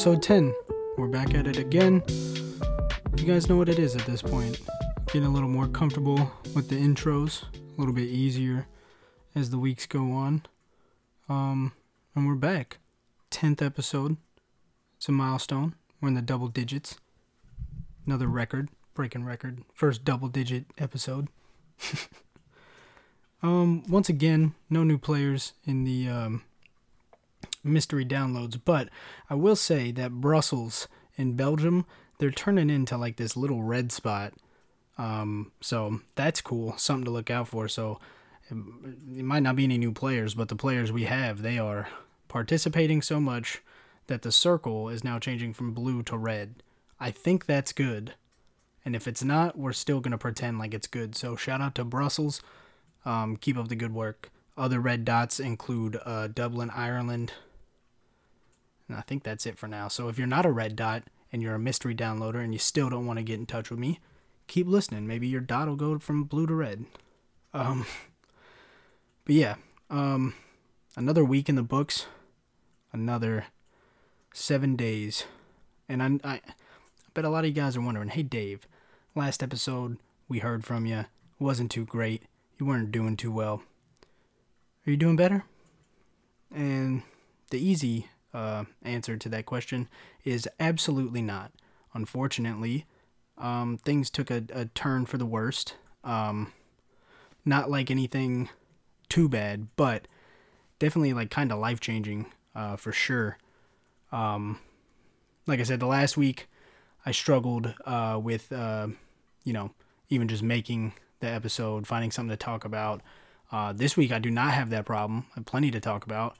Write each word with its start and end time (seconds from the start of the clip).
episode 0.00 0.22
10. 0.22 0.54
We're 0.96 1.08
back 1.08 1.34
at 1.34 1.46
it 1.46 1.58
again. 1.58 2.02
You 3.18 3.24
guys 3.26 3.50
know 3.50 3.58
what 3.58 3.68
it 3.68 3.78
is 3.78 3.94
at 3.96 4.06
this 4.06 4.22
point. 4.22 4.58
Getting 5.08 5.26
a 5.26 5.30
little 5.30 5.46
more 5.46 5.68
comfortable 5.68 6.32
with 6.54 6.70
the 6.70 6.76
intros, 6.76 7.42
a 7.52 7.78
little 7.78 7.92
bit 7.92 8.08
easier 8.08 8.66
as 9.34 9.50
the 9.50 9.58
weeks 9.58 9.84
go 9.84 10.10
on. 10.12 10.46
Um, 11.28 11.72
and 12.14 12.26
we're 12.26 12.34
back. 12.34 12.78
10th 13.30 13.60
episode. 13.60 14.16
It's 14.96 15.06
a 15.10 15.12
milestone. 15.12 15.74
We're 16.00 16.08
in 16.08 16.14
the 16.14 16.22
double 16.22 16.48
digits. 16.48 16.96
Another 18.06 18.26
record, 18.26 18.70
breaking 18.94 19.26
record. 19.26 19.64
First 19.74 20.02
double 20.02 20.28
digit 20.28 20.64
episode. 20.78 21.28
um, 23.42 23.82
once 23.86 24.08
again, 24.08 24.54
no 24.70 24.82
new 24.82 24.96
players 24.96 25.52
in 25.66 25.84
the 25.84 26.08
um, 26.08 26.42
mystery 27.62 28.04
downloads, 28.04 28.60
but 28.64 28.88
I 29.28 29.34
will 29.34 29.56
say 29.56 29.92
that 29.92 30.20
Brussels 30.20 30.88
in 31.16 31.34
Belgium, 31.34 31.86
they're 32.18 32.30
turning 32.30 32.70
into 32.70 32.96
like 32.96 33.16
this 33.16 33.36
little 33.36 33.62
red 33.62 33.92
spot. 33.92 34.32
Um, 34.98 35.52
so 35.60 36.00
that's 36.14 36.40
cool, 36.40 36.76
something 36.76 37.04
to 37.04 37.10
look 37.10 37.30
out 37.30 37.48
for. 37.48 37.68
So 37.68 38.00
it, 38.50 38.54
it 39.18 39.24
might 39.24 39.42
not 39.42 39.56
be 39.56 39.64
any 39.64 39.78
new 39.78 39.92
players, 39.92 40.34
but 40.34 40.48
the 40.48 40.56
players 40.56 40.92
we 40.92 41.04
have, 41.04 41.42
they 41.42 41.58
are 41.58 41.88
participating 42.28 43.02
so 43.02 43.20
much 43.20 43.62
that 44.06 44.22
the 44.22 44.32
circle 44.32 44.88
is 44.88 45.04
now 45.04 45.18
changing 45.18 45.54
from 45.54 45.72
blue 45.72 46.02
to 46.04 46.16
red. 46.16 46.62
I 46.98 47.10
think 47.10 47.46
that's 47.46 47.72
good. 47.72 48.14
And 48.84 48.96
if 48.96 49.06
it's 49.06 49.22
not, 49.22 49.58
we're 49.58 49.72
still 49.72 50.00
going 50.00 50.12
to 50.12 50.18
pretend 50.18 50.58
like 50.58 50.74
it's 50.74 50.86
good. 50.86 51.14
So 51.14 51.36
shout 51.36 51.60
out 51.60 51.74
to 51.76 51.84
Brussels. 51.84 52.42
Um, 53.04 53.36
keep 53.36 53.56
up 53.56 53.68
the 53.68 53.76
good 53.76 53.94
work. 53.94 54.30
Other 54.56 54.80
red 54.80 55.04
dots 55.04 55.40
include 55.40 55.98
uh, 56.04 56.28
Dublin, 56.28 56.70
Ireland, 56.70 57.32
and 58.90 58.98
I 58.98 59.02
think 59.02 59.22
that's 59.22 59.46
it 59.46 59.56
for 59.56 59.68
now. 59.68 59.86
So 59.86 60.08
if 60.08 60.18
you're 60.18 60.26
not 60.26 60.44
a 60.44 60.50
red 60.50 60.74
dot 60.74 61.04
and 61.32 61.40
you're 61.40 61.54
a 61.54 61.60
mystery 61.60 61.94
downloader 61.94 62.42
and 62.42 62.52
you 62.52 62.58
still 62.58 62.90
don't 62.90 63.06
want 63.06 63.20
to 63.20 63.22
get 63.22 63.38
in 63.38 63.46
touch 63.46 63.70
with 63.70 63.78
me, 63.78 64.00
keep 64.48 64.66
listening. 64.66 65.06
Maybe 65.06 65.28
your 65.28 65.40
dot 65.40 65.68
will 65.68 65.76
go 65.76 65.96
from 66.00 66.24
blue 66.24 66.44
to 66.48 66.54
red. 66.54 66.86
Um, 67.54 67.86
but 69.24 69.34
yeah, 69.36 69.54
um, 69.90 70.34
another 70.96 71.24
week 71.24 71.48
in 71.48 71.54
the 71.54 71.62
books, 71.62 72.06
another 72.92 73.46
seven 74.34 74.74
days, 74.74 75.24
and 75.88 76.02
I, 76.02 76.28
I, 76.28 76.34
I 76.34 76.40
bet 77.14 77.24
a 77.24 77.28
lot 77.28 77.44
of 77.44 77.46
you 77.46 77.54
guys 77.54 77.76
are 77.76 77.80
wondering, 77.80 78.08
hey 78.08 78.24
Dave, 78.24 78.66
last 79.14 79.40
episode 79.40 79.98
we 80.28 80.40
heard 80.40 80.64
from 80.64 80.84
you 80.84 81.04
wasn't 81.38 81.70
too 81.70 81.84
great. 81.84 82.24
You 82.58 82.66
weren't 82.66 82.90
doing 82.90 83.16
too 83.16 83.30
well. 83.30 83.62
Are 84.84 84.90
you 84.90 84.96
doing 84.96 85.14
better? 85.14 85.44
And 86.52 87.02
the 87.50 87.64
easy 87.64 88.08
uh, 88.32 88.64
answer 88.82 89.16
to 89.16 89.28
that 89.28 89.46
question 89.46 89.88
is 90.24 90.48
absolutely 90.58 91.22
not. 91.22 91.52
Unfortunately, 91.94 92.86
um, 93.36 93.78
things 93.78 94.10
took 94.10 94.30
a, 94.30 94.44
a, 94.52 94.66
turn 94.66 95.06
for 95.06 95.18
the 95.18 95.26
worst. 95.26 95.74
Um, 96.04 96.52
not 97.44 97.70
like 97.70 97.90
anything 97.90 98.48
too 99.08 99.28
bad, 99.28 99.68
but 99.76 100.06
definitely 100.78 101.12
like 101.12 101.30
kind 101.30 101.50
of 101.50 101.58
life 101.58 101.80
changing 101.80 102.26
uh, 102.54 102.76
for 102.76 102.92
sure. 102.92 103.38
Um, 104.12 104.60
like 105.46 105.60
I 105.60 105.64
said, 105.64 105.80
the 105.80 105.86
last 105.86 106.16
week 106.16 106.48
I 107.04 107.12
struggled 107.12 107.74
uh, 107.84 108.20
with, 108.22 108.52
uh, 108.52 108.88
you 109.44 109.52
know, 109.52 109.72
even 110.10 110.28
just 110.28 110.42
making 110.42 110.92
the 111.20 111.28
episode, 111.28 111.86
finding 111.86 112.10
something 112.10 112.30
to 112.30 112.36
talk 112.36 112.64
about. 112.64 113.00
Uh, 113.50 113.72
this 113.72 113.96
week 113.96 114.12
I 114.12 114.18
do 114.18 114.30
not 114.30 114.52
have 114.52 114.70
that 114.70 114.84
problem. 114.84 115.26
I 115.32 115.36
have 115.36 115.46
plenty 115.46 115.70
to 115.70 115.80
talk 115.80 116.04
about. 116.04 116.36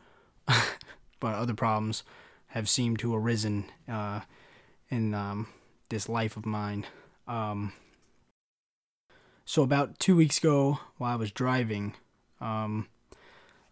but 1.20 1.34
other 1.34 1.54
problems 1.54 2.03
have 2.48 2.69
seemed 2.69 2.98
to 2.98 3.14
arisen 3.14 3.66
uh, 3.88 4.20
in 4.88 5.14
um, 5.14 5.47
this 5.88 6.08
life 6.08 6.36
of 6.36 6.44
mine. 6.44 6.86
Um, 7.28 7.72
so 9.44 9.62
about 9.62 9.98
two 9.98 10.16
weeks 10.16 10.38
ago, 10.38 10.80
while 10.97 11.12
I 11.12 11.16
was 11.16 11.30
driving, 11.30 11.94
um, 12.41 12.88
I 13.12 13.16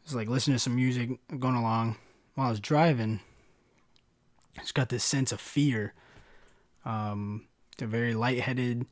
was 0.05 0.15
like 0.15 0.29
listening 0.29 0.57
to 0.57 0.61
some 0.61 0.77
music, 0.77 1.11
going 1.39 1.57
along. 1.57 1.97
While 2.35 2.49
I 2.49 2.51
was 2.51 2.61
driving, 2.61 3.21
I 4.57 4.61
just 4.61 4.75
got 4.75 4.91
this 4.91 5.05
sense 5.05 5.33
of 5.33 5.41
fear. 5.41 5.95
Um, 6.85 7.47
a 7.81 7.87
very 7.87 8.15
lightheaded, 8.15 8.87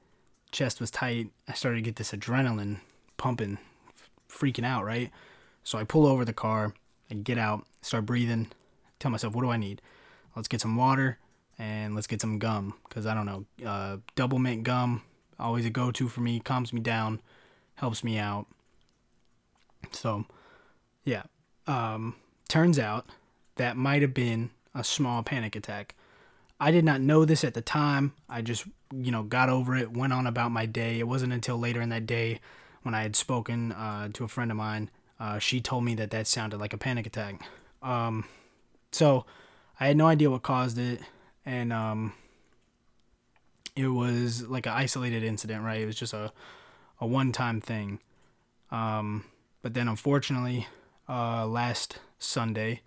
chest 0.53 0.81
was 0.81 0.91
tight. 0.91 1.31
I 1.49 1.53
started 1.53 1.79
to 1.79 1.83
get 1.83 1.97
this 1.97 2.13
adrenaline 2.13 2.81
pumping, 3.17 3.59
freaking 4.29 4.65
out, 4.65 4.85
right? 4.85 5.11
So 5.65 5.79
I 5.79 5.85
pull 5.85 6.07
over 6.07 6.25
the 6.25 6.33
car 6.33 6.75
I 7.11 7.15
get 7.15 7.39
out, 7.39 7.67
start 7.83 8.07
breathing, 8.07 8.49
tell 8.99 9.11
myself, 9.11 9.35
what 9.35 9.43
do 9.43 9.51
I 9.51 9.57
need? 9.57 9.83
Let's 10.35 10.49
get 10.49 10.61
some 10.61 10.77
water 10.77 11.19
and 11.59 11.95
let's 11.95 12.07
get 12.07 12.21
some 12.21 12.39
gum 12.39 12.75
because 12.89 13.07
I 13.07 13.15
don't 13.15 13.27
know, 13.27 13.45
uh, 13.67 13.99
double 14.15 14.39
mint 14.39 14.65
gum, 14.65 15.03
always 15.39 15.65
a 15.65 15.71
go 15.71 15.91
to 15.91 16.09
for 16.09 16.21
me, 16.21 16.41
calms 16.41 16.73
me 16.73 16.81
down, 16.81 17.21
helps 17.77 18.05
me 18.05 18.19
out. 18.19 18.47
So, 19.93 20.27
yeah, 21.05 21.23
um, 21.67 22.17
turns 22.49 22.79
out 22.79 23.07
that 23.57 23.77
might 23.77 24.03
have 24.03 24.15
been 24.15 24.51
a 24.75 24.85
small 24.85 25.23
panic 25.23 25.57
attack. 25.57 25.95
I 26.59 26.71
did 26.71 26.85
not 26.85 27.01
know 27.01 27.25
this 27.25 27.45
at 27.45 27.55
the 27.55 27.61
time. 27.61 28.15
I 28.29 28.43
just, 28.43 28.67
you 28.93 29.11
know, 29.11 29.23
got 29.23 29.49
over 29.49 29.77
it, 29.77 29.93
went 29.93 30.13
on 30.13 30.27
about 30.27 30.51
my 30.51 30.67
day. 30.67 30.99
It 30.99 31.09
wasn't 31.09 31.33
until 31.33 31.59
later 31.59 31.81
in 31.81 31.91
that 31.91 32.07
day 32.07 32.41
when 32.83 32.95
I 32.95 33.03
had 33.03 33.17
spoken 33.17 33.73
uh, 33.73 34.09
to 34.15 34.25
a 34.25 34.29
friend 34.29 34.51
of 34.51 34.57
mine 34.57 34.91
uh, 35.19 35.39
she 35.39 35.61
told 35.61 35.85
me 35.85 35.95
that 35.95 36.11
that 36.11 36.27
sounded 36.27 36.59
like 36.59 36.73
a 36.73 36.79
panic 36.79 37.07
attack. 37.07 37.43
Um, 37.83 38.25
so 38.93 39.25
I 39.81 39.87
had 39.87 39.97
no 39.97 40.07
idea 40.07 40.31
what 40.31 40.43
caused 40.43 40.79
it, 40.79 41.01
and 41.45 41.73
um, 41.73 42.13
it 43.75 43.89
was 43.89 44.47
like 44.47 44.67
an 44.67 44.73
isolated 44.73 45.23
incident, 45.23 45.65
right? 45.65 45.81
It 45.81 45.87
was 45.87 45.97
just 45.97 46.13
a 46.13 46.33
a 47.01 47.07
one 47.07 47.33
time 47.33 47.61
thing. 47.61 48.01
Um, 48.71 49.25
but 49.63 49.75
then 49.75 49.89
unfortunately, 49.89 50.67
uh, 51.09 51.47
last 51.47 51.99
Sunday, 52.19 52.83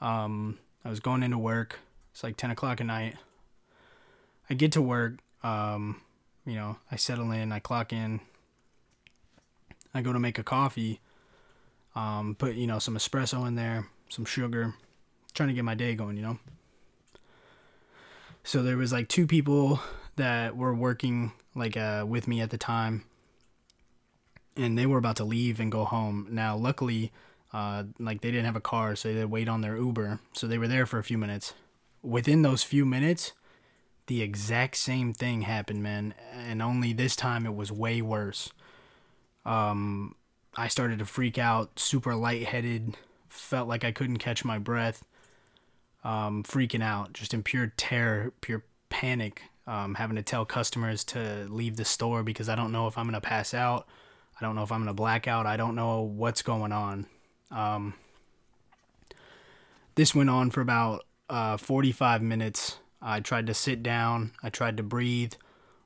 um, 0.00 0.58
I 0.84 0.90
was 0.90 1.00
going 1.00 1.22
into 1.22 1.38
work. 1.38 1.80
It's 2.12 2.22
like 2.22 2.36
ten 2.36 2.50
o'clock 2.50 2.80
at 2.80 2.86
night. 2.86 3.16
I 4.48 4.54
get 4.54 4.72
to 4.72 4.82
work. 4.82 5.14
Um, 5.42 6.00
you 6.46 6.54
know, 6.54 6.76
I 6.90 6.96
settle 6.96 7.30
in. 7.32 7.52
I 7.52 7.58
clock 7.58 7.92
in. 7.92 8.20
I 9.94 10.02
go 10.02 10.12
to 10.12 10.18
make 10.18 10.38
a 10.38 10.42
coffee 10.42 11.00
um, 11.94 12.34
put 12.38 12.54
you 12.54 12.66
know 12.66 12.78
some 12.78 12.96
espresso 12.96 13.46
in 13.46 13.54
there, 13.54 13.88
some 14.08 14.24
sugar, 14.24 14.74
trying 15.34 15.48
to 15.48 15.54
get 15.54 15.64
my 15.64 15.74
day 15.74 15.94
going. 15.94 16.16
You 16.16 16.22
know. 16.22 16.38
So 18.42 18.62
there 18.62 18.76
was 18.76 18.92
like 18.92 19.08
two 19.08 19.26
people 19.26 19.80
that 20.16 20.56
were 20.56 20.74
working 20.74 21.32
like 21.54 21.76
uh, 21.76 22.04
with 22.06 22.28
me 22.28 22.40
at 22.40 22.50
the 22.50 22.58
time, 22.58 23.04
and 24.56 24.76
they 24.76 24.86
were 24.86 24.98
about 24.98 25.16
to 25.16 25.24
leave 25.24 25.60
and 25.60 25.72
go 25.72 25.84
home. 25.84 26.28
Now, 26.30 26.56
luckily, 26.56 27.12
uh, 27.52 27.84
like 27.98 28.20
they 28.20 28.30
didn't 28.30 28.46
have 28.46 28.56
a 28.56 28.60
car, 28.60 28.96
so 28.96 29.12
they 29.12 29.24
wait 29.24 29.48
on 29.48 29.60
their 29.60 29.76
Uber. 29.76 30.20
So 30.32 30.46
they 30.46 30.58
were 30.58 30.68
there 30.68 30.86
for 30.86 30.98
a 30.98 31.04
few 31.04 31.18
minutes. 31.18 31.54
Within 32.02 32.42
those 32.42 32.62
few 32.62 32.84
minutes, 32.84 33.32
the 34.06 34.20
exact 34.20 34.76
same 34.76 35.14
thing 35.14 35.42
happened, 35.42 35.82
man, 35.82 36.14
and 36.32 36.60
only 36.60 36.92
this 36.92 37.16
time 37.16 37.46
it 37.46 37.54
was 37.54 37.72
way 37.72 38.02
worse. 38.02 38.50
Um, 39.46 40.16
I 40.56 40.68
started 40.68 41.00
to 41.00 41.04
freak 41.04 41.38
out, 41.38 41.78
super 41.78 42.14
lightheaded, 42.14 42.96
felt 43.28 43.68
like 43.68 43.84
I 43.84 43.92
couldn't 43.92 44.18
catch 44.18 44.44
my 44.44 44.58
breath, 44.58 45.04
um, 46.04 46.44
freaking 46.44 46.82
out, 46.82 47.12
just 47.12 47.34
in 47.34 47.42
pure 47.42 47.72
terror, 47.76 48.32
pure 48.40 48.64
panic, 48.88 49.42
um, 49.66 49.94
having 49.94 50.16
to 50.16 50.22
tell 50.22 50.44
customers 50.44 51.02
to 51.04 51.46
leave 51.48 51.76
the 51.76 51.84
store 51.84 52.22
because 52.22 52.48
I 52.48 52.54
don't 52.54 52.72
know 52.72 52.86
if 52.86 52.96
I'm 52.96 53.06
gonna 53.06 53.20
pass 53.20 53.52
out, 53.54 53.88
I 54.40 54.44
don't 54.44 54.54
know 54.54 54.62
if 54.62 54.70
I'm 54.70 54.80
gonna 54.80 54.94
black 54.94 55.26
out, 55.26 55.46
I 55.46 55.56
don't 55.56 55.74
know 55.74 56.02
what's 56.02 56.42
going 56.42 56.72
on. 56.72 57.06
Um, 57.50 57.94
this 59.96 60.14
went 60.14 60.30
on 60.30 60.50
for 60.50 60.60
about 60.60 61.04
uh, 61.28 61.56
45 61.56 62.22
minutes. 62.22 62.78
I 63.00 63.20
tried 63.20 63.46
to 63.48 63.54
sit 63.54 63.82
down, 63.82 64.32
I 64.42 64.50
tried 64.50 64.76
to 64.76 64.82
breathe, 64.82 65.34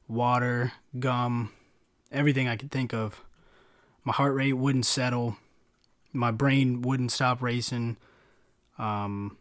water, 0.07 0.73
gum, 0.99 1.53
everything 2.13 2.49
I 2.49 2.57
could 2.57 2.71
think 2.71 2.93
of 2.93 3.23
my 4.09 4.15
heart 4.15 4.35
rate 4.35 4.55
wouldn't 4.55 4.87
settle, 4.87 5.37
my 6.15 6.31
brain 6.31 6.81
wouldn't 6.81 7.13
stop 7.13 7.43
racing, 7.43 7.99
um, 8.79 9.37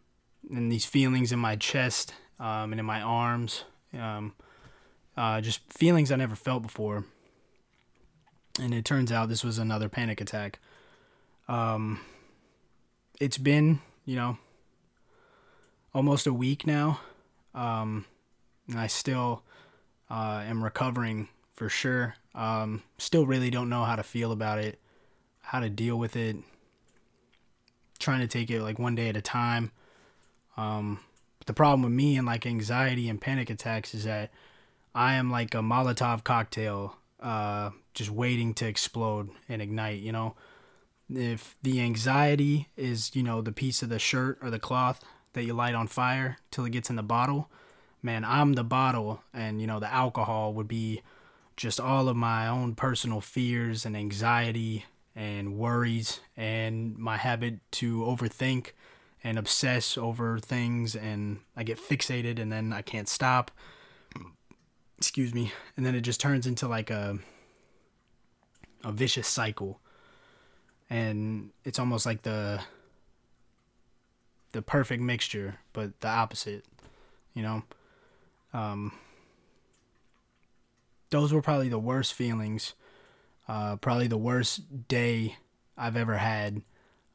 and 0.52 0.70
these 0.70 0.84
feelings 0.84 1.32
in 1.32 1.40
my 1.40 1.56
chest 1.56 2.14
um, 2.38 2.74
and 2.74 2.80
in 2.82 2.86
my 2.86 3.02
arms, 3.02 3.64
um, 3.98 4.34
uh, 5.16 5.40
just 5.40 5.62
feelings 5.72 6.12
I 6.12 6.18
never 6.18 6.36
felt 6.36 6.64
before. 6.64 7.06
And 8.60 8.74
it 8.74 8.84
turns 8.84 9.10
out 9.10 9.30
this 9.30 9.42
was 9.42 9.58
another 9.58 9.88
panic 9.88 10.20
attack. 10.20 10.60
Um, 11.48 12.02
it's 13.22 13.38
been, 13.38 13.80
you 14.04 14.18
know, 14.18 14.38
almost 15.94 16.28
a 16.28 16.34
week 16.34 16.68
now. 16.68 17.00
Um, 17.56 18.04
and 18.68 18.78
I 18.78 18.88
still 18.88 19.44
uh, 20.10 20.44
am 20.46 20.62
recovering 20.62 21.30
for 21.58 21.68
sure. 21.70 22.16
Um, 22.36 22.84
still 23.00 23.26
really 23.26 23.50
don't 23.50 23.68
know 23.68 23.84
how 23.84 23.98
to 23.98 24.04
feel 24.04 24.32
about 24.32 24.60
it, 24.60 24.80
how 25.42 25.60
to 25.60 25.70
deal 25.70 25.98
with 25.98 26.16
it. 26.16 26.38
Trying 28.00 28.22
to 28.22 28.28
take 28.28 28.52
it 28.52 28.62
like 28.62 28.78
one 28.78 28.94
day 28.96 29.10
at 29.10 29.18
a 29.18 29.22
time. 29.22 29.72
Um, 30.56 31.00
the 31.48 31.54
problem 31.54 31.82
with 31.82 31.92
me 31.92 32.16
and 32.16 32.28
like 32.28 32.46
anxiety 32.46 33.10
and 33.10 33.20
panic 33.20 33.50
attacks 33.50 33.96
is 33.96 34.04
that 34.04 34.30
I 34.94 35.16
am 35.16 35.32
like 35.32 35.56
a 35.56 35.58
Molotov 35.58 36.24
cocktail, 36.24 36.96
uh, 37.20 37.72
just 37.96 38.12
waiting 38.12 38.54
to 38.56 38.68
explode 38.68 39.30
and 39.50 39.60
ignite. 39.60 40.00
You 40.00 40.12
know, 40.12 40.36
if 41.12 41.56
the 41.64 41.82
anxiety 41.82 42.68
is 42.78 43.16
you 43.16 43.24
know 43.24 43.42
the 43.42 43.52
piece 43.52 43.82
of 43.82 43.90
the 43.90 44.00
shirt 44.00 44.38
or 44.44 44.52
the 44.52 44.60
cloth 44.60 45.04
that 45.34 45.44
you 45.44 45.54
light 45.54 45.74
on 45.74 45.88
fire 45.88 46.38
till 46.52 46.66
it 46.66 46.72
gets 46.72 46.92
in 46.92 46.98
the 46.98 47.04
bottle, 47.04 47.50
man, 48.04 48.24
I'm 48.24 48.54
the 48.54 48.64
bottle, 48.64 49.24
and 49.34 49.60
you 49.60 49.66
know 49.66 49.80
the 49.80 49.92
alcohol 49.92 50.54
would 50.54 50.68
be 50.68 51.02
just 51.58 51.80
all 51.80 52.08
of 52.08 52.16
my 52.16 52.48
own 52.48 52.76
personal 52.76 53.20
fears 53.20 53.86
and 53.86 53.98
anxiety 53.98 54.86
and 55.16 55.58
worries 55.58 56.20
and 56.38 56.96
my 56.96 57.18
habit 57.18 57.56
to 57.72 58.02
overthink 58.02 58.72
and 59.24 59.40
obsess 59.40 59.98
over 59.98 60.38
things 60.38 60.96
and 60.96 61.40
I 61.56 61.64
get 61.64 61.80
fixated 61.80 62.40
and 62.40 62.52
then 62.52 62.72
I 62.72 62.84
can't 62.84 63.10
stop. 63.10 63.50
Excuse 65.00 65.34
me. 65.34 65.52
And 65.76 65.86
then 65.86 65.96
it 65.96 66.02
just 66.02 66.22
turns 66.22 66.46
into 66.46 66.68
like 66.68 66.92
a 66.92 67.18
a 68.84 68.92
vicious 68.92 69.28
cycle. 69.28 69.82
And 70.90 71.50
it's 71.66 71.80
almost 71.80 72.06
like 72.06 72.22
the 72.22 72.62
the 74.52 74.62
perfect 74.62 75.02
mixture, 75.02 75.56
but 75.74 76.00
the 76.02 76.08
opposite, 76.08 76.66
you 77.34 77.42
know. 77.42 77.64
Um 78.54 78.94
those 81.10 81.34
were 81.34 81.42
probably 81.42 81.70
the 81.70 81.80
worst 81.80 82.14
feelings. 82.14 82.74
Uh, 83.48 83.78
probably 83.78 84.08
the 84.08 84.18
worst 84.18 84.88
day 84.88 85.38
I've 85.78 85.96
ever 85.96 86.18
had. 86.18 86.62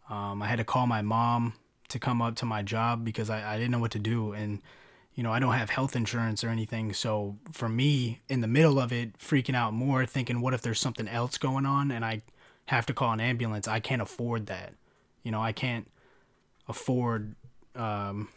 Um, 0.08 0.42
I 0.42 0.46
had 0.46 0.56
to 0.58 0.64
call 0.64 0.86
my 0.86 1.02
mom 1.02 1.54
to 1.88 1.98
come 1.98 2.22
up 2.22 2.36
to 2.36 2.46
my 2.46 2.62
job 2.62 3.04
because 3.04 3.28
I, 3.28 3.54
I 3.54 3.58
didn't 3.58 3.70
know 3.70 3.78
what 3.78 3.90
to 3.90 3.98
do. 3.98 4.32
And, 4.32 4.62
you 5.14 5.22
know, 5.22 5.30
I 5.30 5.38
don't 5.38 5.52
have 5.52 5.68
health 5.68 5.94
insurance 5.94 6.42
or 6.42 6.48
anything. 6.48 6.94
So 6.94 7.36
for 7.52 7.68
me, 7.68 8.20
in 8.28 8.40
the 8.40 8.46
middle 8.46 8.78
of 8.78 8.92
it, 8.92 9.18
freaking 9.18 9.54
out 9.54 9.74
more, 9.74 10.06
thinking, 10.06 10.40
what 10.40 10.54
if 10.54 10.62
there's 10.62 10.80
something 10.80 11.06
else 11.06 11.36
going 11.36 11.66
on 11.66 11.90
and 11.90 12.04
I 12.04 12.22
have 12.66 12.86
to 12.86 12.94
call 12.94 13.12
an 13.12 13.20
ambulance? 13.20 13.68
I 13.68 13.80
can't 13.80 14.00
afford 14.00 14.46
that. 14.46 14.72
You 15.22 15.32
know, 15.32 15.42
I 15.42 15.52
can't 15.52 15.90
afford 16.66 17.34
um, 17.76 18.28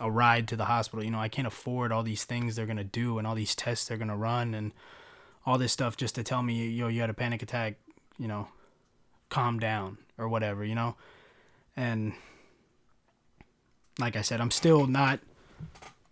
a 0.00 0.10
ride 0.10 0.48
to 0.48 0.56
the 0.56 0.64
hospital. 0.64 1.04
You 1.04 1.10
know, 1.10 1.20
I 1.20 1.28
can't 1.28 1.46
afford 1.46 1.92
all 1.92 2.02
these 2.02 2.24
things 2.24 2.56
they're 2.56 2.66
to 2.78 2.84
do 2.84 3.18
and 3.18 3.26
all 3.26 3.34
these 3.34 3.54
tests 3.54 3.86
they're 3.86 3.98
to 4.08 4.16
run 4.16 4.54
and 4.54 4.72
all 5.46 5.58
this 5.58 5.72
stuff 5.72 5.96
just 5.96 6.14
to 6.16 6.22
tell 6.22 6.42
me, 6.42 6.68
yo, 6.68 6.88
you 6.88 7.00
had 7.00 7.10
a 7.10 7.14
panic 7.14 7.42
attack, 7.42 7.76
you 8.18 8.26
know, 8.26 8.48
calm 9.28 9.58
down 9.58 9.98
or 10.18 10.28
whatever, 10.28 10.64
you 10.64 10.74
know? 10.74 10.96
And 11.76 12.14
like 13.98 14.16
I 14.16 14.22
said, 14.22 14.40
I'm 14.40 14.50
still 14.50 14.86
not 14.86 15.20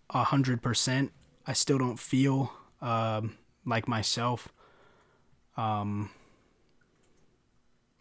a 0.09 0.23
hundred 0.23 0.61
percent. 0.61 1.11
I 1.45 1.53
still 1.53 1.77
don't 1.77 1.99
feel 1.99 2.53
um, 2.81 3.37
like 3.65 3.87
myself. 3.87 4.49
Um, 5.57 6.09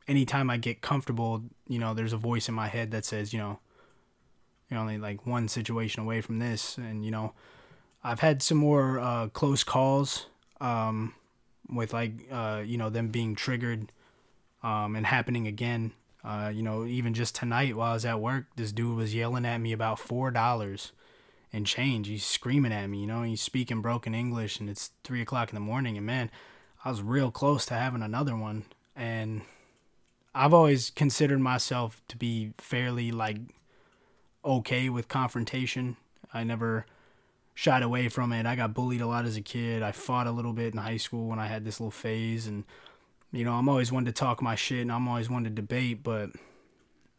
anytime 0.06 0.50
I 0.50 0.56
get 0.56 0.80
comfortable, 0.80 1.42
you 1.66 1.78
know, 1.78 1.94
there's 1.94 2.12
a 2.12 2.18
voice 2.18 2.48
in 2.48 2.54
my 2.54 2.68
head 2.68 2.90
that 2.92 3.04
says, 3.04 3.32
you 3.32 3.38
know, 3.38 3.58
you're 4.72 4.80
only 4.80 4.98
like 4.98 5.26
one 5.26 5.48
situation 5.48 6.02
away 6.02 6.20
from 6.22 6.38
this. 6.38 6.78
And, 6.78 7.04
you 7.04 7.10
know, 7.10 7.34
I've 8.02 8.20
had 8.20 8.42
some 8.42 8.58
more 8.58 8.98
uh, 8.98 9.28
close 9.28 9.62
calls 9.62 10.26
um, 10.60 11.14
with 11.68 11.92
like, 11.92 12.12
uh, 12.30 12.62
you 12.64 12.78
know, 12.78 12.88
them 12.88 13.08
being 13.08 13.34
triggered 13.34 13.92
um, 14.62 14.96
and 14.96 15.06
happening 15.06 15.46
again. 15.46 15.92
Uh, 16.24 16.50
you 16.54 16.62
know, 16.62 16.86
even 16.86 17.14
just 17.14 17.34
tonight 17.34 17.76
while 17.76 17.90
I 17.90 17.94
was 17.94 18.04
at 18.04 18.20
work, 18.20 18.46
this 18.56 18.72
dude 18.72 18.96
was 18.96 19.14
yelling 19.14 19.44
at 19.44 19.58
me 19.58 19.72
about 19.72 19.98
four 19.98 20.30
dollars 20.30 20.92
and 21.52 21.66
change. 21.66 22.08
He's 22.08 22.24
screaming 22.24 22.72
at 22.72 22.88
me, 22.88 23.00
you 23.00 23.06
know, 23.06 23.22
he's 23.22 23.42
speaking 23.42 23.82
broken 23.82 24.14
English 24.14 24.58
and 24.58 24.70
it's 24.70 24.92
three 25.04 25.20
o'clock 25.20 25.50
in 25.50 25.54
the 25.54 25.60
morning 25.60 25.96
and 25.98 26.06
man, 26.06 26.30
I 26.84 26.90
was 26.90 27.02
real 27.02 27.30
close 27.30 27.66
to 27.66 27.74
having 27.74 28.02
another 28.02 28.36
one. 28.36 28.64
And 28.96 29.42
I've 30.34 30.54
always 30.54 30.90
considered 30.90 31.40
myself 31.40 32.00
to 32.08 32.16
be 32.16 32.52
fairly 32.56 33.10
like 33.10 33.38
okay 34.44 34.88
with 34.88 35.08
confrontation. 35.08 35.96
I 36.32 36.44
never 36.44 36.86
shied 37.54 37.82
away 37.82 38.08
from 38.08 38.32
it. 38.32 38.46
I 38.46 38.56
got 38.56 38.74
bullied 38.74 39.00
a 39.00 39.06
lot 39.06 39.24
as 39.24 39.36
a 39.36 39.42
kid. 39.42 39.82
I 39.82 39.92
fought 39.92 40.26
a 40.26 40.32
little 40.32 40.52
bit 40.52 40.72
in 40.72 40.78
high 40.78 40.96
school 40.96 41.28
when 41.28 41.38
I 41.38 41.46
had 41.46 41.64
this 41.64 41.80
little 41.80 41.90
phase 41.90 42.46
and 42.46 42.64
you 43.32 43.44
know, 43.44 43.54
I'm 43.54 43.68
always 43.68 43.90
one 43.90 44.04
to 44.04 44.12
talk 44.12 44.42
my 44.42 44.54
shit 44.54 44.82
and 44.82 44.92
I'm 44.92 45.08
always 45.08 45.30
one 45.30 45.44
to 45.44 45.50
debate, 45.50 46.02
but 46.02 46.30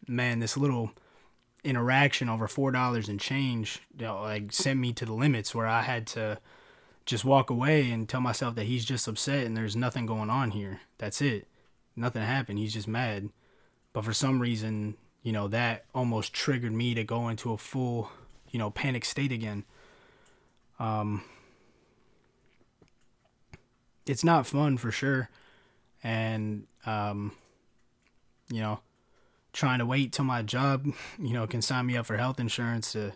man, 0.08 0.40
this 0.40 0.56
little 0.56 0.92
interaction 1.64 2.30
over 2.30 2.48
four 2.48 2.72
dollars 2.72 3.10
and 3.10 3.20
change, 3.20 3.82
you 3.98 4.06
know, 4.06 4.22
like 4.22 4.52
sent 4.52 4.80
me 4.80 4.94
to 4.94 5.06
the 5.06 5.14
limits 5.14 5.56
where 5.56 5.68
I 5.68 5.82
had 5.82 6.06
to 6.08 6.40
just 7.06 7.26
walk 7.26 7.50
away 7.50 7.90
and 7.90 8.08
tell 8.08 8.22
myself 8.22 8.56
that 8.56 8.66
he's 8.66 8.86
just 8.86 9.08
upset 9.08 9.46
and 9.46 9.58
there's 9.58 9.76
nothing 9.76 10.06
going 10.06 10.30
on 10.30 10.52
here. 10.52 10.82
That's 11.00 11.22
it. 11.22 11.48
Nothing 11.96 12.22
happened. 12.22 12.60
He's 12.60 12.74
just 12.74 12.88
mad. 12.88 13.30
But 13.92 14.06
for 14.06 14.14
some 14.14 14.40
reason, 14.40 14.96
you 15.24 15.32
know, 15.32 15.48
that 15.48 15.86
almost 15.96 16.34
triggered 16.34 16.74
me 16.74 16.94
to 16.94 17.04
go 17.04 17.30
into 17.30 17.54
a 17.54 17.58
full, 17.58 18.12
you 18.52 18.60
know, 18.60 18.70
panic 18.70 19.06
state 19.06 19.32
again. 19.32 19.64
Um, 20.80 21.24
it's 24.06 24.24
not 24.24 24.46
fun 24.46 24.78
for 24.78 24.92
sure. 24.92 25.30
And, 26.04 26.68
um, 26.86 27.32
you 28.52 28.60
know, 28.60 28.82
trying 29.54 29.80
to 29.80 29.86
wait 29.86 30.12
till 30.12 30.26
my 30.26 30.42
job, 30.42 30.86
you 31.20 31.34
know, 31.34 31.48
can 31.48 31.62
sign 31.62 31.86
me 31.86 31.96
up 31.96 32.06
for 32.06 32.18
health 32.18 32.40
insurance 32.40 32.92
to 32.92 33.14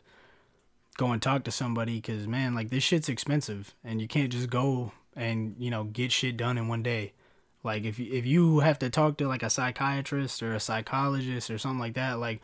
go 0.98 1.12
and 1.12 1.22
talk 1.22 1.44
to 1.44 1.52
somebody 1.52 1.96
because, 1.96 2.26
man, 2.26 2.56
like 2.56 2.70
this 2.70 2.84
shit's 2.84 3.10
expensive 3.10 3.76
and 3.84 4.02
you 4.02 4.08
can't 4.08 4.32
just 4.32 4.50
go 4.50 4.94
and, 5.14 5.56
you 5.60 5.70
know, 5.70 5.84
get 5.84 6.14
shit 6.14 6.38
done 6.38 6.58
in 6.58 6.70
one 6.70 6.84
day. 6.84 7.12
Like 7.64 7.84
if 7.84 8.00
if 8.00 8.26
you 8.26 8.60
have 8.60 8.80
to 8.80 8.90
talk 8.90 9.18
to 9.18 9.28
like 9.28 9.44
a 9.44 9.50
psychiatrist 9.50 10.42
or 10.42 10.54
a 10.54 10.60
psychologist 10.60 11.50
or 11.50 11.58
something 11.58 11.80
like 11.80 11.96
that, 11.96 12.20
like 12.20 12.42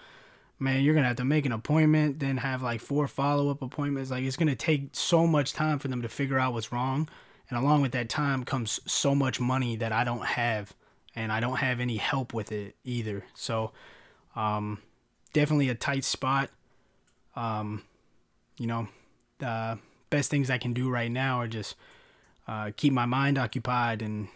man, 0.60 0.82
you're 0.82 0.94
gonna 0.94 1.08
have 1.08 1.18
to 1.18 1.26
make 1.26 1.46
an 1.46 1.52
appointment, 1.52 2.20
then 2.20 2.38
have 2.38 2.62
like 2.62 2.82
four 2.82 3.08
follow 3.08 3.50
up 3.50 3.62
appointments. 3.62 4.12
Like 4.12 4.24
it's 4.24 4.38
gonna 4.38 4.56
take 4.56 4.90
so 4.94 5.28
much 5.28 5.54
time 5.54 5.80
for 5.80 5.88
them 5.88 6.02
to 6.02 6.10
figure 6.10 6.40
out 6.40 6.54
what's 6.54 6.72
wrong, 6.72 7.10
and 7.50 7.60
along 7.60 7.82
with 7.82 7.92
that 7.92 8.10
time 8.10 8.44
comes 8.44 8.80
so 8.86 9.14
much 9.14 9.40
money 9.40 9.76
that 9.76 9.92
I 9.92 10.04
don't 10.04 10.26
have, 10.26 10.74
and 11.16 11.32
I 11.32 11.40
don't 11.40 11.58
have 11.58 11.80
any 11.80 11.98
help 11.98 12.34
with 12.34 12.52
it 12.52 12.76
either. 12.84 13.26
So, 13.34 13.72
um, 14.36 14.80
definitely 15.34 15.70
a 15.70 15.76
tight 15.76 16.06
spot. 16.06 16.50
Um, 17.36 17.84
you 18.58 18.68
know, 18.68 18.88
the 19.40 19.80
best 20.10 20.30
things 20.30 20.50
I 20.50 20.58
can 20.58 20.74
do 20.74 20.90
right 20.90 21.12
now 21.12 21.40
are 21.40 21.48
just 21.48 21.76
uh, 22.48 22.72
keep 22.76 22.94
my 22.94 23.06
mind 23.06 23.38
occupied 23.38 24.02
and 24.02 24.28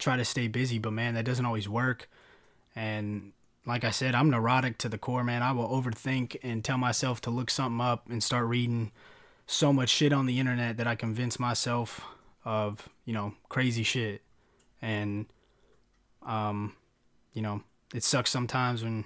try 0.00 0.16
to 0.16 0.24
stay 0.24 0.48
busy, 0.48 0.78
but 0.78 0.92
man, 0.92 1.14
that 1.14 1.24
doesn't 1.24 1.44
always 1.44 1.68
work. 1.68 2.08
And 2.74 3.32
like 3.66 3.84
I 3.84 3.90
said, 3.90 4.14
I'm 4.14 4.30
neurotic 4.30 4.78
to 4.78 4.88
the 4.88 4.98
core, 4.98 5.22
man. 5.22 5.42
I 5.42 5.52
will 5.52 5.68
overthink 5.68 6.36
and 6.42 6.64
tell 6.64 6.78
myself 6.78 7.20
to 7.22 7.30
look 7.30 7.50
something 7.50 7.80
up 7.80 8.08
and 8.08 8.22
start 8.22 8.46
reading 8.46 8.90
so 9.46 9.72
much 9.72 9.90
shit 9.90 10.12
on 10.12 10.26
the 10.26 10.38
internet 10.38 10.76
that 10.76 10.86
I 10.86 10.94
convince 10.94 11.38
myself 11.38 12.00
of, 12.44 12.88
you 13.04 13.12
know, 13.12 13.34
crazy 13.48 13.82
shit. 13.82 14.22
And 14.80 15.26
um, 16.24 16.74
you 17.32 17.42
know, 17.42 17.62
it 17.94 18.02
sucks 18.04 18.30
sometimes 18.30 18.82
when 18.82 19.04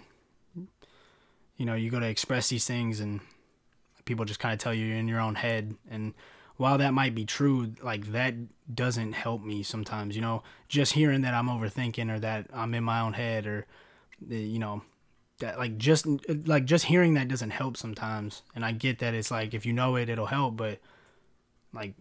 you 1.57 1.67
know, 1.67 1.75
you 1.75 1.91
go 1.91 2.01
to 2.01 2.07
express 2.07 2.49
these 2.49 2.67
things 2.67 3.01
and 3.01 3.21
people 4.05 4.25
just 4.25 4.41
kind 4.41 4.53
of 4.53 4.59
tell 4.59 4.75
you 4.75 4.87
you're 4.87 4.99
in 4.99 5.09
your 5.09 5.21
own 5.21 5.37
head 5.37 5.75
and 5.91 6.15
while 6.57 6.79
that 6.79 6.95
might 6.95 7.15
be 7.15 7.25
true, 7.25 7.75
like 7.83 8.13
that 8.13 8.35
doesn't 8.73 9.13
help 9.13 9.43
me 9.43 9.63
sometimes, 9.63 10.15
you 10.15 10.23
know, 10.23 10.43
just 10.69 10.93
hearing 10.93 11.23
that 11.23 11.35
I'm 11.35 11.49
overthinking 11.49 12.11
or 12.11 12.21
that 12.21 12.47
I'm 12.53 12.75
in 12.75 12.85
my 12.85 13.01
own 13.01 13.15
head 13.15 13.47
or, 13.47 13.67
eh, 14.31 14.37
you 14.37 14.59
know, 14.59 14.83
that 15.41 15.59
like 15.59 15.77
just 15.79 16.07
like 16.47 16.65
just 16.65 16.85
hearing 16.85 17.15
that 17.15 17.29
doesn't 17.29 17.51
help 17.51 17.77
sometimes. 17.77 18.43
And 18.55 18.65
I 18.65 18.73
get 18.73 19.01
that 19.01 19.15
it's 19.15 19.31
like 19.31 19.53
if 19.53 19.67
you 19.67 19.73
know 19.73 19.97
it, 19.97 20.09
it'll 20.09 20.27
help, 20.27 20.57
but 20.57 20.79
like 21.73 21.95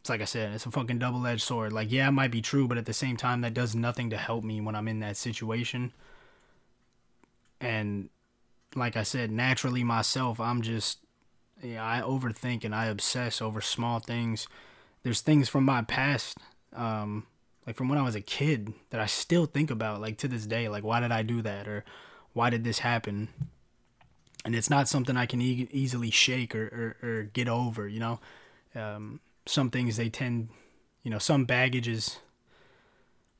it's 0.00 0.10
like 0.10 0.20
I 0.20 0.26
said, 0.26 0.52
it's 0.52 0.66
a 0.66 0.70
fucking 0.70 0.98
double 0.98 1.26
edged 1.26 1.42
sword. 1.42 1.72
Like, 1.72 1.90
yeah, 1.90 2.08
it 2.08 2.12
might 2.12 2.30
be 2.30 2.42
true, 2.42 2.68
but 2.68 2.76
at 2.78 2.84
the 2.86 2.92
same 2.92 3.16
time, 3.16 3.40
that 3.40 3.54
does 3.54 3.74
nothing 3.74 4.10
to 4.10 4.18
help 4.18 4.44
me 4.44 4.60
when 4.60 4.74
I'm 4.74 4.86
in 4.86 5.00
that 5.00 5.16
situation. 5.16 5.92
And 7.60 8.10
like 8.74 8.96
I 8.96 9.02
said, 9.02 9.30
naturally 9.30 9.82
myself, 9.82 10.40
I'm 10.40 10.60
just 10.60 10.98
yeah, 11.64 11.84
I 11.84 12.00
overthink 12.00 12.64
and 12.64 12.74
I 12.74 12.86
obsess 12.86 13.40
over 13.40 13.60
small 13.60 13.98
things. 13.98 14.46
There's 15.02 15.20
things 15.20 15.48
from 15.48 15.64
my 15.64 15.82
past, 15.82 16.38
um, 16.74 17.26
like 17.66 17.76
from 17.76 17.88
when 17.88 17.98
I 17.98 18.02
was 18.02 18.14
a 18.14 18.20
kid, 18.20 18.72
that 18.90 19.00
I 19.00 19.06
still 19.06 19.46
think 19.46 19.70
about, 19.70 20.00
like 20.00 20.18
to 20.18 20.28
this 20.28 20.46
day. 20.46 20.68
Like, 20.68 20.84
why 20.84 21.00
did 21.00 21.12
I 21.12 21.22
do 21.22 21.42
that, 21.42 21.66
or 21.66 21.84
why 22.32 22.50
did 22.50 22.64
this 22.64 22.80
happen? 22.80 23.28
And 24.44 24.54
it's 24.54 24.70
not 24.70 24.88
something 24.88 25.16
I 25.16 25.26
can 25.26 25.40
e- 25.40 25.68
easily 25.72 26.10
shake 26.10 26.54
or, 26.54 26.96
or, 27.02 27.08
or, 27.08 27.22
get 27.24 27.48
over. 27.48 27.88
You 27.88 28.00
know, 28.00 28.20
um, 28.74 29.20
some 29.46 29.70
things 29.70 29.96
they 29.96 30.10
tend, 30.10 30.50
you 31.02 31.10
know, 31.10 31.18
some 31.18 31.46
baggage 31.46 31.88
is, 31.88 32.18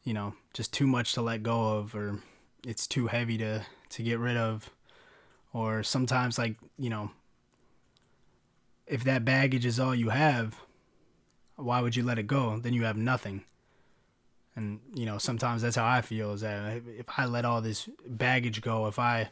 you 0.03 0.15
know, 0.15 0.35
just 0.55 0.73
too 0.73 0.87
much 0.87 1.13
to 1.13 1.23
let 1.23 1.43
go 1.43 1.77
of, 1.77 1.95
or 1.95 2.21
it's 2.67 2.87
too 2.87 3.09
heavy 3.09 3.37
to 3.39 3.67
to 3.91 4.03
get 4.03 4.19
rid 4.19 4.37
of 4.37 4.71
or 5.55 5.83
sometimes 5.83 6.37
like 6.37 6.57
you 6.77 6.91
know 6.91 7.11
if 8.87 9.05
that 9.05 9.25
baggage 9.25 9.65
is 9.65 9.81
all 9.81 9.95
you 9.95 10.11
have 10.11 10.61
why 11.57 11.81
would 11.81 11.97
you 11.97 12.03
let 12.03 12.19
it 12.19 12.27
go? 12.27 12.59
Then 12.59 12.73
you 12.73 12.85
have 12.85 12.97
nothing. 12.97 13.45
And 14.57 14.81
you 14.95 15.07
know 15.07 15.19
sometimes 15.19 15.63
that's 15.63 15.75
how 15.75 15.87
i 15.87 16.01
feel 16.01 16.33
is 16.33 16.43
that 16.43 16.83
if 16.87 17.07
i 17.19 17.25
let 17.25 17.45
all 17.45 17.61
this 17.61 17.89
baggage 18.07 18.61
go 18.61 18.87
if 18.87 19.01
i 19.01 19.31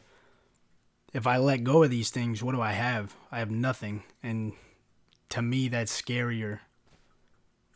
if 1.13 1.25
i 1.25 1.37
let 1.37 1.63
go 1.63 1.81
of 1.81 1.89
these 1.89 2.09
things 2.09 2.43
what 2.43 2.51
do 2.51 2.59
i 2.59 2.73
have? 2.73 3.15
I 3.31 3.39
have 3.39 3.49
nothing. 3.49 4.03
And 4.21 4.51
to 5.29 5.41
me 5.41 5.69
that's 5.69 6.01
scarier 6.01 6.59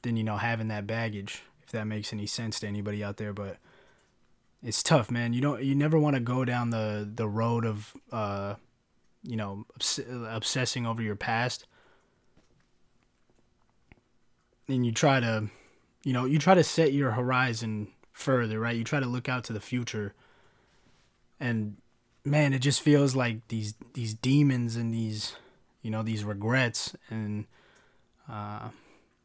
than 0.01 0.17
you 0.17 0.25
know 0.25 0.37
having 0.37 0.67
that 0.67 0.87
baggage 0.87 1.43
if 1.63 1.71
that 1.71 1.85
makes 1.85 2.11
any 2.11 2.25
sense 2.25 2.59
to 2.59 2.67
anybody 2.67 3.01
out 3.01 3.15
there. 3.15 3.33
But 3.33 3.57
it's 4.61 4.83
tough 4.83 5.09
man. 5.09 5.31
You 5.31 5.39
don't 5.39 5.63
you 5.63 5.73
never 5.73 5.97
want 5.97 6.15
to 6.15 6.19
go 6.19 6.43
down 6.43 6.71
the 6.71 7.09
the 7.09 7.29
road 7.29 7.63
of 7.65 7.93
uh 8.11 8.55
you 9.27 9.35
know 9.35 9.65
obs- 9.75 9.99
obsessing 10.29 10.87
over 10.87 11.01
your 11.01 11.15
past 11.15 11.67
and 14.67 14.85
you 14.85 14.91
try 14.91 15.19
to 15.19 15.49
you 16.03 16.13
know 16.13 16.25
you 16.25 16.39
try 16.39 16.55
to 16.55 16.63
set 16.63 16.93
your 16.93 17.11
horizon 17.11 17.89
further 18.11 18.59
right 18.59 18.75
you 18.75 18.83
try 18.83 18.99
to 18.99 19.05
look 19.05 19.29
out 19.29 19.43
to 19.43 19.53
the 19.53 19.59
future 19.59 20.13
and 21.39 21.77
man 22.25 22.53
it 22.53 22.59
just 22.59 22.81
feels 22.81 23.15
like 23.15 23.47
these 23.49 23.75
these 23.93 24.13
demons 24.15 24.75
and 24.75 24.93
these 24.93 25.35
you 25.81 25.91
know 25.91 26.01
these 26.01 26.23
regrets 26.23 26.95
and 27.09 27.45
uh, 28.29 28.69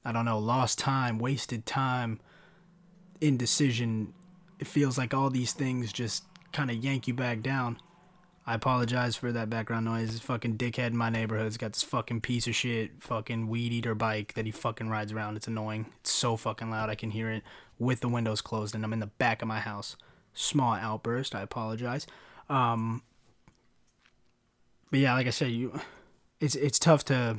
I 0.05 0.13
don't 0.13 0.25
know 0.25 0.39
lost 0.39 0.79
time, 0.79 1.19
wasted 1.19 1.67
time, 1.67 2.21
indecision. 3.21 4.15
It 4.59 4.67
feels 4.67 4.99
like 4.99 5.15
all 5.15 5.31
these 5.31 5.53
things 5.53 5.93
just 5.93 6.25
kind 6.53 6.71
of 6.71 6.77
yank 6.77 7.09
you 7.09 7.15
back 7.15 7.41
down. 7.41 7.79
I 8.45 8.55
apologize 8.55 9.15
for 9.15 9.31
that 9.31 9.49
background 9.49 9.85
noise. 9.85 10.19
Fucking 10.19 10.57
dickhead 10.59 10.89
in 10.89 10.97
my 10.97 11.11
neighborhood's 11.11 11.57
got 11.57 11.75
this 11.75 11.83
fucking 11.85 12.23
piece 12.23 12.49
of 12.49 12.57
shit 12.57 12.91
fucking 13.01 13.47
weed 13.47 13.73
eater 13.73 13.95
bike 13.95 14.35
that 14.35 14.47
he 14.47 14.51
fucking 14.51 14.89
rides 14.89 15.13
around. 15.13 15.37
It's 15.37 15.47
annoying. 15.47 15.87
It's 16.01 16.11
so 16.11 16.37
fucking 16.37 16.69
loud. 16.69 16.91
I 16.91 16.97
can 16.97 17.13
hear 17.13 17.31
it 17.31 17.45
with 17.79 18.01
the 18.01 18.09
windows 18.09 18.41
closed 18.41 18.75
and 18.75 18.85
I'm 18.85 18.93
in 18.93 18.99
the 18.99 19.07
back 19.07 19.43
of 19.43 19.49
my 19.49 19.61
house. 19.61 19.97
Small 20.35 20.75
outburst. 20.75 21.37
I 21.37 21.43
apologize. 21.43 22.07
Um, 22.49 23.03
but 24.91 24.99
yeah, 25.01 25.15
like 25.15 25.29
I 25.29 25.31
said, 25.31 25.53
you 25.53 25.81
it's 26.41 26.57
it's 26.57 26.79
tough 26.79 27.05
to 27.05 27.39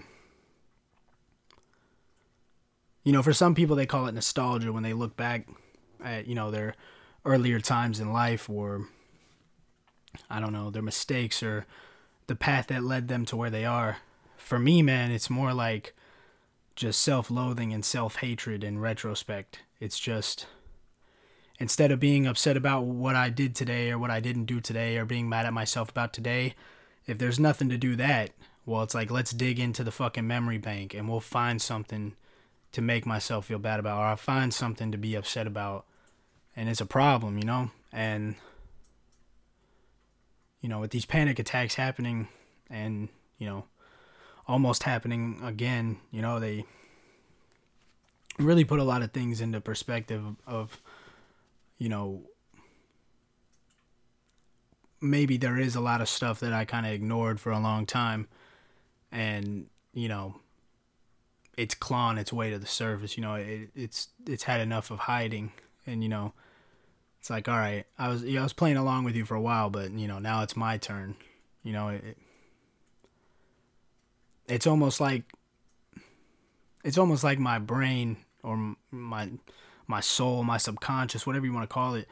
you 3.03 3.11
know 3.11 3.21
for 3.21 3.33
some 3.33 3.53
people 3.53 3.75
they 3.75 3.85
call 3.85 4.07
it 4.07 4.13
nostalgia 4.13 4.71
when 4.71 4.83
they 4.83 4.93
look 4.93 5.17
back 5.17 5.47
at 6.03 6.27
you 6.27 6.33
know 6.33 6.49
their 6.49 6.75
earlier 7.25 7.59
times 7.59 7.99
in 7.99 8.13
life 8.13 8.49
or 8.49 8.87
i 10.29 10.39
don't 10.39 10.53
know 10.53 10.69
their 10.69 10.81
mistakes 10.81 11.41
or 11.41 11.65
the 12.27 12.35
path 12.35 12.67
that 12.67 12.83
led 12.83 13.09
them 13.09 13.25
to 13.25 13.35
where 13.35 13.49
they 13.49 13.65
are. 13.65 13.97
For 14.37 14.59
me 14.59 14.81
man 14.81 15.11
it's 15.11 15.29
more 15.29 15.53
like 15.53 15.93
just 16.75 17.01
self-loathing 17.01 17.71
and 17.71 17.85
self-hatred 17.85 18.63
in 18.63 18.79
retrospect. 18.79 19.59
It's 19.79 19.99
just 19.99 20.47
instead 21.59 21.91
of 21.91 21.99
being 21.99 22.25
upset 22.25 22.57
about 22.57 22.85
what 22.85 23.15
i 23.15 23.29
did 23.29 23.53
today 23.53 23.91
or 23.91 23.99
what 23.99 24.09
i 24.09 24.19
didn't 24.19 24.45
do 24.45 24.59
today 24.59 24.97
or 24.97 25.05
being 25.05 25.29
mad 25.29 25.45
at 25.45 25.53
myself 25.53 25.89
about 25.89 26.11
today 26.11 26.55
if 27.05 27.17
there's 27.17 27.39
nothing 27.39 27.69
to 27.69 27.77
do 27.77 27.95
that 27.95 28.31
well, 28.65 28.83
it's 28.83 28.95
like 28.95 29.11
let's 29.11 29.31
dig 29.31 29.59
into 29.59 29.83
the 29.83 29.91
fucking 29.91 30.27
memory 30.27 30.57
bank 30.57 30.93
and 30.93 31.09
we'll 31.09 31.19
find 31.19 31.61
something 31.61 32.15
to 32.71 32.81
make 32.81 33.05
myself 33.05 33.45
feel 33.45 33.59
bad 33.59 33.79
about, 33.79 33.99
or 33.99 34.05
I'll 34.05 34.15
find 34.15 34.53
something 34.53 34.91
to 34.91 34.97
be 34.97 35.15
upset 35.15 35.45
about, 35.45 35.85
and 36.55 36.69
it's 36.69 36.81
a 36.81 36.85
problem, 36.85 37.37
you 37.37 37.43
know. 37.43 37.71
And 37.91 38.35
you 40.63 40.69
know, 40.69 40.79
with 40.79 40.89
these 40.89 41.05
panic 41.05 41.37
attacks 41.37 41.75
happening, 41.75 42.29
and 42.71 43.09
you 43.37 43.45
know, 43.45 43.65
almost 44.47 44.83
happening 44.83 45.39
again, 45.43 45.97
you 46.09 46.23
know, 46.23 46.39
they 46.39 46.65
really 48.39 48.63
put 48.63 48.79
a 48.79 48.83
lot 48.83 49.03
of 49.03 49.11
things 49.11 49.41
into 49.41 49.61
perspective 49.61 50.23
of, 50.47 50.81
you 51.77 51.89
know, 51.89 52.23
maybe 55.01 55.37
there 55.37 55.59
is 55.59 55.75
a 55.75 55.81
lot 55.81 56.01
of 56.01 56.07
stuff 56.07 56.39
that 56.39 56.53
I 56.53 56.65
kind 56.65 56.85
of 56.85 56.93
ignored 56.93 57.39
for 57.39 57.51
a 57.51 57.59
long 57.59 57.85
time 57.85 58.27
and 59.11 59.67
you 59.93 60.07
know 60.07 60.35
it's 61.57 61.75
clawing 61.75 62.17
its 62.17 62.33
way 62.33 62.49
to 62.49 62.57
the 62.57 62.65
surface 62.65 63.17
you 63.17 63.21
know 63.21 63.35
it, 63.35 63.69
it's 63.75 64.07
it's 64.25 64.43
had 64.43 64.61
enough 64.61 64.89
of 64.89 64.99
hiding 64.99 65.51
and 65.85 66.01
you 66.01 66.09
know 66.09 66.33
it's 67.23 67.29
like 67.29 67.47
all 67.47 67.57
right 67.57 67.85
i 67.97 68.09
was 68.09 68.23
yeah, 68.23 68.41
i 68.41 68.43
was 68.43 68.51
playing 68.51 68.75
along 68.75 69.05
with 69.05 69.15
you 69.15 69.23
for 69.23 69.35
a 69.35 69.41
while 69.41 69.69
but 69.69 69.91
you 69.93 70.07
know 70.07 70.19
now 70.19 70.43
it's 70.43 70.57
my 70.57 70.77
turn 70.77 71.15
you 71.63 71.71
know 71.71 71.87
it, 71.87 72.17
it's 74.47 74.67
almost 74.67 74.99
like 74.99 75.23
it's 76.83 76.97
almost 76.97 77.23
like 77.23 77.39
my 77.39 77.57
brain 77.57 78.17
or 78.43 78.75
my 78.91 79.29
my 79.87 80.01
soul 80.01 80.43
my 80.43 80.57
subconscious 80.57 81.25
whatever 81.25 81.45
you 81.45 81.53
want 81.53 81.67
to 81.67 81.73
call 81.73 81.95
it 81.95 82.09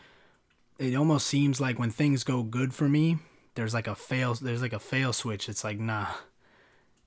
it 0.80 0.96
almost 0.96 1.27
seems 1.27 1.60
like 1.60 1.77
when 1.77 1.91
things 1.91 2.24
go 2.24 2.41
good 2.41 2.74
for 2.74 2.88
me 2.88 3.18
there's 3.56 3.74
like 3.74 3.88
a 3.88 3.96
fail 3.96 4.34
there's 4.36 4.62
like 4.62 4.74
a 4.74 4.80
fail 4.80 5.12
switch 5.12 5.50
it's 5.50 5.65
like 5.65 5.77
nah 5.77 6.08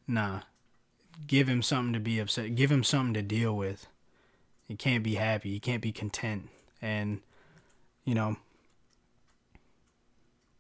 Nah. 0.07 0.41
Give 1.27 1.49
him 1.49 1.63
something 1.63 1.93
to 1.93 2.01
be 2.01 2.19
upset. 2.19 2.55
Give 2.55 2.71
him 2.71 2.85
something 2.85 3.15
to 3.15 3.23
deal 3.23 3.57
with. 3.57 3.87
He 4.67 4.77
can't 4.77 5.05
be 5.05 5.15
happy. 5.15 5.51
He 5.51 5.61
can't 5.61 5.83
be 5.83 5.93
content. 5.93 6.49
And, 6.83 7.21
you 8.05 8.15
know, 8.15 8.37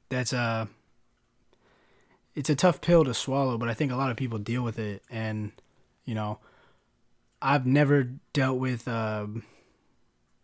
that's 0.08 0.32
a. 0.32 0.68
It's 2.34 2.50
a 2.50 2.56
tough 2.56 2.80
pill 2.80 3.04
to 3.04 3.14
swallow, 3.14 3.56
but 3.58 3.68
I 3.68 3.74
think 3.74 3.92
a 3.92 3.96
lot 3.96 4.10
of 4.10 4.16
people 4.16 4.40
deal 4.40 4.62
with 4.62 4.76
it. 4.76 5.04
And, 5.08 5.52
you 6.04 6.16
know, 6.16 6.40
I've 7.40 7.64
never 7.64 8.10
dealt 8.32 8.58
with 8.58 8.88
uh, 8.88 9.28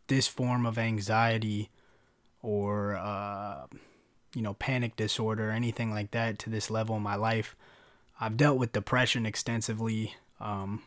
this 0.06 0.28
form 0.28 0.66
of 0.66 0.78
anxiety 0.78 1.68
or, 2.42 2.94
uh, 2.94 3.66
you 4.36 4.40
know, 4.40 4.54
panic 4.54 4.94
disorder 4.94 5.48
or 5.48 5.52
anything 5.52 5.90
like 5.90 6.12
that 6.12 6.38
to 6.38 6.50
this 6.50 6.70
level 6.70 6.94
in 6.94 7.02
my 7.02 7.16
life. 7.16 7.56
I've 8.20 8.36
dealt 8.36 8.56
with 8.56 8.72
depression 8.72 9.26
extensively. 9.26 10.14
Um, 10.38 10.84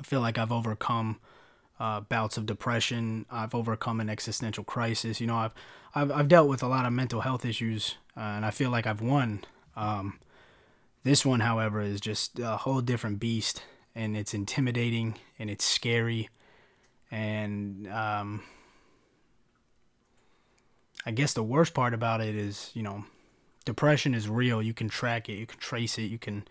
I 0.00 0.04
feel 0.04 0.22
like 0.22 0.38
I've 0.38 0.52
overcome 0.52 1.20
uh, 1.80 2.00
bouts 2.00 2.36
of 2.36 2.46
depression. 2.46 3.26
I've 3.30 3.54
overcome 3.54 4.00
an 4.00 4.08
existential 4.08 4.64
crisis. 4.64 5.20
You 5.20 5.26
know, 5.26 5.36
I've 5.36 5.54
I've, 5.94 6.10
I've 6.10 6.28
dealt 6.28 6.48
with 6.48 6.62
a 6.62 6.68
lot 6.68 6.86
of 6.86 6.92
mental 6.92 7.20
health 7.20 7.44
issues, 7.44 7.96
uh, 8.16 8.20
and 8.20 8.46
I 8.46 8.50
feel 8.50 8.70
like 8.70 8.86
I've 8.86 9.02
won. 9.02 9.44
Um, 9.76 10.18
this 11.04 11.26
one, 11.26 11.40
however, 11.40 11.80
is 11.80 12.00
just 12.00 12.38
a 12.38 12.56
whole 12.58 12.80
different 12.80 13.18
beast, 13.20 13.62
and 13.94 14.16
it's 14.16 14.34
intimidating 14.34 15.16
and 15.38 15.50
it's 15.50 15.64
scary, 15.64 16.28
and 17.10 17.88
um, 17.88 18.42
I 21.04 21.10
guess 21.10 21.34
the 21.34 21.42
worst 21.42 21.74
part 21.74 21.94
about 21.94 22.20
it 22.20 22.36
is, 22.36 22.70
you 22.74 22.82
know, 22.82 23.04
depression 23.64 24.14
is 24.14 24.28
real. 24.28 24.62
You 24.62 24.74
can 24.74 24.88
track 24.88 25.28
it, 25.28 25.34
you 25.34 25.46
can 25.46 25.58
trace 25.58 25.98
it, 25.98 26.02
you 26.02 26.18
can 26.18 26.44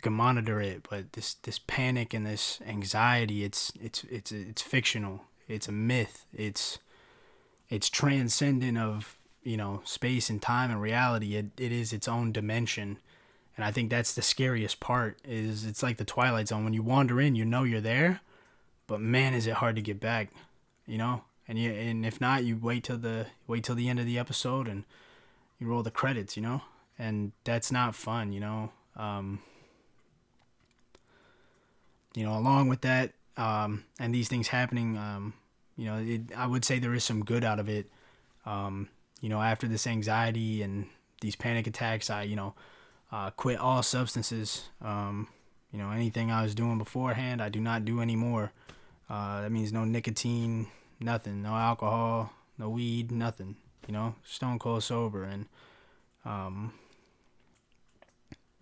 you 0.00 0.02
can 0.02 0.12
monitor 0.14 0.60
it. 0.60 0.86
But 0.88 1.12
this 1.12 1.34
this 1.34 1.58
panic 1.58 2.14
and 2.14 2.26
this 2.26 2.60
anxiety, 2.66 3.44
it's 3.44 3.72
it's 3.80 4.04
it's 4.04 4.32
it's 4.32 4.62
fictional. 4.62 5.24
It's 5.48 5.68
a 5.68 5.72
myth. 5.72 6.24
It's 6.34 6.78
it's 7.68 7.90
transcendent 7.90 8.78
of 8.78 9.16
you 9.42 9.56
know 9.56 9.82
space 9.84 10.30
and 10.30 10.40
time 10.40 10.70
and 10.70 10.80
reality. 10.80 11.36
It 11.36 11.46
it 11.58 11.72
is 11.72 11.92
its 11.92 12.08
own 12.08 12.32
dimension. 12.32 12.98
And 13.56 13.64
I 13.64 13.72
think 13.72 13.90
that's 13.90 14.14
the 14.14 14.22
scariest 14.22 14.80
part 14.80 15.18
is 15.22 15.66
it's 15.66 15.82
like 15.82 15.98
the 15.98 16.04
twilight 16.04 16.48
zone 16.48 16.64
when 16.64 16.72
you 16.72 16.82
wander 16.82 17.20
in 17.20 17.34
you 17.34 17.44
know 17.44 17.62
you're 17.62 17.82
there 17.82 18.20
but 18.86 19.02
man 19.02 19.34
is 19.34 19.46
it 19.46 19.54
hard 19.54 19.76
to 19.76 19.82
get 19.82 20.00
back 20.00 20.30
you 20.86 20.96
know 20.96 21.24
and 21.46 21.58
you 21.58 21.70
and 21.70 22.06
if 22.06 22.22
not 22.22 22.42
you 22.42 22.56
wait 22.56 22.84
till 22.84 22.96
the 22.96 23.26
wait 23.46 23.62
till 23.62 23.74
the 23.74 23.90
end 23.90 24.00
of 24.00 24.06
the 24.06 24.18
episode 24.18 24.66
and 24.66 24.84
you 25.60 25.66
roll 25.66 25.82
the 25.82 25.90
credits, 25.90 26.36
you 26.36 26.42
know, 26.42 26.62
and 26.98 27.32
that's 27.44 27.70
not 27.70 27.94
fun, 27.94 28.32
you 28.32 28.40
know. 28.40 28.72
Um, 28.96 29.40
you 32.14 32.24
know, 32.24 32.36
along 32.36 32.68
with 32.68 32.80
that, 32.82 33.12
um, 33.36 33.84
and 33.98 34.14
these 34.14 34.28
things 34.28 34.48
happening, 34.48 34.96
um, 34.96 35.34
you 35.76 35.86
know, 35.86 35.98
it, 35.98 36.22
I 36.36 36.46
would 36.46 36.64
say 36.64 36.78
there 36.78 36.94
is 36.94 37.04
some 37.04 37.24
good 37.24 37.44
out 37.44 37.58
of 37.58 37.68
it. 37.68 37.90
Um, 38.44 38.88
you 39.20 39.28
know, 39.28 39.40
after 39.40 39.68
this 39.68 39.86
anxiety 39.86 40.62
and 40.62 40.86
these 41.20 41.36
panic 41.36 41.66
attacks, 41.66 42.10
I, 42.10 42.22
you 42.22 42.36
know, 42.36 42.54
uh, 43.12 43.30
quit 43.30 43.58
all 43.58 43.82
substances. 43.82 44.68
Um, 44.82 45.28
you 45.72 45.78
know, 45.78 45.90
anything 45.90 46.30
I 46.30 46.42
was 46.42 46.54
doing 46.54 46.78
beforehand, 46.78 47.42
I 47.42 47.48
do 47.48 47.60
not 47.60 47.84
do 47.84 48.00
anymore. 48.00 48.52
Uh, 49.08 49.42
that 49.42 49.52
means 49.52 49.72
no 49.72 49.84
nicotine, 49.84 50.68
nothing, 50.98 51.42
no 51.42 51.54
alcohol, 51.54 52.32
no 52.58 52.70
weed, 52.70 53.10
nothing 53.10 53.56
you 53.90 53.92
know, 53.92 54.14
stone 54.24 54.58
cold 54.58 54.84
sober, 54.84 55.24
and 55.24 55.46
um, 56.24 56.72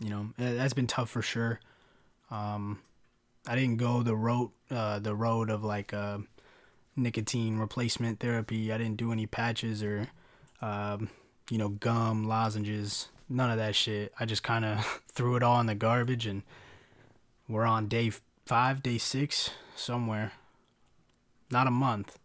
you 0.01 0.09
know 0.09 0.31
that's 0.39 0.73
been 0.73 0.87
tough 0.87 1.11
for 1.11 1.21
sure. 1.21 1.61
Um, 2.31 2.81
I 3.49 3.57
didn't 3.57 3.79
go 3.79 4.03
the 4.03 4.15
road 4.15 4.51
uh, 4.71 4.99
the 4.99 5.15
road 5.15 5.49
of 5.49 5.65
like 5.65 5.95
uh, 5.95 6.19
nicotine 6.95 7.57
replacement 7.57 8.21
therapy. 8.21 8.71
I 8.71 8.79
didn't 8.79 8.99
do 8.99 9.11
any 9.11 9.27
patches 9.27 9.83
or 9.83 10.09
um, 10.61 11.09
you 11.51 11.59
know, 11.59 11.71
gum, 11.71 12.29
lozenges, 12.29 13.09
none 13.29 13.51
of 13.51 13.57
that 13.57 13.75
shit. 13.75 14.13
I 14.21 14.27
just 14.27 14.43
kind 14.43 14.65
of 14.65 15.03
threw 15.13 15.37
it 15.37 15.43
all 15.43 15.61
in 15.61 15.67
the 15.67 15.75
garbage 15.75 16.27
and 16.27 16.43
we're 17.49 17.65
on 17.65 17.89
day 17.89 18.13
five, 18.45 18.83
day 18.83 18.99
six, 18.99 19.51
somewhere. 19.75 20.33
Not 21.51 21.67
a 21.67 21.71
month. 21.71 22.19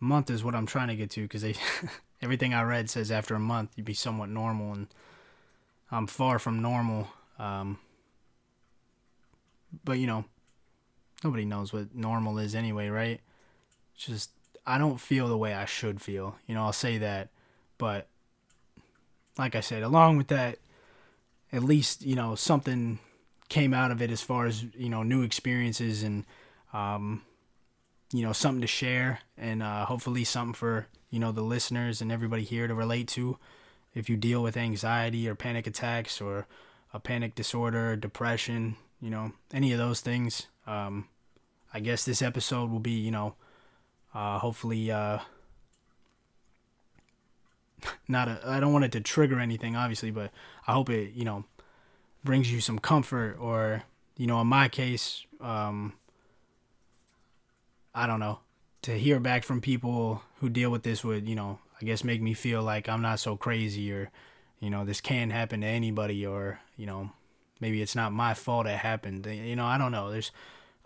A 0.00 0.04
month 0.04 0.30
is 0.30 0.42
what 0.42 0.56
I'm 0.56 0.66
trying 0.66 0.88
to 0.88 0.96
get 0.96 1.10
to 1.10 1.22
because 1.22 1.42
they, 1.42 1.54
everything 2.22 2.52
I 2.52 2.62
read 2.62 2.90
says 2.90 3.12
after 3.12 3.36
a 3.36 3.40
month 3.40 3.70
you'd 3.76 3.86
be 3.86 3.94
somewhat 3.94 4.30
normal, 4.30 4.72
and 4.72 4.88
I'm 5.92 6.08
far 6.08 6.40
from 6.40 6.60
normal. 6.60 7.08
Um, 7.38 7.78
but 9.84 9.98
you 9.98 10.06
know, 10.06 10.24
nobody 11.24 11.44
knows 11.44 11.72
what 11.72 11.94
normal 11.94 12.38
is 12.38 12.54
anyway, 12.54 12.88
right? 12.88 13.20
Just 13.96 14.30
I 14.66 14.78
don't 14.78 15.00
feel 15.00 15.28
the 15.28 15.38
way 15.38 15.54
I 15.54 15.64
should 15.64 16.00
feel. 16.00 16.36
You 16.46 16.54
know, 16.54 16.64
I'll 16.64 16.72
say 16.72 16.98
that, 16.98 17.28
but 17.78 18.06
like 19.38 19.54
I 19.54 19.60
said, 19.60 19.82
along 19.82 20.16
with 20.18 20.28
that, 20.28 20.58
at 21.52 21.62
least 21.62 22.04
you 22.04 22.14
know 22.16 22.34
something 22.34 22.98
came 23.48 23.74
out 23.74 23.90
of 23.90 24.00
it 24.00 24.10
as 24.10 24.22
far 24.22 24.46
as 24.46 24.64
you 24.74 24.88
know 24.88 25.02
new 25.02 25.22
experiences 25.22 26.02
and 26.02 26.24
um, 26.72 27.22
you 28.12 28.22
know 28.22 28.32
something 28.32 28.62
to 28.62 28.66
share 28.66 29.20
and 29.36 29.62
uh, 29.62 29.84
hopefully 29.84 30.24
something 30.24 30.54
for 30.54 30.86
you 31.10 31.18
know 31.18 31.32
the 31.32 31.42
listeners 31.42 32.00
and 32.00 32.10
everybody 32.10 32.44
here 32.44 32.66
to 32.66 32.74
relate 32.74 33.08
to 33.08 33.38
if 33.94 34.08
you 34.08 34.16
deal 34.16 34.42
with 34.42 34.56
anxiety 34.56 35.28
or 35.28 35.34
panic 35.34 35.66
attacks 35.66 36.20
or 36.20 36.46
a 36.94 37.00
panic 37.00 37.34
disorder 37.34 37.94
depression 37.96 38.76
you 39.02 39.10
know 39.10 39.32
any 39.52 39.72
of 39.72 39.78
those 39.78 40.00
things. 40.00 40.46
Um, 40.66 41.08
i 41.74 41.80
guess 41.80 42.04
this 42.04 42.22
episode 42.22 42.70
will 42.70 42.80
be 42.80 42.92
you 42.92 43.10
know 43.10 43.34
uh, 44.14 44.38
hopefully 44.38 44.90
uh, 44.90 45.18
not 48.08 48.28
a 48.28 48.40
i 48.44 48.60
don't 48.60 48.72
want 48.72 48.84
it 48.84 48.92
to 48.92 49.00
trigger 49.00 49.40
anything 49.40 49.76
obviously 49.76 50.10
but 50.10 50.30
i 50.66 50.72
hope 50.72 50.90
it 50.90 51.12
you 51.14 51.24
know 51.24 51.44
brings 52.24 52.52
you 52.52 52.60
some 52.60 52.78
comfort 52.78 53.36
or 53.40 53.82
you 54.16 54.26
know 54.26 54.40
in 54.40 54.46
my 54.46 54.68
case 54.68 55.24
um, 55.40 55.92
i 57.94 58.06
don't 58.06 58.20
know 58.20 58.38
to 58.82 58.98
hear 58.98 59.20
back 59.20 59.44
from 59.44 59.60
people 59.60 60.22
who 60.40 60.48
deal 60.48 60.70
with 60.70 60.82
this 60.82 61.04
would 61.04 61.28
you 61.28 61.34
know 61.34 61.58
i 61.80 61.84
guess 61.84 62.04
make 62.04 62.20
me 62.20 62.34
feel 62.34 62.62
like 62.62 62.88
i'm 62.88 63.02
not 63.02 63.18
so 63.18 63.36
crazy 63.36 63.92
or 63.92 64.10
you 64.60 64.70
know 64.70 64.84
this 64.84 65.00
can 65.00 65.30
happen 65.30 65.62
to 65.62 65.66
anybody 65.66 66.24
or 66.24 66.60
you 66.76 66.86
know 66.86 67.10
maybe 67.62 67.80
it's 67.80 67.96
not 67.96 68.12
my 68.12 68.34
fault 68.34 68.66
it 68.66 68.76
happened 68.76 69.24
you 69.24 69.56
know 69.56 69.64
i 69.64 69.78
don't 69.78 69.92
know 69.92 70.10
there's 70.10 70.30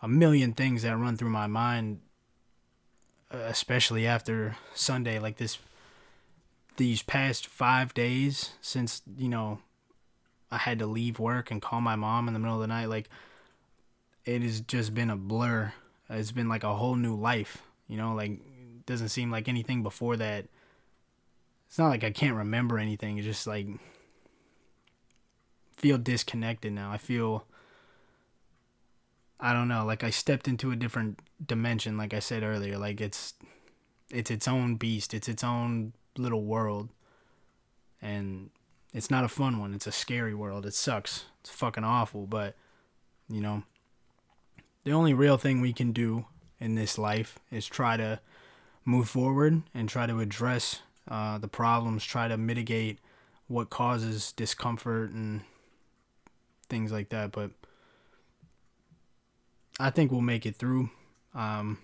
a 0.01 0.07
million 0.07 0.53
things 0.53 0.83
that 0.83 0.97
run 0.97 1.17
through 1.17 1.31
my 1.31 1.49
mind 1.49 1.99
uh, 3.35 3.39
especially 3.39 4.07
after 4.07 4.57
sunday 4.75 5.19
like 5.19 5.39
this 5.39 5.59
these 6.77 7.03
past 7.03 7.49
five 7.49 7.93
days 7.95 8.53
since 8.61 9.03
you 9.19 9.29
know 9.29 9.59
I 10.51 10.59
had 10.59 10.79
to 10.79 10.87
leave 10.87 11.19
work 11.19 11.51
and 11.51 11.61
call 11.61 11.81
my 11.81 11.97
mom 11.97 12.29
in 12.29 12.35
the 12.35 12.41
middle 12.41 12.55
of 12.55 12.61
the 12.61 12.67
night. 12.67 12.89
Like, 12.89 13.09
it 14.25 14.43
has 14.43 14.61
just 14.61 14.95
been 14.95 15.11
a 15.11 15.17
blur. 15.17 15.73
It's 16.09 16.33
been 16.33 16.49
like 16.49 16.65
a 16.65 16.75
whole 16.75 16.95
new 16.95 17.17
life. 17.17 17.63
You 17.89 17.97
know, 17.97 18.15
like, 18.15 18.41
doesn't 18.87 19.09
seem 19.09 19.31
like 19.31 19.49
anything 19.49 19.83
before 19.83 20.17
that. 20.17 20.47
It's 21.69 21.79
not 21.79 21.89
like 21.89 22.05
I 22.05 22.11
can't 22.11 22.37
remember 22.37 22.79
anything. 22.79 23.19
It's 23.19 23.27
just 23.27 23.47
like, 23.47 23.67
feel 25.77 25.99
disconnected 25.99 26.73
now. 26.73 26.91
I 26.91 26.99
feel, 26.99 27.47
I 29.39 29.53
don't 29.53 29.69
know, 29.69 29.85
like 29.85 30.05
I 30.05 30.11
stepped 30.11 30.49
into 30.49 30.71
a 30.71 30.77
different 30.77 31.21
dimension, 31.45 31.97
like 31.97 32.15
I 32.15 32.21
said 32.21 32.43
earlier. 32.43 32.79
Like, 32.79 33.01
it's, 33.01 33.35
it's 34.11 34.31
its 34.31 34.49
own 34.49 34.77
beast, 34.77 35.15
it's 35.15 35.29
its 35.29 35.45
own 35.45 35.93
little 36.17 36.45
world. 36.45 36.89
And 38.01 38.51
it's 38.97 39.11
not 39.11 39.25
a 39.25 39.29
fun 39.29 39.59
one. 39.59 39.75
It's 39.75 39.87
a 39.87 39.93
scary 39.93 40.35
world. 40.35 40.65
It 40.65 40.73
sucks. 40.73 41.27
It's 41.41 41.51
fucking 41.51 41.85
awful, 41.85 42.27
but 42.27 42.55
you 43.29 43.41
know, 43.41 43.65
the 44.85 44.93
only 44.93 45.13
real 45.13 45.37
thing 45.37 45.61
we 45.61 45.73
can 45.73 45.93
do 45.93 46.27
in 46.59 46.77
this 46.77 46.97
life 46.97 47.39
is 47.51 47.67
try 47.67 47.97
to 47.97 48.21
move 48.85 49.09
forward 49.09 49.63
and 49.75 49.89
try 49.89 50.07
to 50.07 50.21
address 50.21 50.81
uh, 51.11 51.37
the 51.39 51.49
problems, 51.49 52.05
try 52.05 52.27
to 52.29 52.37
mitigate 52.37 52.99
what 53.49 53.69
causes 53.69 54.33
discomfort 54.33 55.11
and 55.11 55.43
things 56.69 56.93
like 56.93 57.11
that. 57.11 57.33
But 57.33 57.51
I 59.79 59.91
think 59.91 60.11
we'll 60.11 60.21
make 60.21 60.47
it 60.47 60.57
through. 60.57 60.91
Um, 61.35 61.79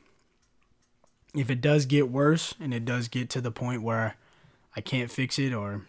if 1.34 1.50
it 1.50 1.60
does 1.60 1.86
get 1.86 2.10
worse 2.10 2.54
and 2.60 2.74
it 2.74 2.84
does 2.84 3.08
get 3.08 3.30
to 3.30 3.40
the 3.40 3.50
point 3.50 3.82
where 3.82 4.16
I 4.76 4.80
can't 4.80 5.10
fix 5.10 5.38
it 5.38 5.52
or 5.52 5.82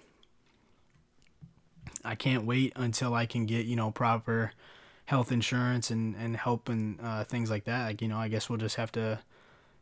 I 2.03 2.15
can't 2.15 2.45
wait 2.45 2.73
until 2.75 3.13
I 3.13 3.25
can 3.25 3.45
get 3.45 3.65
you 3.65 3.75
know 3.75 3.91
proper 3.91 4.51
health 5.05 5.31
insurance 5.31 5.89
and 5.89 6.15
and 6.15 6.35
help 6.35 6.69
and 6.69 6.99
uh, 7.01 7.23
things 7.23 7.49
like 7.49 7.65
that. 7.65 7.85
Like, 7.85 8.01
you 8.01 8.07
know, 8.07 8.17
I 8.17 8.27
guess 8.27 8.49
we'll 8.49 8.59
just 8.59 8.75
have 8.75 8.91
to 8.93 9.19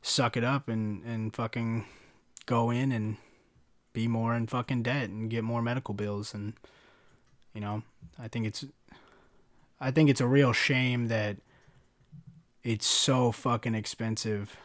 suck 0.02 0.38
it 0.38 0.44
up 0.44 0.68
and 0.68 1.04
and 1.04 1.36
fucking 1.36 1.86
go 2.46 2.72
in 2.72 2.92
and 2.92 3.18
be 3.94 4.08
more 4.08 4.36
in 4.36 4.48
fucking 4.48 4.84
debt 4.84 5.10
and 5.10 5.30
get 5.30 5.44
more 5.44 5.62
medical 5.62 5.94
bills 5.94 6.34
and 6.34 6.54
you 7.54 7.62
know 7.62 7.84
I 8.18 8.28
think 8.28 8.46
it's 8.48 8.66
I 9.82 9.92
think 9.92 10.10
it's 10.10 10.22
a 10.22 10.28
real 10.28 10.54
shame 10.54 11.08
that 11.08 11.38
it's 12.64 12.86
so 12.86 13.32
fucking 13.32 13.74
expensive 13.74 14.56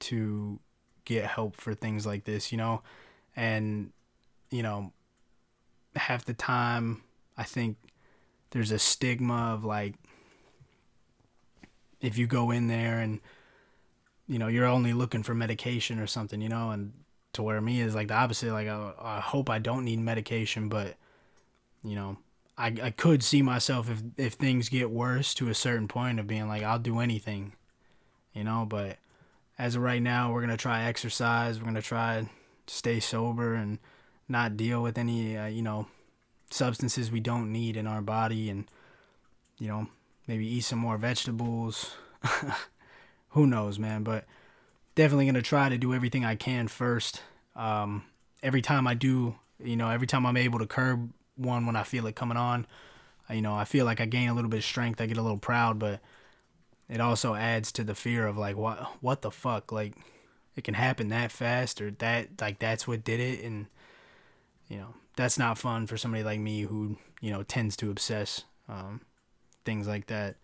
to 0.00 0.60
get 1.06 1.24
help 1.24 1.56
for 1.56 1.74
things 1.74 2.06
like 2.06 2.24
this, 2.24 2.52
you 2.52 2.58
know? 2.58 2.82
And 3.34 3.90
you 4.50 4.62
know, 4.62 4.92
half 5.96 6.24
the 6.24 6.34
time 6.34 7.02
I 7.36 7.44
think 7.44 7.76
there's 8.50 8.70
a 8.70 8.78
stigma 8.78 9.54
of 9.54 9.64
like 9.64 9.94
if 12.00 12.18
you 12.18 12.26
go 12.26 12.50
in 12.50 12.68
there 12.68 13.00
and 13.00 13.20
you 14.28 14.38
know 14.38 14.46
you're 14.46 14.66
only 14.66 14.92
looking 14.92 15.22
for 15.22 15.34
medication 15.34 15.98
or 15.98 16.06
something 16.06 16.40
you 16.40 16.48
know 16.48 16.70
and 16.70 16.92
to 17.32 17.42
where 17.42 17.60
me 17.60 17.80
is 17.80 17.94
like 17.94 18.08
the 18.08 18.14
opposite 18.14 18.52
like 18.52 18.68
I, 18.68 18.92
I 19.00 19.20
hope 19.20 19.50
I 19.50 19.58
don't 19.58 19.84
need 19.84 19.98
medication 19.98 20.68
but 20.68 20.94
you 21.82 21.96
know 21.96 22.16
I, 22.56 22.74
I 22.82 22.90
could 22.90 23.22
see 23.22 23.42
myself 23.42 23.90
if 23.90 24.02
if 24.16 24.34
things 24.34 24.68
get 24.68 24.90
worse 24.90 25.34
to 25.34 25.48
a 25.48 25.54
certain 25.54 25.88
point 25.88 26.20
of 26.20 26.26
being 26.26 26.48
like 26.48 26.62
I'll 26.62 26.78
do 26.78 27.00
anything 27.00 27.52
you 28.32 28.44
know 28.44 28.64
but 28.68 28.98
as 29.58 29.74
of 29.76 29.82
right 29.82 30.02
now 30.02 30.32
we're 30.32 30.40
gonna 30.40 30.56
try 30.56 30.84
exercise 30.84 31.58
we're 31.58 31.66
gonna 31.66 31.82
try 31.82 32.28
stay 32.66 33.00
sober 33.00 33.54
and 33.54 33.78
not 34.28 34.56
deal 34.56 34.82
with 34.82 34.98
any 34.98 35.36
uh, 35.36 35.46
you 35.46 35.62
know 35.62 35.86
substances 36.50 37.10
we 37.10 37.20
don't 37.20 37.50
need 37.50 37.76
in 37.76 37.86
our 37.86 38.00
body 38.00 38.48
and 38.48 38.66
you 39.58 39.68
know 39.68 39.88
maybe 40.26 40.46
eat 40.46 40.62
some 40.62 40.78
more 40.78 40.96
vegetables. 40.96 41.96
Who 43.30 43.46
knows 43.46 43.78
man 43.78 44.04
but 44.04 44.24
definitely 44.94 45.30
to 45.32 45.42
try 45.42 45.68
to 45.68 45.76
do 45.76 45.92
everything 45.92 46.24
i 46.24 46.36
can 46.36 46.68
first. 46.68 47.20
Um, 47.56 48.04
every 48.42 48.62
time 48.62 48.86
i 48.86 48.94
do 48.94 49.34
you 49.62 49.76
know 49.76 49.90
every 49.90 50.06
time 50.06 50.24
i'm 50.24 50.36
able 50.36 50.58
to 50.60 50.66
curb 50.66 51.10
one 51.36 51.66
when 51.66 51.76
i 51.76 51.82
feel 51.82 52.06
it 52.06 52.16
coming 52.16 52.36
on. 52.36 52.66
You 53.30 53.42
know 53.42 53.54
i 53.54 53.64
feel 53.64 53.84
like 53.86 54.00
i 54.00 54.06
gain 54.06 54.28
a 54.28 54.34
little 54.34 54.50
bit 54.50 54.58
of 54.58 54.64
strength 54.64 55.00
i 55.00 55.06
get 55.06 55.16
a 55.16 55.22
little 55.22 55.38
proud 55.38 55.78
but 55.78 56.00
it 56.88 57.00
also 57.00 57.34
adds 57.34 57.72
to 57.72 57.84
the 57.84 57.94
fear 57.94 58.26
of 58.26 58.36
like 58.36 58.56
what 58.56 58.78
what 59.00 59.22
the 59.22 59.30
fuck? 59.30 59.72
Like 59.72 59.94
it 60.56 60.64
can 60.64 60.74
happen 60.74 61.08
that 61.08 61.32
fast 61.32 61.80
or 61.80 61.90
that 61.92 62.28
like 62.40 62.58
that's 62.58 62.86
what 62.86 63.04
did 63.04 63.20
it 63.20 63.42
and 63.44 63.66
you 64.68 64.76
know 64.76 64.94
that's 65.16 65.38
not 65.38 65.58
fun 65.58 65.86
for 65.86 65.96
somebody 65.96 66.22
like 66.22 66.40
me 66.40 66.62
who 66.62 66.96
you 67.20 67.30
know 67.30 67.42
tends 67.42 67.76
to 67.76 67.90
obsess 67.90 68.44
um, 68.68 69.00
things 69.64 69.86
like 69.88 70.06
that. 70.06 70.36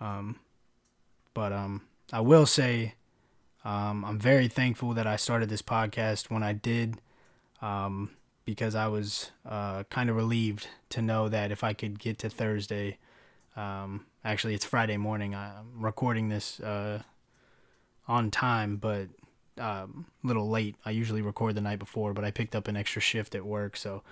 Um, 0.00 0.36
but 1.34 1.52
um, 1.52 1.82
i 2.12 2.20
will 2.20 2.46
say 2.46 2.94
um, 3.64 4.04
i'm 4.04 4.18
very 4.18 4.46
thankful 4.46 4.94
that 4.94 5.08
i 5.08 5.16
started 5.16 5.48
this 5.48 5.60
podcast 5.60 6.30
when 6.30 6.42
i 6.42 6.52
did 6.52 7.00
um, 7.60 8.10
because 8.48 8.74
i 8.74 8.86
was 8.86 9.30
uh, 9.46 9.84
kind 9.90 10.08
of 10.08 10.16
relieved 10.16 10.68
to 10.88 11.02
know 11.02 11.28
that 11.28 11.52
if 11.52 11.62
i 11.62 11.74
could 11.74 11.98
get 11.98 12.18
to 12.18 12.30
thursday 12.30 12.96
um, 13.56 14.06
actually 14.24 14.54
it's 14.54 14.64
friday 14.64 14.96
morning 14.96 15.34
i'm 15.34 15.82
recording 15.82 16.30
this 16.30 16.58
uh, 16.60 17.02
on 18.06 18.30
time 18.30 18.76
but 18.76 19.08
um, 19.58 20.06
a 20.22 20.26
little 20.26 20.48
late. 20.48 20.76
I 20.84 20.90
usually 20.90 21.22
record 21.22 21.54
the 21.54 21.60
night 21.60 21.78
before, 21.78 22.12
but 22.12 22.24
I 22.24 22.30
picked 22.30 22.54
up 22.54 22.68
an 22.68 22.76
extra 22.76 23.02
shift 23.02 23.34
at 23.34 23.44
work, 23.44 23.76
so 23.76 24.02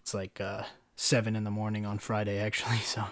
it's 0.00 0.14
like 0.14 0.40
uh, 0.40 0.62
seven 0.96 1.36
in 1.36 1.44
the 1.44 1.50
morning 1.50 1.84
on 1.84 1.98
Friday 1.98 2.38
actually. 2.46 2.78
So 2.78 3.04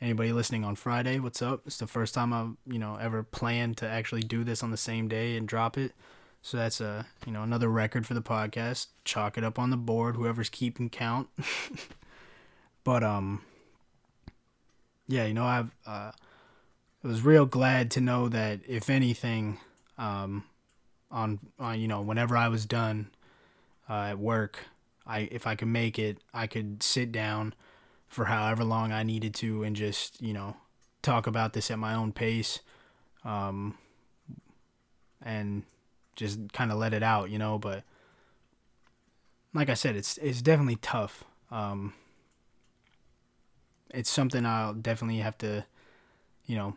anybody 0.00 0.32
listening 0.32 0.64
on 0.64 0.74
Friday, 0.74 1.18
what's 1.18 1.42
up? 1.42 1.62
It's 1.66 1.78
the 1.78 1.86
first 1.86 2.14
time 2.14 2.32
I've 2.32 2.56
you 2.66 2.78
know 2.78 2.96
ever 2.96 3.22
planned 3.22 3.76
to 3.78 3.88
actually 3.88 4.22
do 4.22 4.44
this 4.44 4.62
on 4.62 4.70
the 4.70 4.76
same 4.76 5.08
day 5.08 5.36
and 5.36 5.46
drop 5.46 5.76
it. 5.76 5.92
So 6.48 6.56
that's 6.56 6.80
a 6.80 7.04
you 7.26 7.32
know 7.32 7.42
another 7.42 7.68
record 7.68 8.06
for 8.06 8.14
the 8.14 8.22
podcast. 8.22 8.86
Chalk 9.04 9.36
it 9.36 9.44
up 9.44 9.58
on 9.58 9.68
the 9.68 9.76
board, 9.76 10.16
whoever's 10.16 10.48
keeping 10.48 10.88
count. 10.88 11.28
but 12.84 13.04
um, 13.04 13.42
yeah, 15.06 15.26
you 15.26 15.34
know 15.34 15.44
I've 15.44 15.70
uh, 15.86 16.12
I 17.04 17.06
was 17.06 17.20
real 17.20 17.44
glad 17.44 17.90
to 17.90 18.00
know 18.00 18.30
that 18.30 18.60
if 18.66 18.88
anything, 18.88 19.58
um, 19.98 20.44
on, 21.10 21.38
on 21.58 21.78
you 21.78 21.86
know 21.86 22.00
whenever 22.00 22.34
I 22.34 22.48
was 22.48 22.64
done 22.64 23.10
uh, 23.86 24.04
at 24.04 24.18
work, 24.18 24.60
I 25.06 25.28
if 25.30 25.46
I 25.46 25.54
could 25.54 25.68
make 25.68 25.98
it, 25.98 26.16
I 26.32 26.46
could 26.46 26.82
sit 26.82 27.12
down 27.12 27.52
for 28.08 28.24
however 28.24 28.64
long 28.64 28.90
I 28.90 29.02
needed 29.02 29.34
to 29.34 29.64
and 29.64 29.76
just, 29.76 30.22
you 30.22 30.32
know, 30.32 30.56
talk 31.02 31.26
about 31.26 31.52
this 31.52 31.70
at 31.70 31.78
my 31.78 31.92
own 31.92 32.12
pace. 32.12 32.60
Um 33.22 33.76
and 35.20 35.64
just 36.18 36.52
kind 36.52 36.70
of 36.70 36.78
let 36.78 36.92
it 36.92 37.02
out, 37.02 37.30
you 37.30 37.38
know, 37.38 37.58
but 37.58 37.84
like 39.54 39.70
I 39.70 39.74
said, 39.74 39.96
it's 39.96 40.18
it's 40.18 40.42
definitely 40.42 40.76
tough. 40.76 41.24
Um 41.50 41.94
it's 43.90 44.10
something 44.10 44.44
I'll 44.44 44.74
definitely 44.74 45.18
have 45.18 45.38
to, 45.38 45.64
you 46.44 46.56
know, 46.56 46.76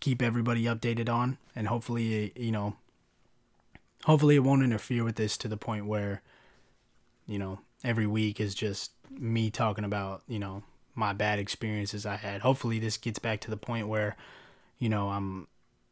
keep 0.00 0.20
everybody 0.20 0.64
updated 0.64 1.08
on 1.08 1.38
and 1.56 1.68
hopefully, 1.68 2.32
you 2.36 2.52
know, 2.52 2.76
hopefully 4.04 4.36
it 4.36 4.40
won't 4.40 4.62
interfere 4.62 5.04
with 5.04 5.16
this 5.16 5.36
to 5.38 5.48
the 5.48 5.56
point 5.56 5.86
where 5.86 6.22
you 7.26 7.38
know 7.38 7.60
every 7.84 8.06
week 8.06 8.40
is 8.40 8.54
just 8.54 8.92
me 9.10 9.50
talking 9.50 9.84
about 9.84 10.22
you 10.26 10.38
know 10.38 10.62
my 10.94 11.12
bad 11.12 11.38
experiences 11.38 12.06
i 12.06 12.16
had 12.16 12.40
hopefully 12.40 12.78
this 12.78 12.96
gets 12.96 13.18
back 13.18 13.40
to 13.40 13.50
the 13.50 13.56
point 13.56 13.88
where 13.88 14.16
you 14.78 14.88
know 14.88 15.08
i'm 15.08 15.46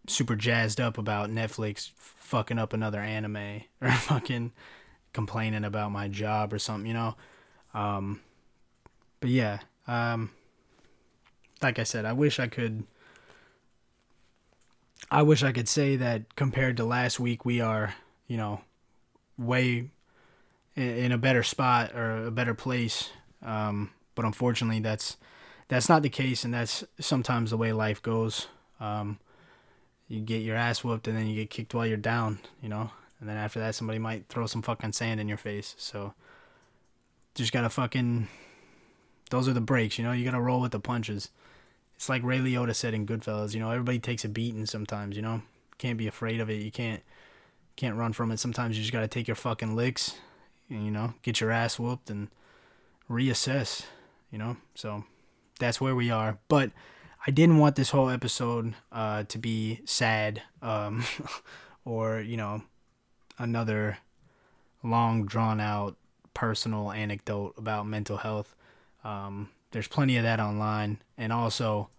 super 0.08 0.36
jazzed 0.36 0.80
up 0.80 0.98
about 0.98 1.30
netflix 1.30 1.90
fucking 1.96 2.58
up 2.58 2.72
another 2.72 3.00
anime 3.00 3.62
or 3.80 3.90
fucking 3.90 4.52
complaining 5.12 5.64
about 5.64 5.90
my 5.90 6.08
job 6.08 6.52
or 6.52 6.58
something 6.58 6.86
you 6.86 6.94
know 6.94 7.14
um 7.74 8.20
but 9.20 9.30
yeah 9.30 9.58
um 9.86 10.30
like 11.62 11.78
i 11.78 11.82
said 11.82 12.04
i 12.04 12.12
wish 12.12 12.38
i 12.38 12.46
could 12.46 12.84
I 15.10 15.22
wish 15.22 15.42
I 15.42 15.52
could 15.52 15.68
say 15.68 15.96
that 15.96 16.34
compared 16.36 16.76
to 16.78 16.84
last 16.84 17.18
week, 17.18 17.44
we 17.44 17.60
are, 17.60 17.94
you 18.26 18.36
know, 18.36 18.60
way 19.38 19.90
in 20.76 21.12
a 21.12 21.18
better 21.18 21.42
spot 21.42 21.94
or 21.94 22.26
a 22.26 22.30
better 22.30 22.54
place. 22.54 23.10
Um, 23.42 23.90
but 24.14 24.24
unfortunately, 24.24 24.80
that's 24.80 25.16
that's 25.68 25.88
not 25.88 26.02
the 26.02 26.10
case, 26.10 26.44
and 26.44 26.52
that's 26.52 26.84
sometimes 27.00 27.50
the 27.50 27.56
way 27.56 27.72
life 27.72 28.02
goes. 28.02 28.48
Um, 28.80 29.18
you 30.08 30.20
get 30.20 30.42
your 30.42 30.56
ass 30.56 30.82
whooped, 30.82 31.06
and 31.06 31.16
then 31.16 31.26
you 31.26 31.34
get 31.34 31.50
kicked 31.50 31.74
while 31.74 31.86
you're 31.86 31.96
down, 31.96 32.38
you 32.62 32.68
know. 32.68 32.90
And 33.20 33.28
then 33.28 33.36
after 33.36 33.58
that, 33.60 33.74
somebody 33.74 33.98
might 33.98 34.28
throw 34.28 34.46
some 34.46 34.62
fucking 34.62 34.92
sand 34.92 35.20
in 35.20 35.28
your 35.28 35.36
face. 35.36 35.74
So 35.78 36.14
just 37.34 37.52
gotta 37.52 37.68
fucking. 37.68 38.28
Those 39.30 39.48
are 39.48 39.52
the 39.52 39.60
breaks, 39.60 39.98
you 39.98 40.04
know. 40.04 40.12
You 40.12 40.24
gotta 40.24 40.40
roll 40.40 40.60
with 40.60 40.72
the 40.72 40.80
punches 40.80 41.30
it's 41.98 42.08
like 42.08 42.22
Ray 42.22 42.38
Liotta 42.38 42.76
said 42.76 42.94
in 42.94 43.06
Goodfellas, 43.06 43.54
you 43.54 43.60
know, 43.60 43.72
everybody 43.72 43.98
takes 43.98 44.24
a 44.24 44.28
beating 44.28 44.66
sometimes, 44.66 45.16
you 45.16 45.22
know. 45.22 45.42
Can't 45.78 45.98
be 45.98 46.06
afraid 46.06 46.40
of 46.40 46.48
it. 46.48 46.62
You 46.62 46.70
can't 46.70 47.02
can't 47.74 47.96
run 47.96 48.12
from 48.12 48.30
it. 48.30 48.38
Sometimes 48.38 48.76
you 48.76 48.84
just 48.84 48.92
got 48.92 49.00
to 49.00 49.08
take 49.08 49.26
your 49.26 49.34
fucking 49.34 49.74
licks, 49.74 50.14
and, 50.70 50.84
you 50.84 50.92
know, 50.92 51.14
get 51.22 51.40
your 51.40 51.50
ass 51.50 51.76
whooped 51.76 52.08
and 52.08 52.28
reassess, 53.10 53.86
you 54.30 54.38
know. 54.38 54.56
So 54.76 55.04
that's 55.58 55.80
where 55.80 55.96
we 55.96 56.08
are. 56.08 56.38
But 56.46 56.70
I 57.28 57.30
didn't 57.30 57.58
want 57.58 57.76
this 57.76 57.90
whole 57.90 58.08
episode 58.08 58.72
uh, 58.90 59.24
to 59.24 59.38
be 59.38 59.82
sad 59.84 60.40
um, 60.62 61.04
or, 61.84 62.20
you 62.20 62.38
know, 62.38 62.62
another 63.36 63.98
long 64.82 65.26
drawn 65.26 65.60
out 65.60 65.98
personal 66.32 66.90
anecdote 66.90 67.52
about 67.58 67.86
mental 67.86 68.16
health. 68.16 68.54
Um, 69.04 69.50
there's 69.72 69.88
plenty 69.88 70.16
of 70.16 70.22
that 70.22 70.40
online, 70.40 71.02
and 71.18 71.30
also, 71.30 71.90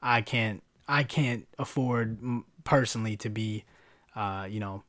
I 0.00 0.20
can't 0.20 0.62
I 0.86 1.02
can't 1.02 1.48
afford 1.58 2.18
personally 2.62 3.16
to 3.16 3.28
be, 3.28 3.64
uh, 4.14 4.46
you 4.48 4.60
know, 4.60 4.84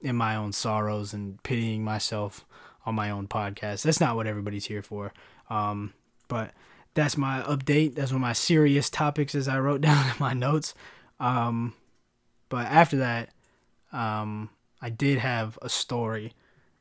in 0.00 0.16
my 0.16 0.36
own 0.36 0.52
sorrows 0.52 1.12
and 1.12 1.42
pitying 1.42 1.84
myself 1.84 2.46
on 2.86 2.94
my 2.94 3.10
own 3.10 3.28
podcast. 3.28 3.82
That's 3.82 4.00
not 4.00 4.16
what 4.16 4.26
everybody's 4.26 4.64
here 4.64 4.82
for. 4.82 5.12
Um, 5.50 5.92
but 6.28 6.52
that's 6.94 7.16
my 7.16 7.42
update. 7.42 7.94
That's 7.94 8.12
one 8.12 8.16
of 8.16 8.22
my 8.22 8.32
serious 8.32 8.90
topics 8.90 9.34
as 9.34 9.48
I 9.48 9.58
wrote 9.58 9.80
down 9.88 10.06
in 10.06 10.14
my 10.18 10.34
notes. 10.34 10.74
Um, 11.20 11.74
but 12.48 12.66
after 12.66 12.98
that, 12.98 13.30
um, 13.92 14.50
I 14.80 14.90
did 14.90 15.18
have 15.18 15.58
a 15.62 15.68
story, 15.68 16.32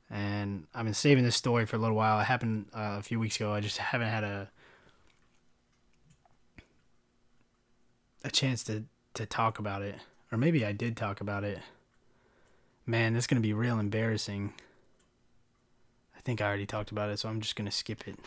and 0.09 0.65
I've 0.73 0.85
been 0.85 0.93
saving 0.93 1.23
this 1.23 1.35
story 1.35 1.65
for 1.65 1.75
a 1.75 1.79
little 1.79 1.95
while. 1.95 2.19
It 2.19 2.25
happened 2.25 2.67
uh, 2.73 2.97
a 2.99 3.03
few 3.03 3.19
weeks 3.19 3.35
ago. 3.35 3.53
I 3.53 3.59
just 3.59 3.77
haven't 3.77 4.09
had 4.09 4.23
a 4.23 4.49
a 8.23 8.31
chance 8.31 8.63
to 8.65 8.83
to 9.13 9.25
talk 9.25 9.59
about 9.59 9.81
it, 9.81 9.95
or 10.31 10.37
maybe 10.37 10.65
I 10.65 10.71
did 10.71 10.95
talk 10.97 11.21
about 11.21 11.43
it. 11.43 11.59
Man, 12.85 13.13
this 13.13 13.23
is 13.23 13.27
gonna 13.27 13.41
be 13.41 13.53
real 13.53 13.79
embarrassing. 13.79 14.53
I 16.17 16.21
think 16.21 16.41
I 16.41 16.47
already 16.47 16.65
talked 16.65 16.91
about 16.91 17.09
it, 17.09 17.19
so 17.19 17.29
I'm 17.29 17.41
just 17.41 17.55
gonna 17.55 17.71
skip 17.71 18.07
it. 18.07 18.17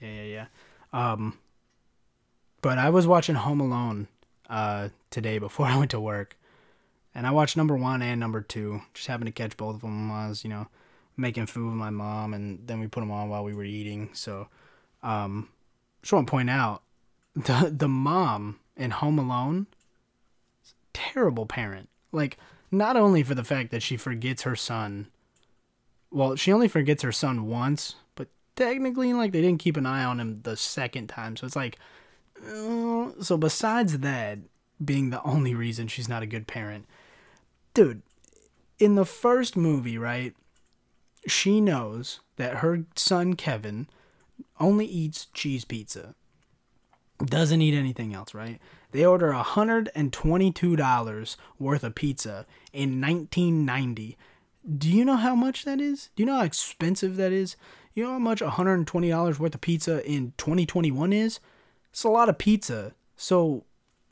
Yeah, 0.00 0.08
yeah, 0.08 0.22
yeah. 0.22 0.46
Um, 0.92 1.38
but 2.60 2.78
I 2.78 2.90
was 2.90 3.06
watching 3.06 3.34
Home 3.34 3.60
Alone 3.60 4.08
uh, 4.48 4.88
today 5.10 5.38
before 5.38 5.66
I 5.68 5.76
went 5.76 5.90
to 5.92 6.00
work, 6.00 6.36
and 7.14 7.26
I 7.26 7.30
watched 7.30 7.56
number 7.56 7.76
one 7.76 8.02
and 8.02 8.20
number 8.20 8.40
two. 8.40 8.82
Just 8.94 9.06
happened 9.06 9.26
to 9.26 9.32
catch 9.32 9.56
both 9.56 9.76
of 9.76 9.80
them 9.82 10.10
I 10.10 10.28
was, 10.28 10.44
you 10.44 10.50
know, 10.50 10.68
making 11.16 11.46
food 11.46 11.66
with 11.66 11.74
my 11.74 11.90
mom, 11.90 12.34
and 12.34 12.66
then 12.66 12.80
we 12.80 12.86
put 12.86 13.00
them 13.00 13.10
on 13.10 13.28
while 13.28 13.44
we 13.44 13.54
were 13.54 13.64
eating. 13.64 14.10
So, 14.12 14.48
um, 15.02 15.48
just 16.02 16.12
want 16.12 16.26
to 16.26 16.30
point 16.30 16.50
out 16.50 16.82
the 17.34 17.72
the 17.74 17.88
mom 17.88 18.60
in 18.76 18.90
Home 18.92 19.18
Alone, 19.18 19.66
terrible 20.92 21.46
parent. 21.46 21.88
Like, 22.10 22.38
not 22.70 22.96
only 22.96 23.22
for 23.22 23.34
the 23.34 23.44
fact 23.44 23.70
that 23.70 23.82
she 23.82 23.96
forgets 23.96 24.42
her 24.42 24.56
son. 24.56 25.08
Well, 26.10 26.36
she 26.36 26.52
only 26.52 26.68
forgets 26.68 27.02
her 27.02 27.12
son 27.12 27.46
once, 27.46 27.96
but 28.14 28.28
technically, 28.58 29.12
like, 29.12 29.32
they 29.32 29.40
didn't 29.40 29.60
keep 29.60 29.76
an 29.76 29.86
eye 29.86 30.04
on 30.04 30.20
him 30.20 30.40
the 30.42 30.56
second 30.56 31.08
time. 31.08 31.36
So 31.36 31.46
it's 31.46 31.56
like, 31.56 31.78
uh, 32.44 33.10
so 33.22 33.38
besides 33.38 34.00
that 34.00 34.38
being 34.84 35.10
the 35.10 35.22
only 35.22 35.54
reason 35.54 35.88
she's 35.88 36.08
not 36.08 36.22
a 36.22 36.26
good 36.26 36.46
parent, 36.46 36.86
dude, 37.72 38.02
in 38.78 38.96
the 38.96 39.06
first 39.06 39.56
movie, 39.56 39.96
right, 39.96 40.34
she 41.26 41.60
knows 41.60 42.20
that 42.36 42.56
her 42.56 42.84
son 42.96 43.34
Kevin 43.34 43.88
only 44.60 44.86
eats 44.86 45.26
cheese 45.26 45.64
pizza 45.64 46.14
doesn't 47.24 47.62
eat 47.62 47.74
anything 47.74 48.14
else, 48.14 48.34
right? 48.34 48.60
They 48.92 49.04
order 49.04 49.32
$122 49.32 51.36
worth 51.58 51.84
of 51.84 51.96
pizza 51.96 52.46
in 52.72 53.00
1990. 53.00 54.16
Do 54.76 54.88
you 54.88 55.04
know 55.04 55.16
how 55.16 55.34
much 55.34 55.64
that 55.64 55.80
is? 55.80 56.10
Do 56.14 56.22
you 56.22 56.26
know 56.26 56.36
how 56.36 56.44
expensive 56.44 57.16
that 57.16 57.32
is? 57.32 57.56
You 57.98 58.04
know 58.04 58.12
how 58.12 58.18
much 58.20 58.40
$120 58.40 59.38
worth 59.40 59.54
of 59.56 59.60
pizza 59.60 60.08
in 60.08 60.32
2021 60.38 61.12
is? 61.12 61.40
It's 61.90 62.04
a 62.04 62.08
lot 62.08 62.28
of 62.28 62.38
pizza. 62.38 62.92
So, 63.16 63.64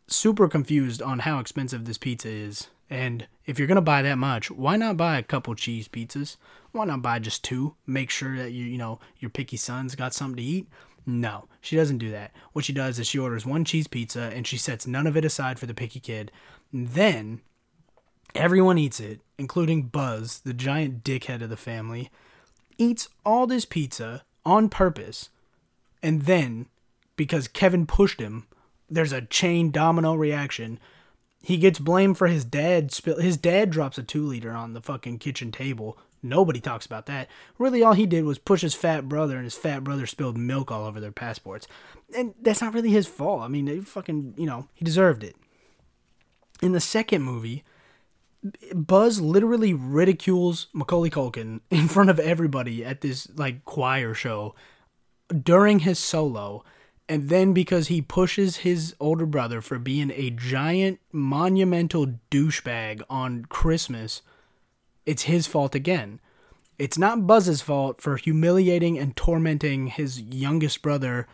super 0.09 0.49
confused 0.49 1.01
on 1.01 1.21
how 1.21 1.39
expensive 1.39 1.85
this 1.85 1.97
pizza 1.97 2.29
is. 2.29 2.67
And 2.91 3.29
if 3.45 3.61
you're 3.61 3.69
gonna 3.69 3.81
buy 3.81 4.03
that 4.03 4.19
much, 4.19 4.51
why 4.51 4.75
not 4.75 4.97
buy 4.97 5.19
a 5.19 5.23
couple 5.23 5.55
cheese 5.55 5.87
pizzas? 5.87 6.37
Why 6.73 6.85
not 6.87 7.01
buy 7.01 7.21
just 7.21 7.45
two? 7.45 7.77
Make 7.87 8.11
sure 8.11 8.37
that 8.37 8.51
you 8.51 8.65
you 8.65 8.77
know 8.77 8.99
your 9.21 9.31
picky 9.31 9.57
son's 9.57 9.95
got 9.95 10.13
something 10.13 10.39
to 10.39 10.43
eat. 10.43 10.67
No, 11.07 11.45
she 11.61 11.77
doesn't 11.77 11.99
do 11.99 12.11
that. 12.11 12.33
What 12.55 12.65
she 12.65 12.73
does 12.73 12.99
is 12.99 13.07
she 13.07 13.21
orders 13.21 13.47
one 13.47 13.65
cheese 13.65 13.87
pizza 13.87 14.33
and 14.35 14.49
she 14.49 14.57
sets 14.59 14.89
none 14.89 15.07
of 15.07 15.17
it 15.17 15.25
aside 15.25 15.61
for 15.61 15.67
the 15.67 15.75
picky 15.75 16.01
kid. 16.01 16.33
Then 16.73 17.41
everyone 18.35 18.79
eats 18.79 18.99
it, 18.99 19.21
including 19.39 19.83
Buzz, 19.83 20.41
the 20.41 20.55
giant 20.55 21.05
dickhead 21.05 21.41
of 21.41 21.51
the 21.51 21.57
family, 21.57 22.11
eats 22.79 23.09
all 23.25 23.47
this 23.47 23.65
pizza 23.65 24.25
on 24.45 24.69
purpose. 24.69 25.31
And 26.03 26.23
then, 26.23 26.67
because 27.17 27.49
Kevin 27.49 27.87
pushed 27.87 28.21
him, 28.21 28.47
there's 28.89 29.13
a 29.13 29.23
chain 29.23 29.71
domino 29.71 30.15
reaction. 30.15 30.79
He 31.43 31.57
gets 31.57 31.79
blamed 31.79 32.19
for 32.19 32.27
his 32.27 32.45
dad 32.45 32.93
spill. 32.93 33.19
His 33.19 33.37
dad 33.37 33.71
drops 33.71 33.99
a 33.99 34.03
two 34.03 34.25
liter 34.25 34.53
on 34.53 34.73
the 34.73 34.81
fucking 34.81 35.19
kitchen 35.19 35.53
table. 35.53 35.99
Nobody 36.23 36.61
talks 36.61 36.87
about 36.87 37.07
that. 37.07 37.29
Really, 37.59 37.83
all 37.83 37.93
he 37.93 38.07
did 38.07 38.25
was 38.25 38.39
push 38.39 38.63
his 38.63 38.75
fat 38.75 39.09
brother, 39.09 39.37
and 39.37 39.45
his 39.45 39.55
fat 39.55 39.85
brother 39.85 40.07
spilled 40.07 40.37
milk 40.37 40.73
all 40.73 40.85
over 40.85 40.99
their 40.99 41.13
passports. 41.13 41.69
And 42.17 42.35
that's 42.41 42.61
not 42.61 42.75
really 42.75 42.91
his 42.91 43.07
fault. 43.07 43.43
I 43.43 43.49
mean, 43.49 43.67
they 43.67 43.81
fucking, 43.81 44.35
you 44.37 44.47
know, 44.47 44.69
he 44.75 44.85
deserved 44.85 45.23
it. 45.23 45.37
In 46.63 46.73
the 46.73 46.81
second 46.81 47.23
movie, 47.23 47.65
Buzz 48.75 49.21
literally 49.21 49.75
ridicules 49.75 50.69
Macaulay 50.73 51.11
Culkin 51.11 51.61
in 51.71 51.89
front 51.89 52.11
of 52.11 52.19
everybody 52.21 52.85
at 52.85 53.01
this, 53.01 53.29
like, 53.37 53.65
choir 53.65 54.15
show 54.15 54.55
during 55.43 55.81
his 55.81 55.99
solo. 55.99 56.65
And 57.09 57.29
then 57.29 57.53
because 57.53 57.89
he 57.89 58.03
pushes 58.03 58.59
his 58.59 58.95
older 58.99 59.27
brother 59.27 59.61
for 59.61 59.79
being 59.79 60.11
a 60.11 60.31
giant, 60.31 61.01
monumental 61.13 62.19
douchebag 62.31 63.03
on 63.09 63.45
Christmas– 63.47 64.23
it's 65.07 65.23
his 65.23 65.47
fault 65.47 65.75
again. 65.75 66.21
It's 66.79 66.99
not 66.99 67.27
Buzz's 67.27 67.63
fault 67.63 68.03
for 68.03 68.17
humiliating 68.17 68.99
and 68.99 69.17
tormenting 69.17 69.87
his 69.87 70.21
youngest 70.21 70.83
brother 70.83 71.27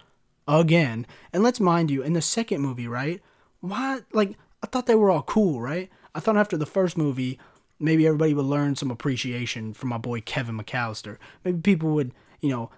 again. 0.46 1.06
And 1.32 1.42
let's 1.42 1.58
mind 1.58 1.90
you, 1.90 2.02
in 2.02 2.12
the 2.12 2.22
second 2.22 2.60
movie, 2.60 2.86
right? 2.86 3.20
Why? 3.60 4.00
Like, 4.12 4.36
I 4.62 4.66
thought 4.66 4.86
they 4.86 4.94
were 4.94 5.10
all 5.10 5.22
cool, 5.22 5.60
right? 5.60 5.90
I 6.14 6.20
thought 6.20 6.36
after 6.36 6.56
the 6.56 6.66
first 6.66 6.96
movie, 6.96 7.38
maybe 7.78 8.06
everybody 8.06 8.34
would 8.34 8.44
learn 8.44 8.76
some 8.76 8.90
appreciation 8.90 9.74
from 9.74 9.90
my 9.90 9.98
boy 9.98 10.20
Kevin 10.20 10.58
McAllister. 10.58 11.18
Maybe 11.44 11.60
people 11.60 11.90
would, 11.90 12.12
you 12.40 12.50
know, 12.50 12.70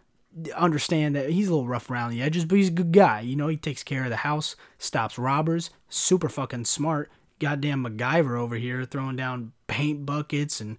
understand 0.56 1.14
that 1.14 1.30
he's 1.30 1.48
a 1.48 1.50
little 1.52 1.68
rough 1.68 1.90
around 1.90 2.10
the 2.10 2.22
edges, 2.22 2.44
but 2.44 2.56
he's 2.56 2.68
a 2.68 2.72
good 2.72 2.92
guy. 2.92 3.20
You 3.20 3.36
know, 3.36 3.48
he 3.48 3.56
takes 3.56 3.82
care 3.82 4.04
of 4.04 4.10
the 4.10 4.16
house, 4.16 4.56
stops 4.78 5.18
robbers, 5.18 5.70
super 5.88 6.28
fucking 6.28 6.64
smart. 6.64 7.10
Goddamn 7.38 7.84
MacGyver 7.84 8.38
over 8.38 8.56
here 8.56 8.84
throwing 8.84 9.16
down 9.16 9.52
paint 9.66 10.06
buckets 10.06 10.60
and 10.60 10.78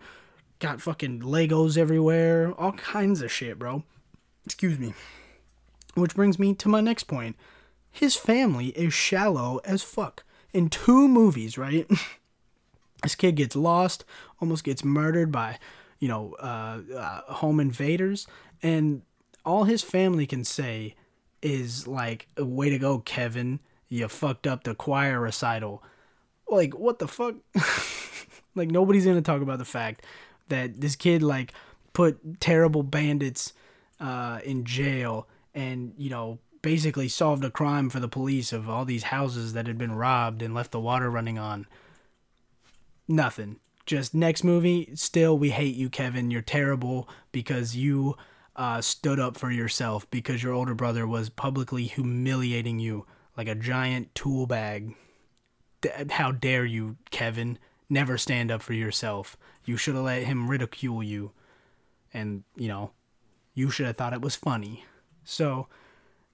got 0.60 0.82
fucking 0.82 1.22
Legos 1.22 1.78
everywhere, 1.78 2.54
all 2.54 2.72
kinds 2.74 3.22
of 3.22 3.32
shit, 3.32 3.60
bro. 3.60 3.84
Excuse 4.46 4.80
me. 4.80 4.94
Which 5.96 6.16
brings 6.16 6.40
me 6.40 6.54
to 6.56 6.70
my 6.70 6.82
next 6.82 7.04
point. 7.04 7.36
His 7.92 8.16
family 8.16 8.68
is 8.70 8.94
shallow 8.94 9.60
as 9.64 9.82
fuck. 9.82 10.24
In 10.54 10.70
two 10.70 11.08
movies, 11.08 11.58
right? 11.58 11.90
this 13.06 13.16
kid 13.16 13.36
gets 13.36 13.56
lost, 13.56 14.04
almost 14.42 14.64
gets 14.64 14.84
murdered 14.84 15.32
by, 15.32 15.60
you 16.00 16.08
know, 16.08 16.36
uh, 16.40 16.80
uh, 16.96 17.34
home 17.34 17.60
invaders, 17.60 18.28
and 18.62 19.04
all 19.46 19.66
his 19.66 19.82
family 19.82 20.26
can 20.26 20.44
say 20.44 20.96
is 21.42 21.88
like, 21.88 22.28
"Way 22.38 22.70
to 22.70 22.80
go, 22.80 23.00
Kevin! 23.00 23.60
You 23.88 24.08
fucked 24.08 24.48
up 24.48 24.64
the 24.64 24.76
choir 24.76 25.20
recital." 25.20 25.84
Like, 26.50 26.74
what 26.78 27.00
the 27.00 27.08
fuck? 27.08 27.36
like, 28.56 28.70
nobody's 28.72 29.06
gonna 29.06 29.22
talk 29.22 29.42
about 29.42 29.60
the 29.60 29.66
fact 29.66 30.04
that 30.50 30.82
this 30.82 30.96
kid 30.96 31.24
like 31.24 31.54
put 31.94 32.42
terrible 32.42 32.84
bandits 32.84 33.54
uh, 34.00 34.40
in 34.44 34.66
jail 34.66 35.28
and 35.54 35.94
you 35.98 36.10
know 36.10 36.40
basically 36.62 37.08
solved 37.08 37.44
a 37.44 37.52
crime 37.52 37.92
for 37.92 38.00
the 38.00 38.08
police 38.08 38.52
of 38.52 38.68
all 38.68 38.86
these 38.86 39.04
houses 39.04 39.54
that 39.54 39.68
had 39.68 39.78
been 39.78 39.92
robbed 39.92 40.42
and 40.42 40.56
left 40.56 40.72
the 40.72 40.80
water 40.80 41.12
running 41.12 41.38
on. 41.38 41.68
Nothing. 43.08 43.60
Just 43.86 44.16
next 44.16 44.44
movie, 44.44 44.90
still 44.96 45.38
we 45.38 45.52
hate 45.52 45.76
you, 45.76 45.90
Kevin. 45.90 46.32
You're 46.32 46.42
terrible 46.42 47.08
because 47.32 47.76
you 47.76 48.16
uh, 48.56 48.82
stood 48.82 49.20
up 49.20 49.38
for 49.38 49.52
yourself 49.52 50.10
because 50.10 50.42
your 50.42 50.54
older 50.54 50.74
brother 50.74 51.06
was 51.06 51.30
publicly 51.30 51.84
humiliating 51.84 52.80
you 52.80 53.06
like 53.38 53.48
a 53.48 53.56
giant 53.56 54.14
tool 54.16 54.48
bag. 54.48 54.96
D- 55.82 55.90
how 56.10 56.32
dare 56.32 56.66
you, 56.66 56.98
Kevin? 57.12 57.60
Never 57.90 58.18
stand 58.18 58.50
up 58.50 58.62
for 58.64 58.74
yourself. 58.74 59.38
You 59.66 59.78
should 59.78 59.96
have 59.96 60.06
let 60.06 60.24
him 60.24 60.50
ridicule 60.50 61.04
you. 61.04 61.32
And, 62.14 62.44
you 62.56 62.68
know, 62.68 62.92
you 63.54 63.70
should 63.70 63.86
have 63.86 63.98
thought 63.98 64.14
it 64.14 64.22
was 64.22 64.36
funny. 64.36 64.86
So, 65.24 65.68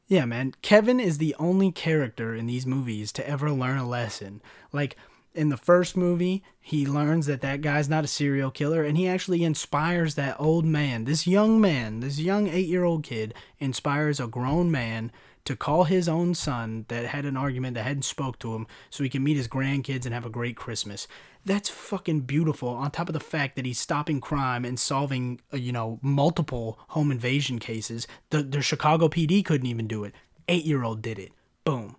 yeah, 0.07 0.25
man, 0.25 0.53
Kevin 0.61 0.99
is 0.99 1.17
the 1.17 1.35
only 1.39 1.71
character 1.71 2.35
in 2.35 2.45
these 2.45 2.65
movies 2.65 3.11
to 3.13 3.27
ever 3.27 3.51
learn 3.51 3.77
a 3.77 3.87
lesson. 3.87 4.41
Like, 4.71 4.95
in 5.33 5.49
the 5.49 5.57
first 5.57 5.95
movie, 5.95 6.43
he 6.59 6.85
learns 6.85 7.25
that 7.25 7.41
that 7.41 7.61
guy's 7.61 7.89
not 7.89 8.03
a 8.03 8.07
serial 8.07 8.51
killer, 8.51 8.83
and 8.83 8.97
he 8.97 9.07
actually 9.07 9.43
inspires 9.43 10.15
that 10.15 10.35
old 10.39 10.65
man. 10.65 11.05
This 11.05 11.25
young 11.25 11.61
man, 11.61 12.01
this 12.01 12.19
young 12.19 12.47
eight 12.47 12.67
year 12.67 12.83
old 12.83 13.03
kid, 13.03 13.33
inspires 13.59 14.19
a 14.19 14.27
grown 14.27 14.69
man 14.71 15.11
to 15.45 15.55
call 15.55 15.85
his 15.85 16.07
own 16.07 16.35
son 16.35 16.85
that 16.89 17.05
had 17.05 17.25
an 17.25 17.35
argument 17.35 17.73
that 17.73 17.83
hadn't 17.83 18.03
spoke 18.03 18.37
to 18.39 18.53
him 18.53 18.67
so 18.89 19.03
he 19.03 19.09
can 19.09 19.23
meet 19.23 19.37
his 19.37 19.47
grandkids 19.47 20.05
and 20.05 20.13
have 20.13 20.25
a 20.25 20.29
great 20.29 20.55
Christmas. 20.55 21.07
That's 21.45 21.69
fucking 21.69 22.21
beautiful. 22.21 22.69
On 22.69 22.91
top 22.91 23.09
of 23.09 23.13
the 23.13 23.19
fact 23.19 23.55
that 23.55 23.65
he's 23.65 23.79
stopping 23.79 24.21
crime 24.21 24.63
and 24.63 24.79
solving, 24.79 25.41
uh, 25.51 25.57
you 25.57 25.71
know, 25.71 25.97
multiple 26.01 26.77
home 26.89 27.11
invasion 27.11 27.57
cases. 27.57 28.05
The 28.29 28.43
the 28.43 28.61
Chicago 28.61 29.07
PD 29.07 29.43
couldn't 29.43 29.67
even 29.67 29.87
do 29.87 30.03
it. 30.03 30.13
Eight 30.47 30.65
year 30.65 30.83
old 30.83 31.01
did 31.01 31.17
it. 31.17 31.31
Boom, 31.63 31.95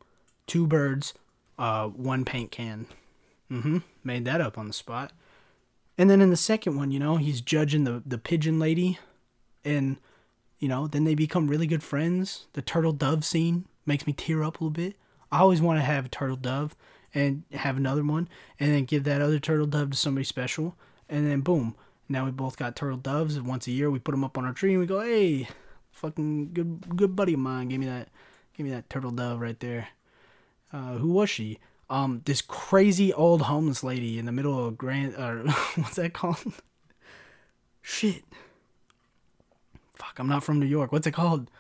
two 0.47 0.67
birds, 0.67 1.15
uh, 1.59 1.89
one 1.89 2.25
paint 2.25 2.51
can. 2.53 2.87
Mm-hmm. 3.53 3.79
Made 4.03 4.25
that 4.25 4.41
up 4.41 4.57
on 4.57 4.67
the 4.67 4.73
spot. 4.73 5.13
And 5.99 6.09
then 6.09 6.23
in 6.23 6.31
the 6.31 6.37
second 6.37 6.77
one, 6.77 6.91
you 6.91 6.99
know, 6.99 7.17
he's 7.17 7.41
judging 7.41 7.85
the 7.85 8.03
the 8.05 8.19
pigeon 8.19 8.59
lady, 8.59 8.99
and 9.65 9.99
you 10.59 10.69
know, 10.69 10.87
then 10.87 11.05
they 11.05 11.15
become 11.15 11.49
really 11.49 11.67
good 11.67 11.83
friends. 11.83 12.47
The 12.55 12.63
turtle 12.63 12.93
dove 12.93 13.25
scene 13.25 13.67
makes 13.85 14.07
me 14.07 14.13
tear 14.13 14.43
up 14.43 14.61
a 14.61 14.65
little 14.65 14.71
bit. 14.71 14.97
I 15.31 15.41
always 15.41 15.61
want 15.61 15.79
to 15.79 15.85
have 15.85 16.07
a 16.07 16.09
turtle 16.09 16.37
dove 16.37 16.77
and 17.15 17.43
have 17.53 17.77
another 17.77 18.05
one 18.05 18.29
and 18.59 18.73
then 18.73 18.85
give 18.85 19.05
that 19.05 19.21
other 19.21 19.39
turtle 19.39 19.67
dove 19.67 19.91
to 19.91 19.97
somebody 19.97 20.25
special. 20.25 20.77
And 21.09 21.29
then 21.29 21.41
boom, 21.41 21.75
now 22.09 22.25
we 22.25 22.31
both 22.31 22.57
got 22.57 22.77
turtle 22.77 22.97
doves. 22.97 23.37
And 23.37 23.47
once 23.47 23.67
a 23.67 23.73
year 23.73 23.91
we 23.91 23.99
put 23.99 24.13
them 24.13 24.25
up 24.25 24.39
on 24.39 24.45
our 24.45 24.53
tree 24.53 24.71
and 24.71 24.81
we 24.81 24.87
go, 24.87 25.01
hey, 25.01 25.49
fucking 25.91 26.53
good 26.53 26.97
good 26.97 27.17
buddy 27.17 27.35
of 27.35 27.41
mine 27.41 27.69
gave 27.69 27.81
me 27.81 27.87
that 27.87 28.09
gave 28.57 28.67
me 28.67 28.73
that 28.73 28.89
turtle 28.89 29.11
dove 29.11 29.41
right 29.41 29.59
there. 29.61 29.89
Uh, 30.73 30.95
who 30.95 31.11
was 31.11 31.29
she? 31.29 31.59
Um, 31.93 32.23
this 32.25 32.41
crazy 32.41 33.13
old 33.13 33.43
homeless 33.43 33.85
lady 33.85 34.19
in 34.19 34.27
the 34.27 34.33
middle 34.33 34.67
of 34.67 34.79
Grand. 34.79 35.15
Uh, 35.17 35.53
what's 35.77 35.97
that 35.97 36.15
called? 36.15 36.39
Shit 37.83 38.25
fuck, 40.13 40.19
I'm 40.19 40.29
not 40.29 40.45
from 40.45 40.59
New 40.59 40.67
York. 40.67 40.93
What's 40.93 41.07
it 41.07 41.13
called? 41.13 41.51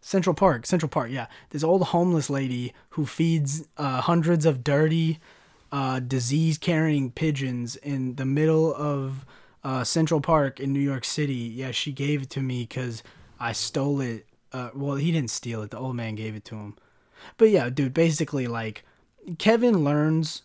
Central 0.00 0.34
Park. 0.34 0.66
Central 0.66 0.88
Park. 0.88 1.10
Yeah, 1.10 1.26
this 1.50 1.64
old 1.64 1.82
homeless 1.84 2.28
lady 2.28 2.74
who 2.90 3.06
feeds 3.06 3.66
uh, 3.76 4.00
hundreds 4.02 4.44
of 4.44 4.62
dirty, 4.62 5.18
uh, 5.72 6.00
disease-carrying 6.00 7.12
pigeons 7.12 7.76
in 7.76 8.16
the 8.16 8.24
middle 8.24 8.74
of 8.74 9.24
uh, 9.64 9.84
Central 9.84 10.20
Park 10.20 10.60
in 10.60 10.72
New 10.72 10.80
York 10.80 11.04
City. 11.04 11.34
Yeah, 11.34 11.70
she 11.70 11.92
gave 11.92 12.22
it 12.22 12.30
to 12.30 12.40
me 12.40 12.62
because 12.62 13.02
I 13.40 13.52
stole 13.52 14.00
it. 14.00 14.26
Uh, 14.52 14.70
well, 14.74 14.96
he 14.96 15.12
didn't 15.12 15.30
steal 15.30 15.62
it. 15.62 15.70
The 15.70 15.78
old 15.78 15.96
man 15.96 16.14
gave 16.14 16.34
it 16.34 16.44
to 16.46 16.56
him. 16.56 16.76
But 17.36 17.50
yeah, 17.50 17.70
dude. 17.70 17.94
Basically, 17.94 18.46
like 18.46 18.84
Kevin 19.38 19.84
learns. 19.84 20.42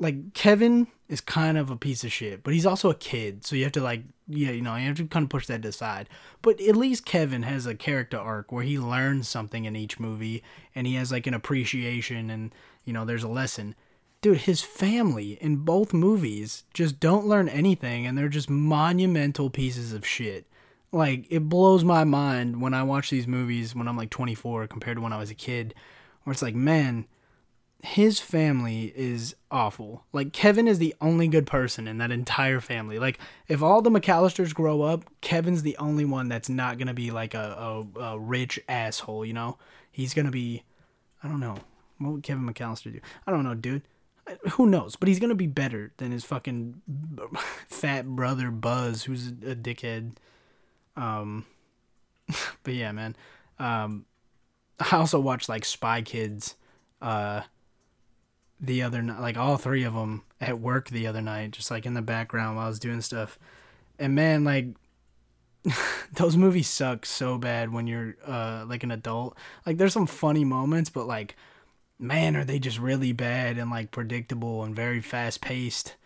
Like 0.00 0.32
Kevin 0.32 0.86
is 1.08 1.20
kind 1.20 1.56
of 1.56 1.70
a 1.70 1.76
piece 1.76 2.04
of 2.04 2.12
shit, 2.12 2.44
but 2.44 2.52
he's 2.52 2.66
also 2.66 2.90
a 2.90 2.94
kid, 2.94 3.44
so 3.44 3.56
you 3.56 3.64
have 3.64 3.72
to 3.72 3.80
like, 3.80 4.02
yeah, 4.28 4.50
you 4.50 4.60
know, 4.60 4.76
you 4.76 4.86
have 4.86 4.96
to 4.98 5.06
kind 5.06 5.24
of 5.24 5.30
push 5.30 5.46
that 5.46 5.64
aside. 5.64 6.08
But 6.42 6.60
at 6.60 6.76
least 6.76 7.06
Kevin 7.06 7.42
has 7.42 7.66
a 7.66 7.74
character 7.74 8.18
arc 8.18 8.52
where 8.52 8.62
he 8.62 8.78
learns 8.78 9.26
something 9.26 9.64
in 9.64 9.74
each 9.74 9.98
movie, 9.98 10.42
and 10.74 10.86
he 10.86 10.94
has 10.94 11.10
like 11.10 11.26
an 11.26 11.34
appreciation, 11.34 12.30
and 12.30 12.54
you 12.84 12.92
know, 12.92 13.04
there's 13.04 13.24
a 13.24 13.28
lesson. 13.28 13.74
Dude, 14.20 14.38
his 14.38 14.62
family 14.62 15.38
in 15.40 15.56
both 15.56 15.92
movies 15.92 16.64
just 16.74 17.00
don't 17.00 17.26
learn 17.26 17.48
anything, 17.48 18.06
and 18.06 18.16
they're 18.16 18.28
just 18.28 18.50
monumental 18.50 19.48
pieces 19.48 19.92
of 19.92 20.06
shit. 20.06 20.46
Like 20.92 21.26
it 21.30 21.48
blows 21.48 21.84
my 21.84 22.04
mind 22.04 22.60
when 22.60 22.74
I 22.74 22.82
watch 22.82 23.10
these 23.10 23.26
movies 23.26 23.74
when 23.74 23.88
I'm 23.88 23.96
like 23.96 24.10
24 24.10 24.66
compared 24.66 24.96
to 24.96 25.02
when 25.02 25.12
I 25.12 25.18
was 25.18 25.30
a 25.30 25.34
kid, 25.34 25.74
where 26.22 26.32
it's 26.32 26.42
like, 26.42 26.54
man 26.54 27.06
his 27.82 28.18
family 28.18 28.92
is 28.96 29.36
awful. 29.50 30.04
Like 30.12 30.32
Kevin 30.32 30.66
is 30.66 30.78
the 30.78 30.94
only 31.00 31.28
good 31.28 31.46
person 31.46 31.86
in 31.86 31.98
that 31.98 32.10
entire 32.10 32.60
family. 32.60 32.98
Like 32.98 33.18
if 33.46 33.62
all 33.62 33.82
the 33.82 33.90
McAllisters 33.90 34.52
grow 34.52 34.82
up, 34.82 35.04
Kevin's 35.20 35.62
the 35.62 35.76
only 35.76 36.04
one 36.04 36.28
that's 36.28 36.48
not 36.48 36.78
gonna 36.78 36.94
be 36.94 37.10
like 37.10 37.34
a, 37.34 37.86
a, 37.96 38.00
a 38.00 38.18
rich 38.18 38.58
asshole. 38.68 39.24
You 39.24 39.32
know, 39.32 39.58
he's 39.90 40.14
gonna 40.14 40.30
be. 40.30 40.64
I 41.22 41.28
don't 41.28 41.40
know. 41.40 41.56
What 41.98 42.12
would 42.12 42.22
Kevin 42.22 42.52
McAllister 42.52 42.92
do? 42.92 43.00
I 43.26 43.30
don't 43.30 43.44
know, 43.44 43.54
dude. 43.54 43.82
Who 44.52 44.66
knows? 44.66 44.96
But 44.96 45.08
he's 45.08 45.20
gonna 45.20 45.34
be 45.36 45.46
better 45.46 45.92
than 45.98 46.10
his 46.10 46.24
fucking 46.24 46.82
fat 47.68 48.06
brother 48.06 48.50
Buzz, 48.50 49.04
who's 49.04 49.28
a 49.28 49.54
dickhead. 49.54 50.12
Um, 50.96 51.46
but 52.64 52.74
yeah, 52.74 52.90
man. 52.90 53.14
Um, 53.60 54.04
I 54.80 54.96
also 54.96 55.20
watched 55.20 55.48
like 55.48 55.64
Spy 55.64 56.02
Kids. 56.02 56.56
Uh, 57.00 57.42
the 58.60 58.82
other 58.82 59.02
night, 59.02 59.20
like 59.20 59.36
all 59.36 59.56
three 59.56 59.84
of 59.84 59.94
them 59.94 60.22
at 60.40 60.60
work 60.60 60.88
the 60.88 61.06
other 61.06 61.22
night, 61.22 61.52
just 61.52 61.70
like 61.70 61.86
in 61.86 61.94
the 61.94 62.02
background 62.02 62.56
while 62.56 62.66
I 62.66 62.68
was 62.68 62.78
doing 62.78 63.00
stuff. 63.00 63.38
And 63.98 64.14
man, 64.14 64.44
like 64.44 64.66
those 66.12 66.36
movies 66.36 66.68
suck 66.68 67.04
so 67.04 67.38
bad 67.38 67.72
when 67.72 67.86
you're 67.86 68.16
uh 68.26 68.64
like 68.66 68.82
an 68.84 68.90
adult. 68.90 69.36
Like 69.66 69.78
there's 69.78 69.92
some 69.92 70.06
funny 70.06 70.44
moments, 70.44 70.90
but 70.90 71.06
like 71.06 71.36
man, 71.98 72.36
are 72.36 72.44
they 72.44 72.58
just 72.58 72.78
really 72.78 73.12
bad 73.12 73.58
and 73.58 73.70
like 73.70 73.90
predictable 73.90 74.62
and 74.64 74.74
very 74.74 75.00
fast 75.00 75.40
paced. 75.40 75.96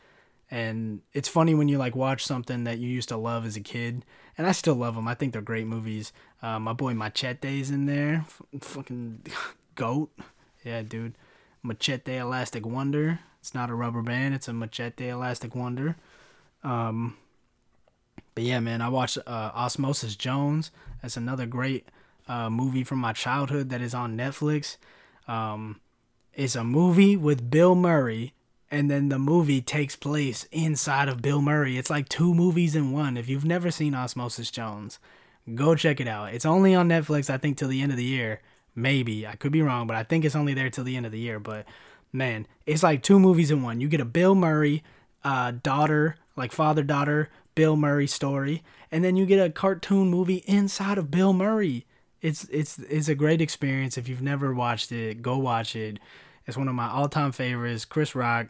And 0.50 1.00
it's 1.12 1.28
funny 1.28 1.54
when 1.54 1.68
you 1.68 1.78
like 1.78 1.96
watch 1.96 2.24
something 2.24 2.64
that 2.64 2.78
you 2.78 2.88
used 2.88 3.08
to 3.08 3.16
love 3.16 3.46
as 3.46 3.56
a 3.56 3.60
kid, 3.60 4.04
and 4.36 4.46
I 4.46 4.52
still 4.52 4.74
love 4.74 4.94
them. 4.96 5.08
I 5.08 5.14
think 5.14 5.32
they're 5.32 5.40
great 5.42 5.66
movies. 5.66 6.12
Uh, 6.42 6.58
my 6.58 6.74
boy 6.74 6.92
Machete's 6.92 7.70
in 7.70 7.86
there, 7.86 8.24
F- 8.26 8.42
fucking 8.60 9.24
goat. 9.74 10.10
Yeah, 10.62 10.82
dude. 10.82 11.14
Machete 11.62 12.16
Elastic 12.16 12.66
Wonder. 12.66 13.20
It's 13.40 13.55
not 13.55 13.70
a 13.70 13.75
rubber 13.75 14.03
band, 14.03 14.35
it's 14.35 14.48
a 14.48 14.53
Machete 14.53 15.09
Elastic 15.09 15.55
Wonder. 15.55 15.96
Um, 16.62 17.16
but 18.35 18.44
yeah, 18.44 18.61
man, 18.61 18.81
I 18.81 18.88
watched 18.88 19.18
uh, 19.18 19.51
Osmosis 19.55 20.16
Jones. 20.16 20.70
That's 21.01 21.16
another 21.16 21.46
great 21.46 21.88
uh, 22.29 22.48
movie 22.48 22.85
from 22.85 22.98
my 22.98 23.12
childhood 23.12 23.68
that 23.70 23.81
is 23.81 23.94
on 23.94 24.16
Netflix. 24.16 24.77
Um, 25.29 25.81
it's 26.35 26.57
a 26.57 26.64
movie 26.64 27.16
with 27.16 27.51
Bill 27.51 27.75
Murray, 27.75 28.33
and 28.70 28.90
then 28.90 29.09
the 29.09 29.18
movie 29.18 29.61
takes 29.61 29.96
place 29.96 30.46
inside 30.51 31.09
of 31.09 31.20
Bill 31.20 31.42
Murray. 31.42 31.77
It's 31.77 31.90
like 31.90 32.09
two 32.09 32.35
movies 32.35 32.75
in 32.75 32.92
one. 32.92 33.16
If 33.16 33.29
you've 33.29 33.44
never 33.44 33.70
seen 33.70 33.94
Osmosis 33.94 34.51
Jones, 34.51 34.98
go 35.55 35.75
check 35.75 36.01
it 36.01 36.09
out. 36.09 36.33
It's 36.33 36.46
only 36.46 36.75
on 36.75 36.88
Netflix, 36.88 37.29
I 37.29 37.37
think, 37.37 37.59
till 37.59 37.68
the 37.68 37.83
end 37.83 37.92
of 37.92 37.98
the 37.98 38.05
year. 38.05 38.40
Maybe. 38.74 39.26
I 39.26 39.37
could 39.37 39.52
be 39.52 39.62
wrong, 39.62 39.87
but 39.87 39.96
I 39.96 40.02
think 40.02 40.24
it's 40.24 40.37
only 40.37 40.54
there 40.54 40.70
till 40.70 40.85
the 40.85 40.96
end 40.96 41.06
of 41.06 41.12
the 41.12 41.18
year. 41.18 41.38
But 41.38 41.66
man, 42.12 42.46
it's 42.66 42.82
like 42.82 43.02
two 43.02 43.18
movies 43.18 43.50
in 43.50 43.62
one. 43.62 43.80
You 43.80 43.88
get 43.88 44.00
a 44.00 44.06
Bill 44.06 44.35
Murray 44.35 44.82
uh, 45.24 45.52
daughter, 45.62 46.16
like 46.37 46.52
father 46.52 46.82
daughter 46.82 47.30
Bill 47.54 47.76
Murray 47.76 48.06
story, 48.06 48.62
and 48.90 49.04
then 49.04 49.16
you 49.16 49.26
get 49.26 49.44
a 49.44 49.50
cartoon 49.50 50.08
movie 50.08 50.42
inside 50.46 50.98
of 50.98 51.11
Bill 51.11 51.32
Murray. 51.32 51.87
It's 52.20 52.44
it's 52.44 52.78
it's 52.78 53.08
a 53.08 53.14
great 53.14 53.40
experience. 53.40 53.98
If 53.98 54.08
you've 54.08 54.22
never 54.22 54.54
watched 54.54 54.92
it, 54.92 55.22
go 55.22 55.37
watch 55.37 55.76
it. 55.76 55.98
It's 56.46 56.56
one 56.56 56.68
of 56.68 56.74
my 56.74 56.88
all-time 56.88 57.32
favorites. 57.32 57.85
Chris 57.85 58.14
Rock, 58.14 58.48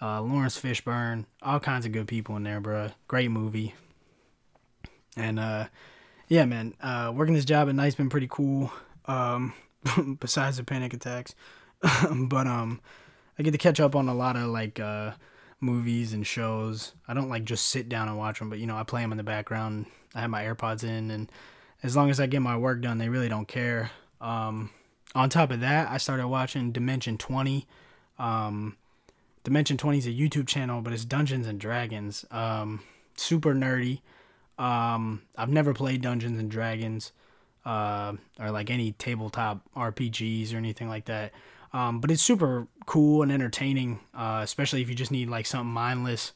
uh, 0.00 0.22
Laurence 0.22 0.58
Fishburne, 0.60 1.26
all 1.42 1.60
kinds 1.60 1.84
of 1.84 1.92
good 1.92 2.06
people 2.06 2.36
in 2.36 2.42
there, 2.42 2.60
bro. 2.60 2.90
Great 3.06 3.30
movie. 3.30 3.74
And 5.16 5.38
uh, 5.38 5.66
yeah, 6.28 6.44
man, 6.44 6.74
uh, 6.80 7.12
working 7.14 7.34
this 7.34 7.44
job 7.44 7.68
at 7.68 7.74
night's 7.74 7.96
been 7.96 8.08
pretty 8.08 8.28
cool. 8.30 8.72
Um, 9.06 9.52
besides 10.20 10.56
the 10.56 10.64
panic 10.64 10.94
attacks, 10.94 11.34
but 12.10 12.46
um, 12.46 12.80
I 13.38 13.42
get 13.42 13.52
to 13.52 13.58
catch 13.58 13.80
up 13.80 13.96
on 13.96 14.08
a 14.08 14.14
lot 14.14 14.36
of 14.36 14.48
like 14.48 14.80
uh 14.80 15.12
movies 15.60 16.12
and 16.12 16.26
shows. 16.26 16.92
I 17.08 17.14
don't 17.14 17.30
like 17.30 17.44
just 17.44 17.66
sit 17.66 17.88
down 17.88 18.08
and 18.08 18.18
watch 18.18 18.38
them, 18.38 18.50
but 18.50 18.58
you 18.58 18.66
know, 18.66 18.76
I 18.76 18.84
play 18.84 19.02
them 19.02 19.12
in 19.12 19.18
the 19.18 19.24
background. 19.24 19.86
I 20.14 20.20
have 20.20 20.30
my 20.30 20.44
AirPods 20.44 20.84
in, 20.84 21.10
and 21.10 21.30
as 21.82 21.96
long 21.96 22.10
as 22.10 22.20
I 22.20 22.26
get 22.26 22.40
my 22.40 22.56
work 22.56 22.80
done, 22.80 22.98
they 22.98 23.08
really 23.08 23.28
don't 23.28 23.48
care. 23.48 23.90
Um, 24.20 24.70
on 25.14 25.28
top 25.28 25.50
of 25.50 25.60
that, 25.60 25.88
I 25.90 25.98
started 25.98 26.28
watching 26.28 26.72
Dimension 26.72 27.18
20. 27.18 27.66
Um, 28.18 28.76
Dimension 29.42 29.76
20 29.76 29.98
is 29.98 30.06
a 30.06 30.10
YouTube 30.10 30.46
channel, 30.46 30.80
but 30.80 30.92
it's 30.92 31.04
Dungeons 31.04 31.46
and 31.46 31.60
Dragons. 31.60 32.24
Um, 32.30 32.82
super 33.16 33.54
nerdy. 33.54 34.00
Um, 34.58 35.22
I've 35.36 35.50
never 35.50 35.74
played 35.74 36.00
Dungeons 36.00 36.38
and 36.38 36.50
Dragons 36.50 37.12
uh, 37.64 38.12
or 38.38 38.50
like 38.50 38.70
any 38.70 38.92
tabletop 38.92 39.60
RPGs 39.76 40.54
or 40.54 40.56
anything 40.56 40.88
like 40.88 41.06
that. 41.06 41.32
Um, 41.72 42.00
but 42.00 42.10
it's 42.10 42.22
super 42.22 42.68
cool 42.86 43.22
and 43.22 43.32
entertaining, 43.32 44.00
uh, 44.14 44.40
especially 44.44 44.80
if 44.80 44.88
you 44.88 44.94
just 44.94 45.10
need 45.10 45.28
like 45.28 45.46
something 45.46 45.72
mindless 45.72 46.32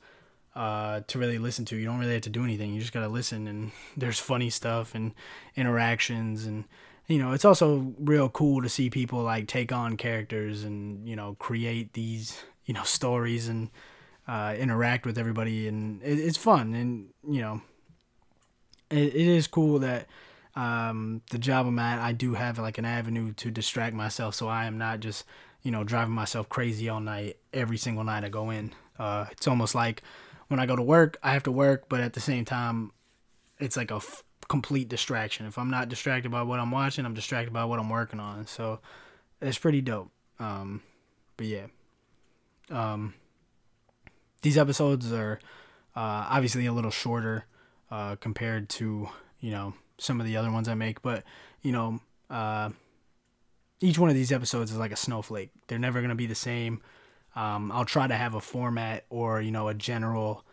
uh, 0.56 1.02
to 1.06 1.18
really 1.18 1.38
listen 1.38 1.64
to. 1.66 1.76
You 1.76 1.84
don't 1.84 2.00
really 2.00 2.14
have 2.14 2.22
to 2.22 2.30
do 2.30 2.42
anything. 2.42 2.74
You 2.74 2.80
just 2.80 2.92
gotta 2.92 3.08
listen, 3.08 3.46
and 3.46 3.70
there's 3.96 4.18
funny 4.18 4.50
stuff 4.50 4.94
and 4.94 5.14
interactions, 5.54 6.44
and 6.44 6.64
you 7.06 7.18
know, 7.18 7.32
it's 7.32 7.44
also 7.44 7.94
real 7.98 8.28
cool 8.28 8.62
to 8.62 8.68
see 8.68 8.90
people 8.90 9.22
like 9.22 9.46
take 9.46 9.72
on 9.72 9.96
characters 9.96 10.64
and 10.64 11.08
you 11.08 11.14
know 11.14 11.36
create 11.38 11.92
these 11.92 12.42
you 12.66 12.74
know 12.74 12.82
stories 12.82 13.48
and 13.48 13.70
uh, 14.26 14.54
interact 14.58 15.06
with 15.06 15.18
everybody, 15.18 15.68
and 15.68 16.02
it, 16.02 16.18
it's 16.18 16.36
fun. 16.36 16.74
And 16.74 17.10
you 17.28 17.40
know, 17.40 17.62
it, 18.90 19.14
it 19.14 19.28
is 19.28 19.46
cool 19.46 19.78
that 19.78 20.08
um, 20.58 21.22
the 21.30 21.38
job 21.38 21.68
I'm 21.68 21.78
at, 21.78 22.00
I 22.00 22.10
do 22.10 22.34
have 22.34 22.58
like 22.58 22.78
an 22.78 22.84
avenue 22.84 23.32
to 23.34 23.48
distract 23.48 23.94
myself, 23.94 24.34
so 24.34 24.48
I 24.48 24.64
am 24.64 24.76
not 24.76 24.98
just 24.98 25.24
you 25.62 25.70
know 25.70 25.84
driving 25.84 26.14
myself 26.14 26.48
crazy 26.48 26.88
all 26.88 26.98
night 26.98 27.36
every 27.52 27.76
single 27.76 28.02
night 28.02 28.24
I 28.24 28.28
go 28.28 28.50
in. 28.50 28.74
Uh, 28.98 29.26
it's 29.30 29.46
almost 29.46 29.76
like 29.76 30.02
when 30.48 30.58
I 30.58 30.66
go 30.66 30.74
to 30.74 30.82
work, 30.82 31.16
I 31.22 31.32
have 31.32 31.44
to 31.44 31.52
work, 31.52 31.88
but 31.88 32.00
at 32.00 32.14
the 32.14 32.20
same 32.20 32.44
time, 32.44 32.90
it's 33.60 33.76
like 33.76 33.92
a 33.92 33.96
f- 33.96 34.24
complete 34.48 34.88
distraction. 34.88 35.46
If 35.46 35.58
I'm 35.58 35.70
not 35.70 35.88
distracted 35.88 36.32
by 36.32 36.42
what 36.42 36.58
I'm 36.58 36.72
watching, 36.72 37.06
I'm 37.06 37.14
distracted 37.14 37.52
by 37.52 37.64
what 37.64 37.78
I'm 37.78 37.88
working 37.88 38.18
on. 38.18 38.48
So 38.48 38.80
it's 39.40 39.58
pretty 39.58 39.80
dope. 39.80 40.10
Um, 40.40 40.82
but 41.36 41.46
yeah, 41.46 41.66
um, 42.68 43.14
these 44.42 44.58
episodes 44.58 45.12
are 45.12 45.38
uh, 45.94 46.26
obviously 46.30 46.66
a 46.66 46.72
little 46.72 46.90
shorter 46.90 47.44
uh, 47.92 48.16
compared 48.16 48.68
to 48.70 49.08
you 49.38 49.52
know 49.52 49.74
some 49.98 50.20
of 50.20 50.26
the 50.26 50.36
other 50.36 50.50
ones 50.50 50.68
I 50.68 50.74
make, 50.74 51.02
but 51.02 51.24
you 51.62 51.72
know, 51.72 52.00
uh, 52.30 52.70
each 53.80 53.98
one 53.98 54.10
of 54.10 54.16
these 54.16 54.32
episodes 54.32 54.70
is 54.70 54.76
like 54.76 54.92
a 54.92 54.96
snowflake. 54.96 55.50
They're 55.66 55.78
never 55.78 56.00
gonna 56.00 56.14
be 56.14 56.26
the 56.26 56.34
same. 56.34 56.80
Um, 57.36 57.70
I'll 57.70 57.84
try 57.84 58.06
to 58.06 58.14
have 58.14 58.34
a 58.34 58.40
format 58.40 59.04
or 59.10 59.40
you 59.40 59.50
know 59.50 59.68
a 59.68 59.74
general 59.74 60.44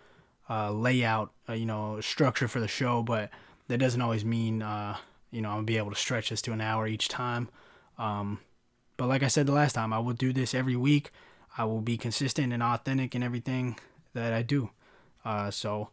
uh, 0.49 0.71
layout, 0.71 1.31
uh, 1.49 1.53
you 1.53 1.65
know, 1.65 1.99
structure 2.01 2.47
for 2.47 2.59
the 2.59 2.67
show, 2.67 3.01
but 3.01 3.29
that 3.67 3.79
doesn't 3.79 4.01
always 4.01 4.23
mean 4.23 4.61
uh, 4.61 4.97
you 5.31 5.41
know 5.41 5.49
I'm 5.49 5.57
gonna 5.57 5.65
be 5.65 5.77
able 5.77 5.91
to 5.91 5.95
stretch 5.95 6.29
this 6.29 6.41
to 6.43 6.51
an 6.51 6.61
hour 6.61 6.87
each 6.87 7.07
time. 7.07 7.49
Um, 7.97 8.39
but 8.97 9.07
like 9.07 9.23
I 9.23 9.27
said 9.27 9.45
the 9.45 9.53
last 9.53 9.73
time, 9.73 9.93
I 9.93 9.99
will 9.99 10.13
do 10.13 10.31
this 10.33 10.53
every 10.53 10.75
week. 10.75 11.11
I 11.57 11.65
will 11.65 11.81
be 11.81 11.97
consistent 11.97 12.53
and 12.53 12.61
authentic 12.61 13.15
in 13.15 13.23
everything 13.23 13.77
that 14.13 14.33
I 14.33 14.41
do. 14.41 14.69
Uh, 15.23 15.51
so, 15.51 15.89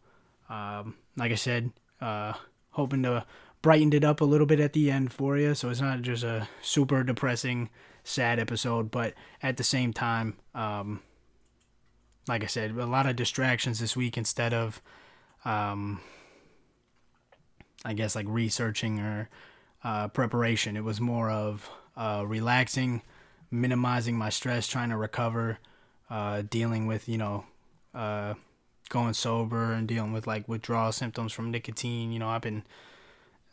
um, 0.49 0.95
like 1.17 1.31
I 1.31 1.35
said, 1.35 1.71
uh, 2.01 2.33
hoping 2.73 3.03
to 3.03 3.25
brighten 3.61 3.93
it 3.93 4.03
up 4.03 4.21
a 4.21 4.25
little 4.25 4.45
bit 4.45 4.59
at 4.59 4.73
the 4.73 4.91
end 4.91 5.11
for 5.11 5.37
you. 5.37 5.55
So 5.55 5.69
it's 5.69 5.81
not 5.81 6.01
just 6.01 6.23
a 6.23 6.47
super 6.61 7.03
depressing, 7.03 7.69
sad 8.03 8.37
episode, 8.37 8.91
but 8.91 9.13
at 9.41 9.57
the 9.57 9.63
same 9.63 9.93
time, 9.93 10.35
um, 10.53 11.01
like 12.27 12.43
I 12.43 12.47
said, 12.47 12.71
a 12.71 12.85
lot 12.85 13.05
of 13.05 13.15
distractions 13.15 13.79
this 13.79 13.95
week 13.95 14.17
instead 14.17 14.53
of, 14.53 14.81
um, 15.45 16.01
I 17.85 17.93
guess, 17.93 18.15
like 18.15 18.25
researching 18.27 18.99
or 18.99 19.29
uh, 19.83 20.07
preparation. 20.09 20.77
It 20.77 20.83
was 20.83 21.01
more 21.01 21.29
of 21.29 21.69
uh, 21.95 22.23
relaxing, 22.25 23.01
minimizing 23.51 24.17
my 24.17 24.29
stress, 24.29 24.67
trying 24.67 24.89
to 24.89 24.97
recover, 24.97 25.59
uh, 26.09 26.43
dealing 26.49 26.85
with, 26.87 27.07
you 27.07 27.17
know, 27.17 27.45
uh, 27.93 28.33
going 28.93 29.13
sober 29.13 29.73
and 29.73 29.87
dealing 29.87 30.13
with 30.13 30.25
like 30.25 30.47
withdrawal 30.47 30.93
symptoms 30.93 31.33
from 31.33 31.51
nicotine. 31.51 32.11
You 32.11 32.19
know, 32.19 32.29
I've 32.29 32.41
been 32.41 32.63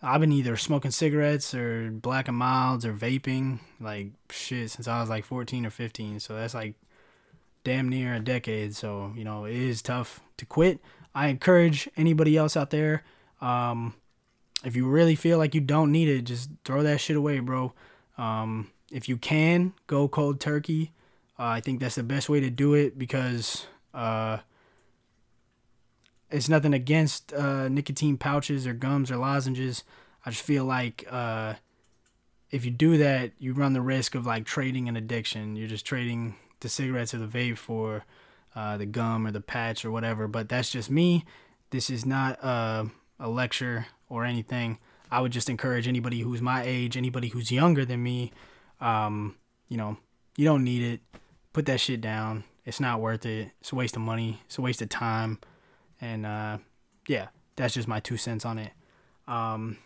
I've 0.02 0.20
been 0.20 0.32
either 0.32 0.56
smoking 0.56 0.92
cigarettes 0.92 1.52
or 1.54 1.90
black 1.90 2.28
and 2.28 2.36
milds 2.36 2.86
or 2.86 2.92
vaping 2.92 3.58
like 3.80 4.12
shit 4.30 4.70
since 4.70 4.86
I 4.86 5.00
was 5.00 5.10
like 5.10 5.24
14 5.24 5.66
or 5.66 5.70
15. 5.70 6.20
So 6.20 6.36
that's 6.36 6.54
like 6.54 6.74
damn 7.64 7.88
near 7.88 8.14
a 8.14 8.20
decade. 8.20 8.76
So, 8.76 9.12
you 9.16 9.24
know, 9.24 9.44
it 9.44 9.56
is 9.56 9.82
tough 9.82 10.20
to 10.36 10.46
quit. 10.46 10.80
I 11.14 11.26
encourage 11.26 11.88
anybody 11.96 12.36
else 12.36 12.56
out 12.56 12.70
there 12.70 13.02
um, 13.40 13.94
if 14.64 14.76
you 14.76 14.86
really 14.86 15.14
feel 15.14 15.38
like 15.38 15.54
you 15.54 15.60
don't 15.60 15.90
need 15.92 16.08
it, 16.08 16.22
just 16.22 16.50
throw 16.64 16.82
that 16.82 17.00
shit 17.00 17.16
away, 17.16 17.38
bro. 17.40 17.72
Um, 18.18 18.70
if 18.92 19.08
you 19.08 19.16
can, 19.16 19.72
go 19.86 20.08
cold 20.08 20.40
turkey. 20.40 20.92
Uh, 21.38 21.44
I 21.44 21.60
think 21.60 21.80
that's 21.80 21.94
the 21.94 22.02
best 22.02 22.28
way 22.28 22.40
to 22.40 22.50
do 22.50 22.74
it 22.74 22.98
because 22.98 23.66
uh, 23.94 24.38
it's 26.30 26.48
nothing 26.48 26.74
against 26.74 27.32
uh, 27.32 27.68
nicotine 27.68 28.16
pouches 28.16 28.66
or 28.66 28.72
gums 28.72 29.10
or 29.10 29.16
lozenges. 29.16 29.84
I 30.24 30.30
just 30.30 30.42
feel 30.42 30.64
like 30.64 31.06
uh, 31.10 31.54
if 32.50 32.64
you 32.64 32.70
do 32.70 32.96
that, 32.98 33.32
you 33.38 33.52
run 33.52 33.72
the 33.72 33.80
risk 33.80 34.14
of 34.14 34.26
like 34.26 34.44
trading 34.44 34.88
an 34.88 34.96
addiction. 34.96 35.56
You're 35.56 35.68
just 35.68 35.86
trading 35.86 36.36
the 36.60 36.68
cigarettes 36.68 37.14
or 37.14 37.18
the 37.18 37.26
vape 37.26 37.58
for 37.58 38.04
uh, 38.54 38.76
the 38.76 38.86
gum 38.86 39.26
or 39.26 39.30
the 39.30 39.40
patch 39.40 39.84
or 39.84 39.90
whatever. 39.90 40.28
But 40.28 40.48
that's 40.48 40.70
just 40.70 40.90
me. 40.90 41.24
This 41.70 41.90
is 41.90 42.04
not 42.04 42.42
uh, 42.44 42.84
a 43.18 43.28
lecture 43.28 43.86
or 44.08 44.24
anything. 44.24 44.78
I 45.10 45.20
would 45.20 45.32
just 45.32 45.50
encourage 45.50 45.88
anybody 45.88 46.20
who's 46.20 46.40
my 46.40 46.62
age, 46.64 46.96
anybody 46.96 47.28
who's 47.28 47.50
younger 47.50 47.84
than 47.84 48.02
me, 48.02 48.32
um, 48.80 49.36
you 49.68 49.76
know, 49.76 49.96
you 50.36 50.44
don't 50.44 50.64
need 50.64 50.82
it. 50.82 51.00
Put 51.52 51.66
that 51.66 51.80
shit 51.80 52.00
down. 52.00 52.44
It's 52.64 52.80
not 52.80 53.00
worth 53.00 53.26
it. 53.26 53.50
It's 53.60 53.72
a 53.72 53.74
waste 53.74 53.96
of 53.96 54.02
money. 54.02 54.40
It's 54.46 54.58
a 54.58 54.62
waste 54.62 54.82
of 54.82 54.88
time. 54.88 55.38
And 56.00 56.26
uh, 56.26 56.58
yeah, 57.06 57.28
that's 57.56 57.74
just 57.74 57.88
my 57.88 58.00
two 58.00 58.16
cents 58.16 58.44
on 58.44 58.58
it. 58.58 58.72
Um, 59.26 59.78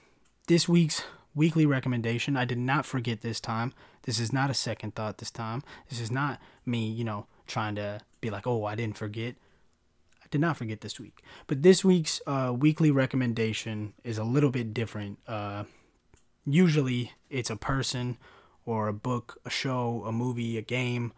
this 0.46 0.68
week's 0.68 1.02
weekly 1.34 1.66
recommendation, 1.66 2.36
I 2.36 2.44
did 2.44 2.58
not 2.58 2.86
forget 2.86 3.20
this 3.20 3.40
time. 3.40 3.72
This 4.02 4.18
is 4.18 4.32
not 4.32 4.50
a 4.50 4.54
second 4.54 4.94
thought 4.94 5.18
this 5.18 5.30
time. 5.30 5.62
This 5.88 6.00
is 6.00 6.10
not 6.10 6.40
me, 6.64 6.86
you 6.86 7.04
know, 7.04 7.26
trying 7.46 7.74
to 7.76 8.00
be 8.20 8.30
like, 8.30 8.46
oh, 8.46 8.64
I 8.64 8.74
didn't 8.74 8.96
forget. 8.96 9.34
I 10.22 10.26
did 10.30 10.40
not 10.40 10.56
forget 10.56 10.80
this 10.80 11.00
week. 11.00 11.22
But 11.46 11.62
this 11.62 11.84
week's 11.84 12.20
uh, 12.26 12.54
weekly 12.56 12.90
recommendation 12.90 13.94
is 14.04 14.18
a 14.18 14.24
little 14.24 14.50
bit 14.50 14.72
different. 14.74 15.18
Uh, 15.26 15.64
usually 16.46 17.12
it's 17.30 17.50
a 17.50 17.56
person 17.56 18.18
or 18.66 18.88
a 18.88 18.92
book, 18.92 19.40
a 19.44 19.50
show, 19.50 20.04
a 20.06 20.12
movie, 20.12 20.56
a 20.56 20.62
game. 20.62 21.12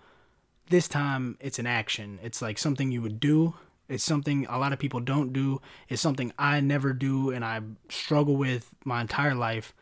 This 0.70 0.88
time 0.88 1.36
it's 1.40 1.58
an 1.58 1.66
action. 1.66 2.18
It's 2.22 2.42
like 2.42 2.58
something 2.58 2.90
you 2.90 3.02
would 3.02 3.20
do 3.20 3.54
it's 3.88 4.04
something 4.04 4.46
a 4.48 4.58
lot 4.58 4.72
of 4.72 4.78
people 4.78 5.00
don't 5.00 5.32
do. 5.32 5.60
It's 5.88 6.02
something 6.02 6.32
I 6.38 6.60
never 6.60 6.92
do 6.92 7.30
and 7.30 7.44
I 7.44 7.60
struggle 7.88 8.36
with 8.36 8.70
my 8.84 9.00
entire 9.00 9.34
life. 9.34 9.74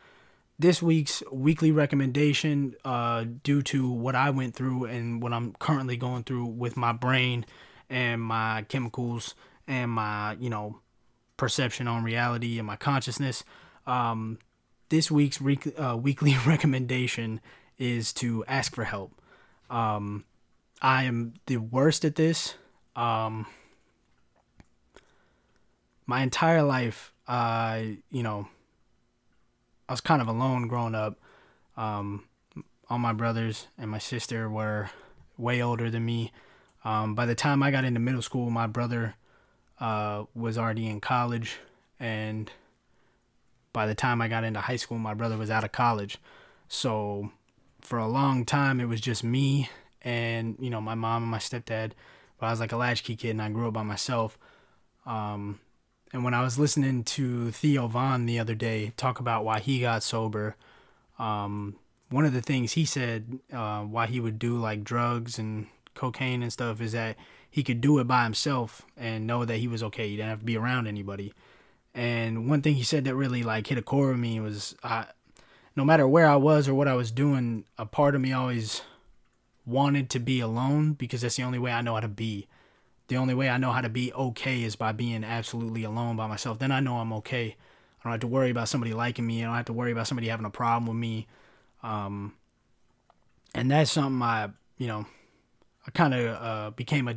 This 0.57 0.81
week's 0.81 1.21
weekly 1.31 1.71
recommendation, 1.71 2.75
uh, 2.85 3.25
due 3.43 3.61
to 3.63 3.89
what 3.89 4.15
I 4.15 4.29
went 4.29 4.55
through 4.55 4.85
and 4.85 5.21
what 5.21 5.33
I'm 5.33 5.53
currently 5.53 5.97
going 5.97 6.23
through 6.23 6.45
with 6.45 6.77
my 6.77 6.93
brain 6.93 7.45
and 7.89 8.21
my 8.21 8.65
chemicals 8.69 9.35
and 9.67 9.91
my, 9.91 10.33
you 10.39 10.49
know, 10.49 10.79
perception 11.35 11.87
on 11.87 12.03
reality 12.03 12.57
and 12.57 12.65
my 12.65 12.77
consciousness. 12.77 13.43
Um, 13.85 14.39
this 14.89 15.11
week's 15.11 15.41
week, 15.41 15.67
uh, 15.77 15.97
weekly 16.01 16.37
recommendation 16.45 17.41
is 17.77 18.13
to 18.13 18.45
ask 18.47 18.73
for 18.73 18.85
help. 18.85 19.19
Um, 19.69 20.23
I 20.81 21.03
am 21.03 21.33
the 21.47 21.57
worst 21.57 22.05
at 22.05 22.15
this. 22.15 22.55
Um, 22.95 23.45
my 26.05 26.21
entire 26.21 26.63
life, 26.63 27.13
uh, 27.27 27.81
you 28.09 28.23
know, 28.23 28.47
I 29.87 29.93
was 29.93 30.01
kind 30.01 30.21
of 30.21 30.27
alone 30.27 30.67
growing 30.67 30.95
up. 30.95 31.19
Um, 31.77 32.25
all 32.89 32.99
my 32.99 33.13
brothers 33.13 33.67
and 33.77 33.89
my 33.89 33.97
sister 33.97 34.49
were 34.49 34.89
way 35.37 35.61
older 35.61 35.89
than 35.89 36.05
me. 36.05 36.31
Um, 36.83 37.15
by 37.15 37.25
the 37.25 37.35
time 37.35 37.63
I 37.63 37.71
got 37.71 37.83
into 37.83 37.99
middle 37.99 38.21
school, 38.21 38.49
my 38.49 38.67
brother 38.67 39.15
uh, 39.79 40.25
was 40.33 40.57
already 40.57 40.87
in 40.87 41.01
college, 41.01 41.57
and 41.99 42.51
by 43.73 43.87
the 43.87 43.95
time 43.95 44.21
I 44.21 44.27
got 44.27 44.43
into 44.43 44.61
high 44.61 44.75
school, 44.75 44.99
my 44.99 45.13
brother 45.13 45.37
was 45.37 45.49
out 45.49 45.63
of 45.63 45.71
college. 45.71 46.17
So 46.67 47.31
for 47.81 47.97
a 47.97 48.07
long 48.07 48.45
time, 48.45 48.79
it 48.79 48.85
was 48.85 49.01
just 49.01 49.23
me 49.23 49.69
and 50.01 50.55
you 50.59 50.69
know 50.69 50.79
my 50.79 50.95
mom 50.95 51.23
and 51.23 51.31
my 51.31 51.39
stepdad. 51.39 51.91
But 52.39 52.47
I 52.47 52.51
was 52.51 52.59
like 52.59 52.71
a 52.71 52.77
latchkey 52.77 53.15
kid, 53.15 53.31
and 53.31 53.41
I 53.41 53.49
grew 53.49 53.67
up 53.67 53.73
by 53.73 53.83
myself. 53.83 54.37
Um, 55.05 55.59
and 56.15 56.23
when 56.23 56.33
I 56.33 56.41
was 56.41 56.57
listening 56.57 57.03
to 57.03 57.51
Theo 57.51 57.87
Von 57.87 58.25
the 58.25 58.39
other 58.39 58.55
day 58.55 58.93
talk 58.95 59.19
about 59.19 59.43
why 59.43 59.59
he 59.59 59.81
got 59.81 60.01
sober, 60.01 60.55
um, 61.19 61.75
one 62.09 62.23
of 62.23 62.31
the 62.31 62.41
things 62.41 62.71
he 62.71 62.85
said 62.85 63.39
uh, 63.51 63.81
why 63.81 64.07
he 64.07 64.21
would 64.21 64.39
do 64.39 64.55
like 64.55 64.85
drugs 64.85 65.37
and 65.37 65.67
cocaine 65.93 66.41
and 66.41 66.53
stuff 66.53 66.79
is 66.79 66.93
that 66.93 67.17
he 67.51 67.63
could 67.63 67.81
do 67.81 67.99
it 67.99 68.07
by 68.07 68.23
himself 68.23 68.83
and 68.95 69.27
know 69.27 69.43
that 69.43 69.57
he 69.57 69.67
was 69.67 69.83
okay. 69.83 70.07
He 70.07 70.15
didn't 70.15 70.29
have 70.29 70.39
to 70.39 70.45
be 70.45 70.55
around 70.55 70.87
anybody. 70.87 71.33
And 71.93 72.49
one 72.49 72.61
thing 72.61 72.75
he 72.75 72.83
said 72.83 73.03
that 73.03 73.15
really 73.15 73.43
like 73.43 73.67
hit 73.67 73.77
a 73.77 73.81
core 73.81 74.11
of 74.11 74.17
me 74.17 74.39
was 74.39 74.73
I, 74.85 75.07
no 75.75 75.83
matter 75.83 76.07
where 76.07 76.29
I 76.29 76.37
was 76.37 76.69
or 76.69 76.75
what 76.75 76.87
I 76.87 76.95
was 76.95 77.11
doing, 77.11 77.65
a 77.77 77.85
part 77.85 78.15
of 78.15 78.21
me 78.21 78.31
always 78.31 78.83
wanted 79.65 80.09
to 80.11 80.19
be 80.21 80.39
alone 80.39 80.93
because 80.93 81.23
that's 81.23 81.35
the 81.35 81.43
only 81.43 81.59
way 81.59 81.73
I 81.73 81.81
know 81.81 81.95
how 81.95 81.99
to 81.99 82.07
be. 82.07 82.47
The 83.07 83.17
only 83.17 83.33
way 83.33 83.49
I 83.49 83.57
know 83.57 83.71
how 83.71 83.81
to 83.81 83.89
be 83.89 84.11
okay 84.13 84.63
is 84.63 84.75
by 84.75 84.91
being 84.91 85.23
absolutely 85.23 85.83
alone 85.83 86.15
by 86.15 86.27
myself. 86.27 86.59
Then 86.59 86.71
I 86.71 86.79
know 86.79 86.97
I'm 86.97 87.13
okay. 87.13 87.55
I 87.99 88.03
don't 88.03 88.11
have 88.13 88.21
to 88.21 88.27
worry 88.27 88.49
about 88.49 88.67
somebody 88.67 88.93
liking 88.93 89.27
me. 89.27 89.43
I 89.43 89.47
don't 89.47 89.55
have 89.55 89.65
to 89.65 89.73
worry 89.73 89.91
about 89.91 90.07
somebody 90.07 90.27
having 90.27 90.45
a 90.45 90.49
problem 90.49 90.87
with 90.87 90.97
me. 90.97 91.27
Um, 91.83 92.33
and 93.53 93.69
that's 93.69 93.91
something 93.91 94.21
I, 94.21 94.49
you 94.77 94.87
know, 94.87 95.05
I 95.87 95.91
kind 95.91 96.13
of 96.13 96.41
uh, 96.41 96.69
became 96.71 97.07
a, 97.07 97.15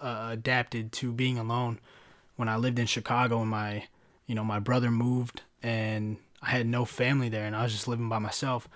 uh, 0.00 0.28
adapted 0.32 0.92
to 0.92 1.12
being 1.12 1.38
alone 1.38 1.78
when 2.36 2.48
I 2.48 2.56
lived 2.56 2.78
in 2.78 2.86
Chicago 2.86 3.40
and 3.40 3.50
my, 3.50 3.84
you 4.26 4.34
know, 4.34 4.44
my 4.44 4.58
brother 4.58 4.90
moved 4.90 5.42
and 5.62 6.16
I 6.42 6.50
had 6.50 6.66
no 6.66 6.84
family 6.84 7.28
there 7.28 7.44
and 7.44 7.54
I 7.54 7.62
was 7.62 7.72
just 7.72 7.86
living 7.86 8.08
by 8.08 8.18
myself. 8.18 8.68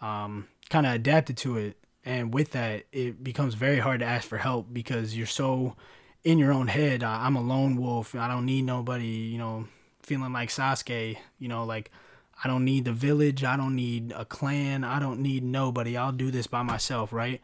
Um, 0.00 0.48
kind 0.68 0.86
of 0.86 0.94
adapted 0.94 1.36
to 1.38 1.58
it 1.58 1.76
and 2.04 2.32
with 2.34 2.52
that 2.52 2.84
it 2.92 3.22
becomes 3.22 3.54
very 3.54 3.78
hard 3.78 4.00
to 4.00 4.06
ask 4.06 4.28
for 4.28 4.38
help 4.38 4.66
because 4.72 5.16
you're 5.16 5.26
so 5.26 5.76
in 6.24 6.38
your 6.38 6.52
own 6.52 6.68
head. 6.68 7.02
I'm 7.02 7.36
a 7.36 7.40
lone 7.40 7.76
wolf. 7.76 8.14
I 8.14 8.28
don't 8.28 8.46
need 8.46 8.62
nobody 8.62 9.06
you 9.06 9.38
know 9.38 9.66
feeling 10.02 10.32
like 10.32 10.48
sasuke 10.48 11.16
you 11.38 11.48
know 11.48 11.64
like 11.64 11.88
i 12.42 12.48
don't 12.48 12.64
need 12.64 12.84
the 12.84 12.92
village. 12.92 13.44
I 13.44 13.56
don't 13.56 13.76
need 13.76 14.12
a 14.16 14.24
clan. 14.24 14.84
I 14.84 14.98
don't 14.98 15.20
need 15.20 15.44
nobody. 15.44 15.96
I'll 15.96 16.12
do 16.12 16.30
this 16.30 16.46
by 16.46 16.62
myself 16.62 17.12
right? 17.12 17.40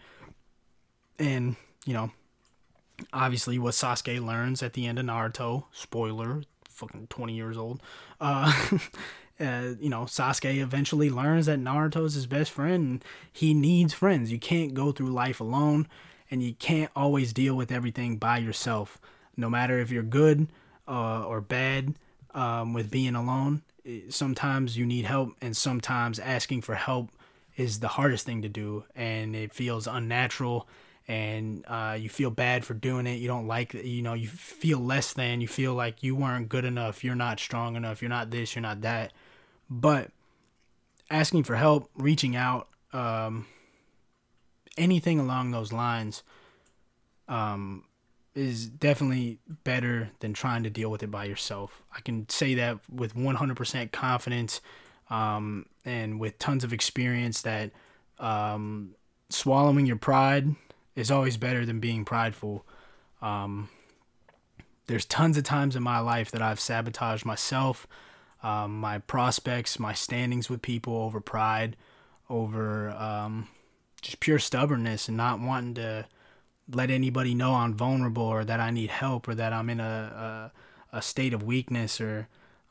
And 1.18 1.56
you 1.86 1.94
know 1.94 2.10
obviously 3.12 3.58
what 3.58 3.74
sasuke 3.74 4.24
learns 4.24 4.62
at 4.62 4.72
the 4.72 4.86
end 4.86 4.98
of 4.98 5.06
naruto 5.06 5.64
spoiler 5.72 6.42
fucking 6.68 7.06
20 7.08 7.34
years 7.34 7.56
old 7.56 7.80
uh 8.20 8.52
uh, 9.40 9.74
you 9.80 9.88
know, 9.88 10.02
Sasuke 10.02 10.60
eventually 10.60 11.10
learns 11.10 11.46
that 11.46 11.58
Naruto's 11.58 12.14
his 12.14 12.26
best 12.26 12.50
friend 12.50 12.84
and 12.84 13.04
he 13.32 13.54
needs 13.54 13.94
friends. 13.94 14.32
You 14.32 14.38
can't 14.38 14.74
go 14.74 14.92
through 14.92 15.10
life 15.10 15.40
alone 15.40 15.86
and 16.30 16.42
you 16.42 16.54
can't 16.54 16.90
always 16.96 17.32
deal 17.32 17.54
with 17.54 17.70
everything 17.70 18.16
by 18.16 18.38
yourself. 18.38 18.98
No 19.36 19.48
matter 19.48 19.78
if 19.78 19.90
you're 19.90 20.02
good 20.02 20.48
uh, 20.86 21.24
or 21.24 21.40
bad 21.40 21.94
um, 22.34 22.72
with 22.72 22.90
being 22.90 23.14
alone, 23.14 23.62
sometimes 24.08 24.76
you 24.76 24.84
need 24.84 25.04
help 25.04 25.34
and 25.40 25.56
sometimes 25.56 26.18
asking 26.18 26.62
for 26.62 26.74
help 26.74 27.10
is 27.56 27.80
the 27.80 27.88
hardest 27.88 28.26
thing 28.26 28.42
to 28.42 28.48
do 28.48 28.84
and 28.94 29.34
it 29.34 29.54
feels 29.54 29.86
unnatural 29.86 30.68
and 31.08 31.64
uh, 31.66 31.96
you 31.98 32.10
feel 32.10 32.30
bad 32.30 32.66
for 32.66 32.74
doing 32.74 33.06
it. 33.06 33.14
You 33.14 33.28
don't 33.28 33.46
like, 33.46 33.72
you 33.72 34.02
know, 34.02 34.12
you 34.12 34.28
feel 34.28 34.78
less 34.78 35.14
than. 35.14 35.40
You 35.40 35.48
feel 35.48 35.72
like 35.72 36.02
you 36.02 36.14
weren't 36.14 36.50
good 36.50 36.66
enough. 36.66 37.02
You're 37.02 37.14
not 37.14 37.40
strong 37.40 37.76
enough. 37.76 38.02
You're 38.02 38.10
not 38.10 38.30
this. 38.30 38.54
You're 38.54 38.62
not 38.62 38.82
that. 38.82 39.12
But 39.70 40.10
asking 41.10 41.44
for 41.44 41.56
help, 41.56 41.90
reaching 41.96 42.36
out, 42.36 42.68
um, 42.92 43.46
anything 44.76 45.18
along 45.18 45.50
those 45.50 45.72
lines, 45.72 46.22
um, 47.28 47.84
is 48.34 48.66
definitely 48.66 49.38
better 49.64 50.10
than 50.20 50.32
trying 50.32 50.62
to 50.62 50.70
deal 50.70 50.90
with 50.90 51.02
it 51.02 51.10
by 51.10 51.24
yourself. 51.24 51.82
I 51.94 52.00
can 52.00 52.28
say 52.28 52.54
that 52.54 52.78
with 52.88 53.14
100% 53.14 53.90
confidence 53.90 54.60
um, 55.10 55.66
and 55.84 56.20
with 56.20 56.38
tons 56.38 56.62
of 56.62 56.72
experience 56.72 57.42
that 57.42 57.72
um, 58.18 58.94
swallowing 59.28 59.86
your 59.86 59.96
pride 59.96 60.54
is 60.94 61.10
always 61.10 61.36
better 61.36 61.66
than 61.66 61.80
being 61.80 62.04
prideful. 62.04 62.64
Um, 63.20 63.70
there's 64.86 65.04
tons 65.04 65.36
of 65.36 65.44
times 65.44 65.74
in 65.74 65.82
my 65.82 65.98
life 65.98 66.30
that 66.30 66.42
I've 66.42 66.60
sabotaged 66.60 67.24
myself 67.24 67.86
um, 68.42 68.78
my 68.78 68.98
prospects, 68.98 69.78
my 69.78 69.92
standings 69.92 70.48
with 70.48 70.62
people 70.62 70.96
over 70.96 71.20
pride, 71.20 71.76
over 72.30 72.90
um, 72.90 73.48
just 74.00 74.20
pure 74.20 74.38
stubbornness 74.38 75.08
and 75.08 75.16
not 75.16 75.40
wanting 75.40 75.74
to 75.74 76.06
let 76.70 76.90
anybody 76.90 77.34
know 77.34 77.54
I'm 77.54 77.74
vulnerable 77.74 78.24
or 78.24 78.44
that 78.44 78.60
I 78.60 78.70
need 78.70 78.90
help 78.90 79.26
or 79.26 79.34
that 79.34 79.52
I'm 79.52 79.70
in 79.70 79.80
a, 79.80 80.52
a, 80.92 80.96
a 80.98 81.02
state 81.02 81.32
of 81.32 81.42
weakness 81.42 82.00
or 82.00 82.28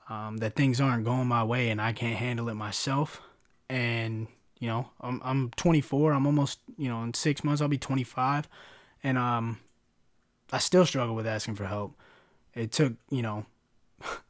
um, 0.09 0.37
that 0.37 0.55
things 0.55 0.79
aren't 0.79 1.03
going 1.03 1.27
my 1.27 1.43
way 1.43 1.69
and 1.69 1.81
I 1.81 1.93
can't 1.93 2.17
handle 2.17 2.47
it 2.49 2.53
myself. 2.53 3.21
And, 3.69 4.27
you 4.59 4.67
know, 4.67 4.89
I'm, 5.01 5.21
I'm 5.23 5.51
24. 5.57 6.13
I'm 6.13 6.25
almost, 6.25 6.59
you 6.77 6.87
know, 6.87 7.03
in 7.03 7.13
six 7.13 7.43
months 7.43 7.61
I'll 7.61 7.67
be 7.67 7.77
25. 7.77 8.47
And 9.03 9.17
um, 9.17 9.59
I 10.51 10.59
still 10.59 10.85
struggle 10.85 11.15
with 11.15 11.27
asking 11.27 11.55
for 11.55 11.65
help. 11.65 11.95
It 12.53 12.71
took, 12.71 12.93
you 13.09 13.21
know, 13.21 13.45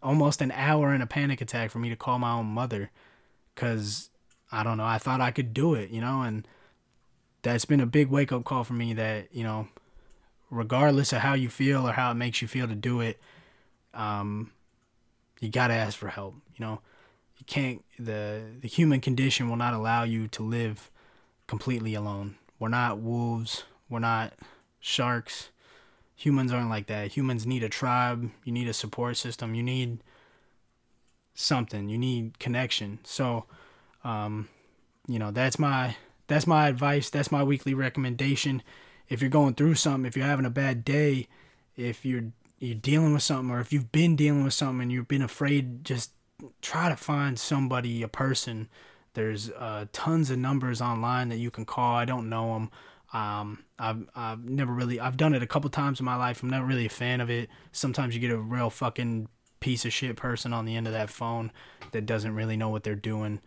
almost 0.02 0.42
an 0.42 0.52
hour 0.52 0.94
in 0.94 1.02
a 1.02 1.08
panic 1.08 1.42
attack 1.42 1.72
for 1.72 1.80
me 1.80 1.90
to 1.90 1.96
call 1.96 2.20
my 2.20 2.34
own 2.34 2.46
mother 2.46 2.92
because 3.54 4.10
I 4.52 4.64
don't 4.64 4.78
know, 4.78 4.86
I 4.86 4.98
thought 4.98 5.22
I 5.22 5.32
could 5.32 5.54
do 5.54 5.74
it, 5.74 5.90
you 5.90 6.02
know, 6.02 6.22
and 6.22 6.48
that's 7.42 7.66
been 7.66 7.82
a 7.82 7.86
big 7.86 8.10
wake 8.10 8.32
up 8.32 8.44
call 8.44 8.64
for 8.64 8.74
me 8.74 8.94
that, 8.94 9.34
you 9.34 9.44
know, 9.44 9.68
regardless 10.50 11.12
of 11.12 11.20
how 11.20 11.34
you 11.34 11.50
feel 11.50 11.88
or 11.88 11.94
how 11.94 12.12
it 12.12 12.16
makes 12.16 12.42
you 12.42 12.48
feel 12.48 12.68
to 12.68 12.76
do 12.76 13.02
it, 13.02 13.20
um, 13.94 14.52
you 15.40 15.50
gotta 15.50 15.74
ask 15.74 15.98
for 15.98 16.10
help, 16.10 16.36
you 16.56 16.66
know. 16.66 16.80
You 17.38 17.46
can't 17.46 17.86
the 18.00 18.42
the 18.60 18.68
human 18.68 19.00
condition 19.00 19.48
will 19.48 19.58
not 19.58 19.76
allow 19.76 20.04
you 20.04 20.28
to 20.30 20.42
live 20.42 20.90
completely 21.46 21.94
alone. 21.94 22.36
We're 22.58 22.70
not 22.70 22.98
wolves, 22.98 23.64
we're 23.90 24.00
not 24.00 24.34
sharks 24.80 25.50
humans 26.18 26.52
aren't 26.52 26.70
like 26.70 26.88
that. 26.88 27.12
Humans 27.12 27.46
need 27.46 27.64
a 27.64 27.70
tribe, 27.70 28.30
you 28.44 28.52
need 28.52 28.68
a 28.68 28.74
support 28.74 29.16
system, 29.16 29.54
you 29.54 29.64
need 29.64 30.00
something, 31.36 31.88
you 31.88 31.98
need 31.98 32.40
connection. 32.40 33.00
So, 33.04 33.46
um, 34.04 34.50
you 35.08 35.20
know, 35.20 35.32
that's 35.32 35.60
my 35.60 35.96
that's 36.26 36.48
my 36.48 36.68
advice. 36.68 37.10
That's 37.10 37.32
my 37.32 37.44
weekly 37.44 37.74
recommendation. 37.74 38.64
If 39.08 39.22
you're 39.22 39.30
going 39.30 39.54
through 39.54 39.76
something, 39.76 40.06
if 40.06 40.18
you're 40.18 40.26
having 40.26 40.46
a 40.46 40.50
bad 40.50 40.84
day, 40.84 41.28
if 41.78 42.04
you're 42.04 42.32
you're 42.60 42.76
dealing 42.76 43.14
with 43.14 43.22
something, 43.22 43.52
or 43.52 43.60
if 43.62 43.72
you've 43.72 43.92
been 43.92 44.16
dealing 44.16 44.44
with 44.44 44.56
something 44.56 44.82
and 44.82 44.92
you've 44.92 45.08
been 45.08 45.22
afraid, 45.22 45.86
just 45.86 46.12
try 46.62 46.90
to 46.90 46.96
find 46.96 47.40
somebody, 47.40 48.02
a 48.02 48.08
person. 48.08 48.68
There's 49.14 49.52
uh, 49.52 49.86
tons 49.94 50.32
of 50.32 50.40
numbers 50.40 50.82
online 50.82 51.30
that 51.30 51.38
you 51.38 51.52
can 51.52 51.66
call. 51.66 51.96
I 51.96 52.06
don't 52.06 52.30
know 52.30 52.54
them. 52.54 52.72
Um, 53.14 53.64
I've, 53.80 54.10
I've 54.16 54.44
never 54.44 54.74
really, 54.74 55.00
I've 55.00 55.18
done 55.18 55.34
it 55.34 55.44
a 55.44 55.48
couple 55.48 55.70
times 55.70 56.00
in 56.00 56.06
my 56.06 56.16
life. 56.16 56.42
I'm 56.42 56.50
not 56.50 56.66
really 56.66 56.86
a 56.86 56.90
fan 56.90 57.22
of 57.22 57.30
it. 57.30 57.50
Sometimes 57.72 58.16
you 58.16 58.22
get 58.22 58.32
a 58.32 58.38
real 58.38 58.70
fucking 58.70 59.28
piece 59.60 59.86
of 59.86 59.94
shit 59.94 60.16
person 60.16 60.54
on 60.54 60.66
the 60.66 60.76
end 60.76 60.88
of 60.88 60.94
that 60.94 61.10
phone 61.10 61.52
that 61.92 62.06
doesn't 62.06 62.36
really 62.36 62.58
know 62.58 62.70
what 62.70 62.84
they're 62.84 62.96
doing. 62.96 63.40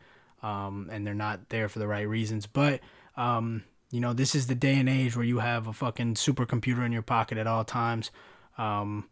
Um, 0.42 0.88
and 0.90 1.06
they're 1.06 1.14
not 1.14 1.48
there 1.50 1.68
for 1.68 1.78
the 1.78 1.88
right 1.88 2.08
reasons. 2.08 2.46
But, 2.46 2.80
um, 3.16 3.64
you 3.90 4.00
know, 4.00 4.12
this 4.12 4.34
is 4.34 4.46
the 4.46 4.54
day 4.54 4.78
and 4.78 4.88
age 4.88 5.16
where 5.16 5.24
you 5.24 5.40
have 5.40 5.66
a 5.66 5.72
fucking 5.72 6.14
supercomputer 6.14 6.84
in 6.86 6.92
your 6.92 7.02
pocket 7.02 7.36
at 7.36 7.46
all 7.46 7.64
times. 7.64 8.10
Um, 8.56 9.08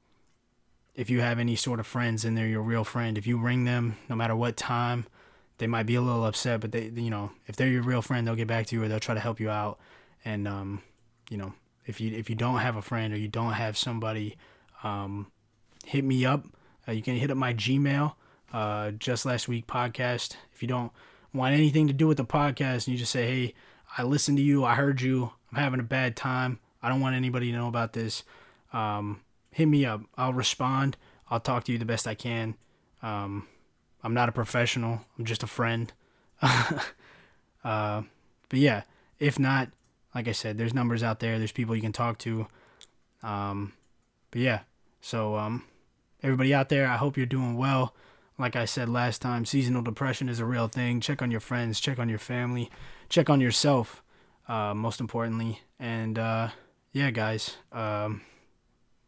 if 0.95 1.11
you 1.11 1.21
have 1.21 1.39
any 1.39 1.55
sort 1.55 1.81
of 1.81 1.87
friends 1.87 2.25
and 2.25 2.37
they're 2.37 2.47
your 2.47 2.63
real 2.63 2.85
friend, 2.85 3.19
if 3.19 3.27
you 3.27 3.39
ring 3.39 3.65
them, 3.65 3.97
no 4.09 4.17
matter 4.17 4.35
what 4.35 4.57
time, 4.57 5.07
they 5.59 5.67
might 5.67 5.87
be 5.87 5.97
a 5.97 6.01
little 6.01 6.25
upset, 6.25 6.61
but 6.61 6.73
they, 6.73 6.91
you 6.95 7.11
know, 7.11 7.31
if 7.47 7.57
they're 7.57 7.69
your 7.69 7.83
real 7.83 8.03
friend, 8.03 8.27
they'll 8.27 8.35
get 8.35 8.49
back 8.49 8.67
to 8.67 8.77
you 8.77 8.83
or 8.83 8.89
they'll 8.89 9.01
try 9.01 9.15
to 9.15 9.21
help 9.21 9.39
you 9.39 9.51
out 9.51 9.79
and 10.25 10.49
um, 10.49 10.83
you 11.31 11.37
know 11.37 11.53
if 11.87 12.01
you 12.01 12.17
if 12.17 12.29
you 12.29 12.37
don't 12.37 12.59
have 12.59 12.77
a 12.77 12.83
friend 12.83 13.13
or 13.13 13.19
you 13.19 13.29
don't 13.29 13.53
have 13.53 13.77
somebody 13.77 14.37
um, 14.83 15.27
hit 15.85 16.05
me 16.05 16.25
up 16.25 16.47
uh, 16.87 16.93
you 16.93 17.03
can 17.03 17.17
hit 17.17 17.31
up 17.31 17.37
my 17.37 17.53
gmail 17.53 18.15
uh, 18.53 18.91
just 18.93 19.27
last 19.27 19.49
week 19.49 19.67
podcast. 19.67 20.37
If 20.55 20.63
you 20.63 20.69
don't 20.69 20.93
want 21.35 21.55
anything 21.55 21.87
to 21.89 21.93
do 21.93 22.07
with 22.07 22.17
the 22.17 22.25
podcast 22.25 22.87
and 22.87 22.89
you 22.89 22.97
just 22.97 23.13
say 23.13 23.27
hey 23.27 23.55
i 23.97 24.03
listened 24.03 24.39
to 24.39 24.45
you. 24.45 24.65
I 24.65 24.75
heard 24.75 25.01
you. 25.01 25.33
I'm 25.53 25.59
having 25.59 25.81
a 25.81 25.85
bad 25.85 26.17
time. 26.17 26.59
I 26.83 26.89
don't 26.89 27.01
want 27.01 27.17
anybody 27.17 27.51
to 27.51 27.57
know 27.57 27.69
about 27.69 27.93
this 27.93 28.23
um, 28.73 29.21
hit 29.51 29.67
me 29.67 29.85
up. 29.87 30.03
I'll 30.17 30.35
respond. 30.35 30.97
I'll 31.31 31.41
talk 31.41 31.65
to 31.65 31.73
you 31.73 31.79
the 31.79 31.85
best 31.85 32.07
i 32.07 32.15
can. 32.15 32.57
Um, 33.03 33.47
i'm 34.03 34.15
not 34.15 34.29
a 34.29 34.33
professional. 34.33 35.01
I'm 35.19 35.25
just 35.25 35.43
a 35.43 35.47
friend. 35.47 35.93
Uh, 37.65 38.03
but 38.49 38.61
yeah 38.61 38.83
if 39.19 39.37
not 39.37 39.69
like 40.19 40.27
I 40.27 40.33
said, 40.33 40.59
there's 40.59 40.75
numbers 40.75 41.05
out 41.05 41.21
there. 41.21 41.39
There's 41.39 41.53
people 41.53 41.77
you 41.77 41.81
can 41.81 41.93
talk 41.93 42.19
to. 42.19 42.49
Um, 43.23 43.73
but 44.33 44.41
yeah, 44.41 44.61
So, 45.01 45.37
um, 45.37 45.63
everybody 46.25 46.53
out 46.53 46.71
there, 46.71 46.89
I 46.89 46.97
hope 46.97 47.17
you're 47.17 47.25
doing 47.25 47.57
well. 47.57 47.95
Like 48.37 48.57
I 48.57 48.65
said 48.65 48.89
last 48.89 49.23
time, 49.23 49.45
seasonal 49.45 49.81
depression 49.81 50.29
is 50.29 50.41
a 50.41 50.45
real 50.45 50.67
thing. 50.67 51.01
Check 51.01 51.23
on 51.23 51.31
your 51.31 51.39
friends, 51.39 51.79
check 51.79 52.01
on 52.01 52.09
your 52.09 52.19
family, 52.19 52.69
check 53.09 53.31
on 53.31 53.41
yourself, 53.41 54.03
uh, 54.49 54.75
most 54.75 54.99
importantly. 54.99 55.61
And 55.79 56.19
uh, 56.19 56.49
yeah, 56.93 57.13
guys, 57.13 57.57
um, 57.71 58.23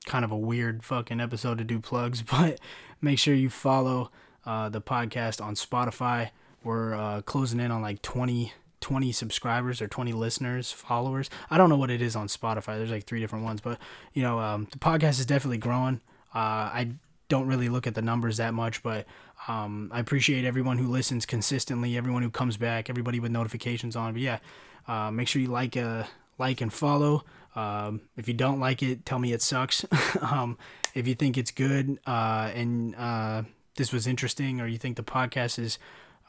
kind 0.07 0.25
of 0.25 0.31
a 0.31 0.39
weird 0.39 0.85
fucking 0.85 1.21
episode 1.21 1.59
to 1.59 1.65
do 1.65 1.81
plugs, 1.81 2.23
but 2.31 2.61
make 3.01 3.19
sure 3.19 3.35
you 3.35 3.51
follow 3.51 4.13
uh, 4.47 4.69
the 4.69 4.81
podcast 4.81 5.45
on 5.45 5.57
Spotify. 5.57 6.31
We're 6.63 6.95
uh, 6.95 7.23
closing 7.23 7.59
in 7.59 7.73
on 7.73 7.83
like 7.83 8.01
20, 8.01 8.53
20 8.81 9.13
subscribers 9.13 9.81
or 9.81 9.89
20 9.89 10.13
listeners, 10.13 10.73
followers. 10.73 11.31
I 11.51 11.59
don't 11.59 11.69
know 11.69 11.77
what 11.77 11.91
it 11.91 12.03
is 12.03 12.17
on 12.17 12.29
Spotify. 12.29 12.77
There's 12.77 12.91
like 12.91 13.05
three 13.05 13.21
different 13.21 13.45
ones, 13.45 13.61
but 13.61 13.79
you 14.13 14.23
know, 14.23 14.39
um, 14.39 14.69
the 14.71 14.79
podcast 14.79 15.21
is 15.21 15.27
definitely 15.27 15.59
growing. 15.59 16.01
Uh, 16.35 16.39
I 16.73 16.93
don't 17.29 17.47
really 17.47 17.69
look 17.69 17.87
at 17.87 17.95
the 17.95 18.03
numbers 18.03 18.39
that 18.39 18.55
much, 18.55 18.83
but 18.83 19.07
um, 19.49 19.91
I 19.93 20.01
appreciate 20.01 20.45
everyone 20.45 20.79
who 20.79 20.89
listens 20.89 21.27
consistently, 21.27 21.97
everyone 21.97 22.23
who 22.23 22.31
comes 22.31 22.57
back, 22.57 22.91
everybody 22.91 23.21
with 23.21 23.31
notifications 23.31 23.97
on. 23.97 24.13
But 24.13 24.23
yeah, 24.23 24.39
uh, 24.89 25.11
make 25.11 25.29
sure 25.29 25.41
you 25.41 25.49
like, 25.49 25.77
uh, 25.77 26.05
like 26.39 26.61
and 26.61 26.73
follow. 26.73 27.25
Um, 27.57 28.03
if 28.17 28.29
you 28.29 28.35
don't 28.35 28.61
like 28.61 28.83
it, 28.83 29.05
tell 29.05 29.19
me 29.19 29.33
it 29.33 29.43
sucks. 29.43 29.85
um, 30.21 30.59
if 30.95 31.07
you 31.07 31.15
think 31.15 31.39
it's 31.39 31.51
good 31.51 31.99
uh, 32.07 32.51
and 32.55 32.95
uh, 32.97 33.43
this 33.77 33.93
was 33.93 34.07
interesting, 34.07 34.61
or 34.61 34.67
you 34.67 34.79
think 34.79 34.97
the 34.97 35.03
podcast 35.03 35.59
is 35.59 35.79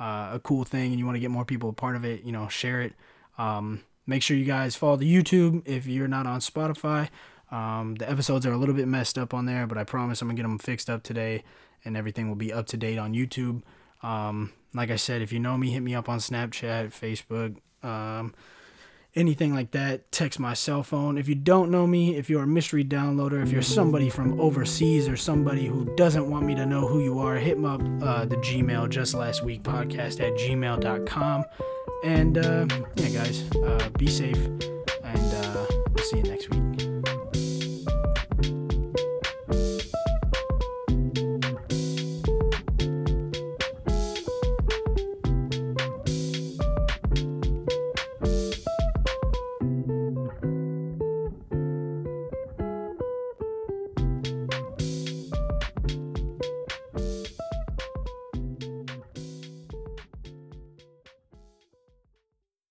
uh, 0.01 0.31
a 0.33 0.39
cool 0.39 0.63
thing 0.63 0.89
and 0.91 0.99
you 0.99 1.05
want 1.05 1.15
to 1.15 1.19
get 1.19 1.29
more 1.29 1.45
people 1.45 1.69
a 1.69 1.73
part 1.73 1.95
of 1.95 2.03
it, 2.03 2.23
you 2.23 2.31
know, 2.31 2.47
share 2.47 2.81
it. 2.81 2.93
Um, 3.37 3.83
make 4.07 4.23
sure 4.23 4.35
you 4.35 4.45
guys 4.45 4.75
follow 4.75 4.95
the 4.95 5.13
YouTube 5.13 5.61
if 5.65 5.85
you're 5.85 6.07
not 6.07 6.25
on 6.25 6.39
Spotify. 6.39 7.09
Um, 7.51 7.95
the 7.95 8.09
episodes 8.09 8.45
are 8.45 8.51
a 8.51 8.57
little 8.57 8.73
bit 8.73 8.87
messed 8.87 9.17
up 9.17 9.31
on 9.33 9.45
there, 9.45 9.67
but 9.67 9.77
I 9.77 9.83
promise 9.83 10.21
I'm 10.21 10.27
gonna 10.29 10.37
get 10.37 10.43
them 10.43 10.57
fixed 10.57 10.89
up 10.89 11.03
today, 11.03 11.43
and 11.85 11.95
everything 11.95 12.29
will 12.29 12.35
be 12.35 12.51
up 12.51 12.65
to 12.67 12.77
date 12.77 12.97
on 12.97 13.13
YouTube. 13.13 13.61
Um, 14.01 14.53
like 14.73 14.89
I 14.89 14.95
said, 14.95 15.21
if 15.21 15.31
you 15.31 15.39
know 15.39 15.57
me, 15.57 15.69
hit 15.69 15.83
me 15.83 15.93
up 15.93 16.09
on 16.09 16.17
Snapchat, 16.19 16.87
Facebook, 16.87 17.57
um, 17.87 18.33
anything 19.15 19.53
like 19.53 19.71
that. 19.71 20.11
Text 20.11 20.39
my 20.39 20.53
cell 20.53 20.83
phone. 20.83 21.17
If 21.17 21.27
you 21.27 21.35
don't 21.35 21.69
know 21.71 21.85
me, 21.85 22.15
if 22.15 22.29
you're 22.29 22.43
a 22.43 22.47
mystery 22.47 22.83
downloader, 22.83 23.41
if 23.43 23.51
you're 23.51 23.61
somebody 23.61 24.09
from 24.09 24.39
overseas 24.39 25.07
or 25.07 25.17
somebody 25.17 25.65
who 25.65 25.85
doesn't 25.95 26.29
want 26.29 26.45
me 26.45 26.55
to 26.55 26.65
know 26.65 26.87
who 26.87 27.01
you 27.01 27.19
are, 27.19 27.35
hit 27.35 27.59
me 27.59 27.67
up 27.67 27.81
uh, 28.01 28.25
the 28.25 28.37
Gmail 28.37 28.89
just 28.89 29.13
last 29.13 29.43
week 29.43 29.63
podcast 29.63 30.19
at 30.19 30.33
gmail.com. 30.33 31.45
And 32.03 32.37
uh, 32.37 32.67
yeah, 32.95 33.09
guys, 33.09 33.43
uh, 33.57 33.89
be 33.97 34.07
safe, 34.07 34.37
and 35.03 35.33
uh, 35.45 35.65
we'll 35.93 36.03
see 36.03 36.17
you 36.17 36.23
next 36.23 36.49
week. 36.49 36.70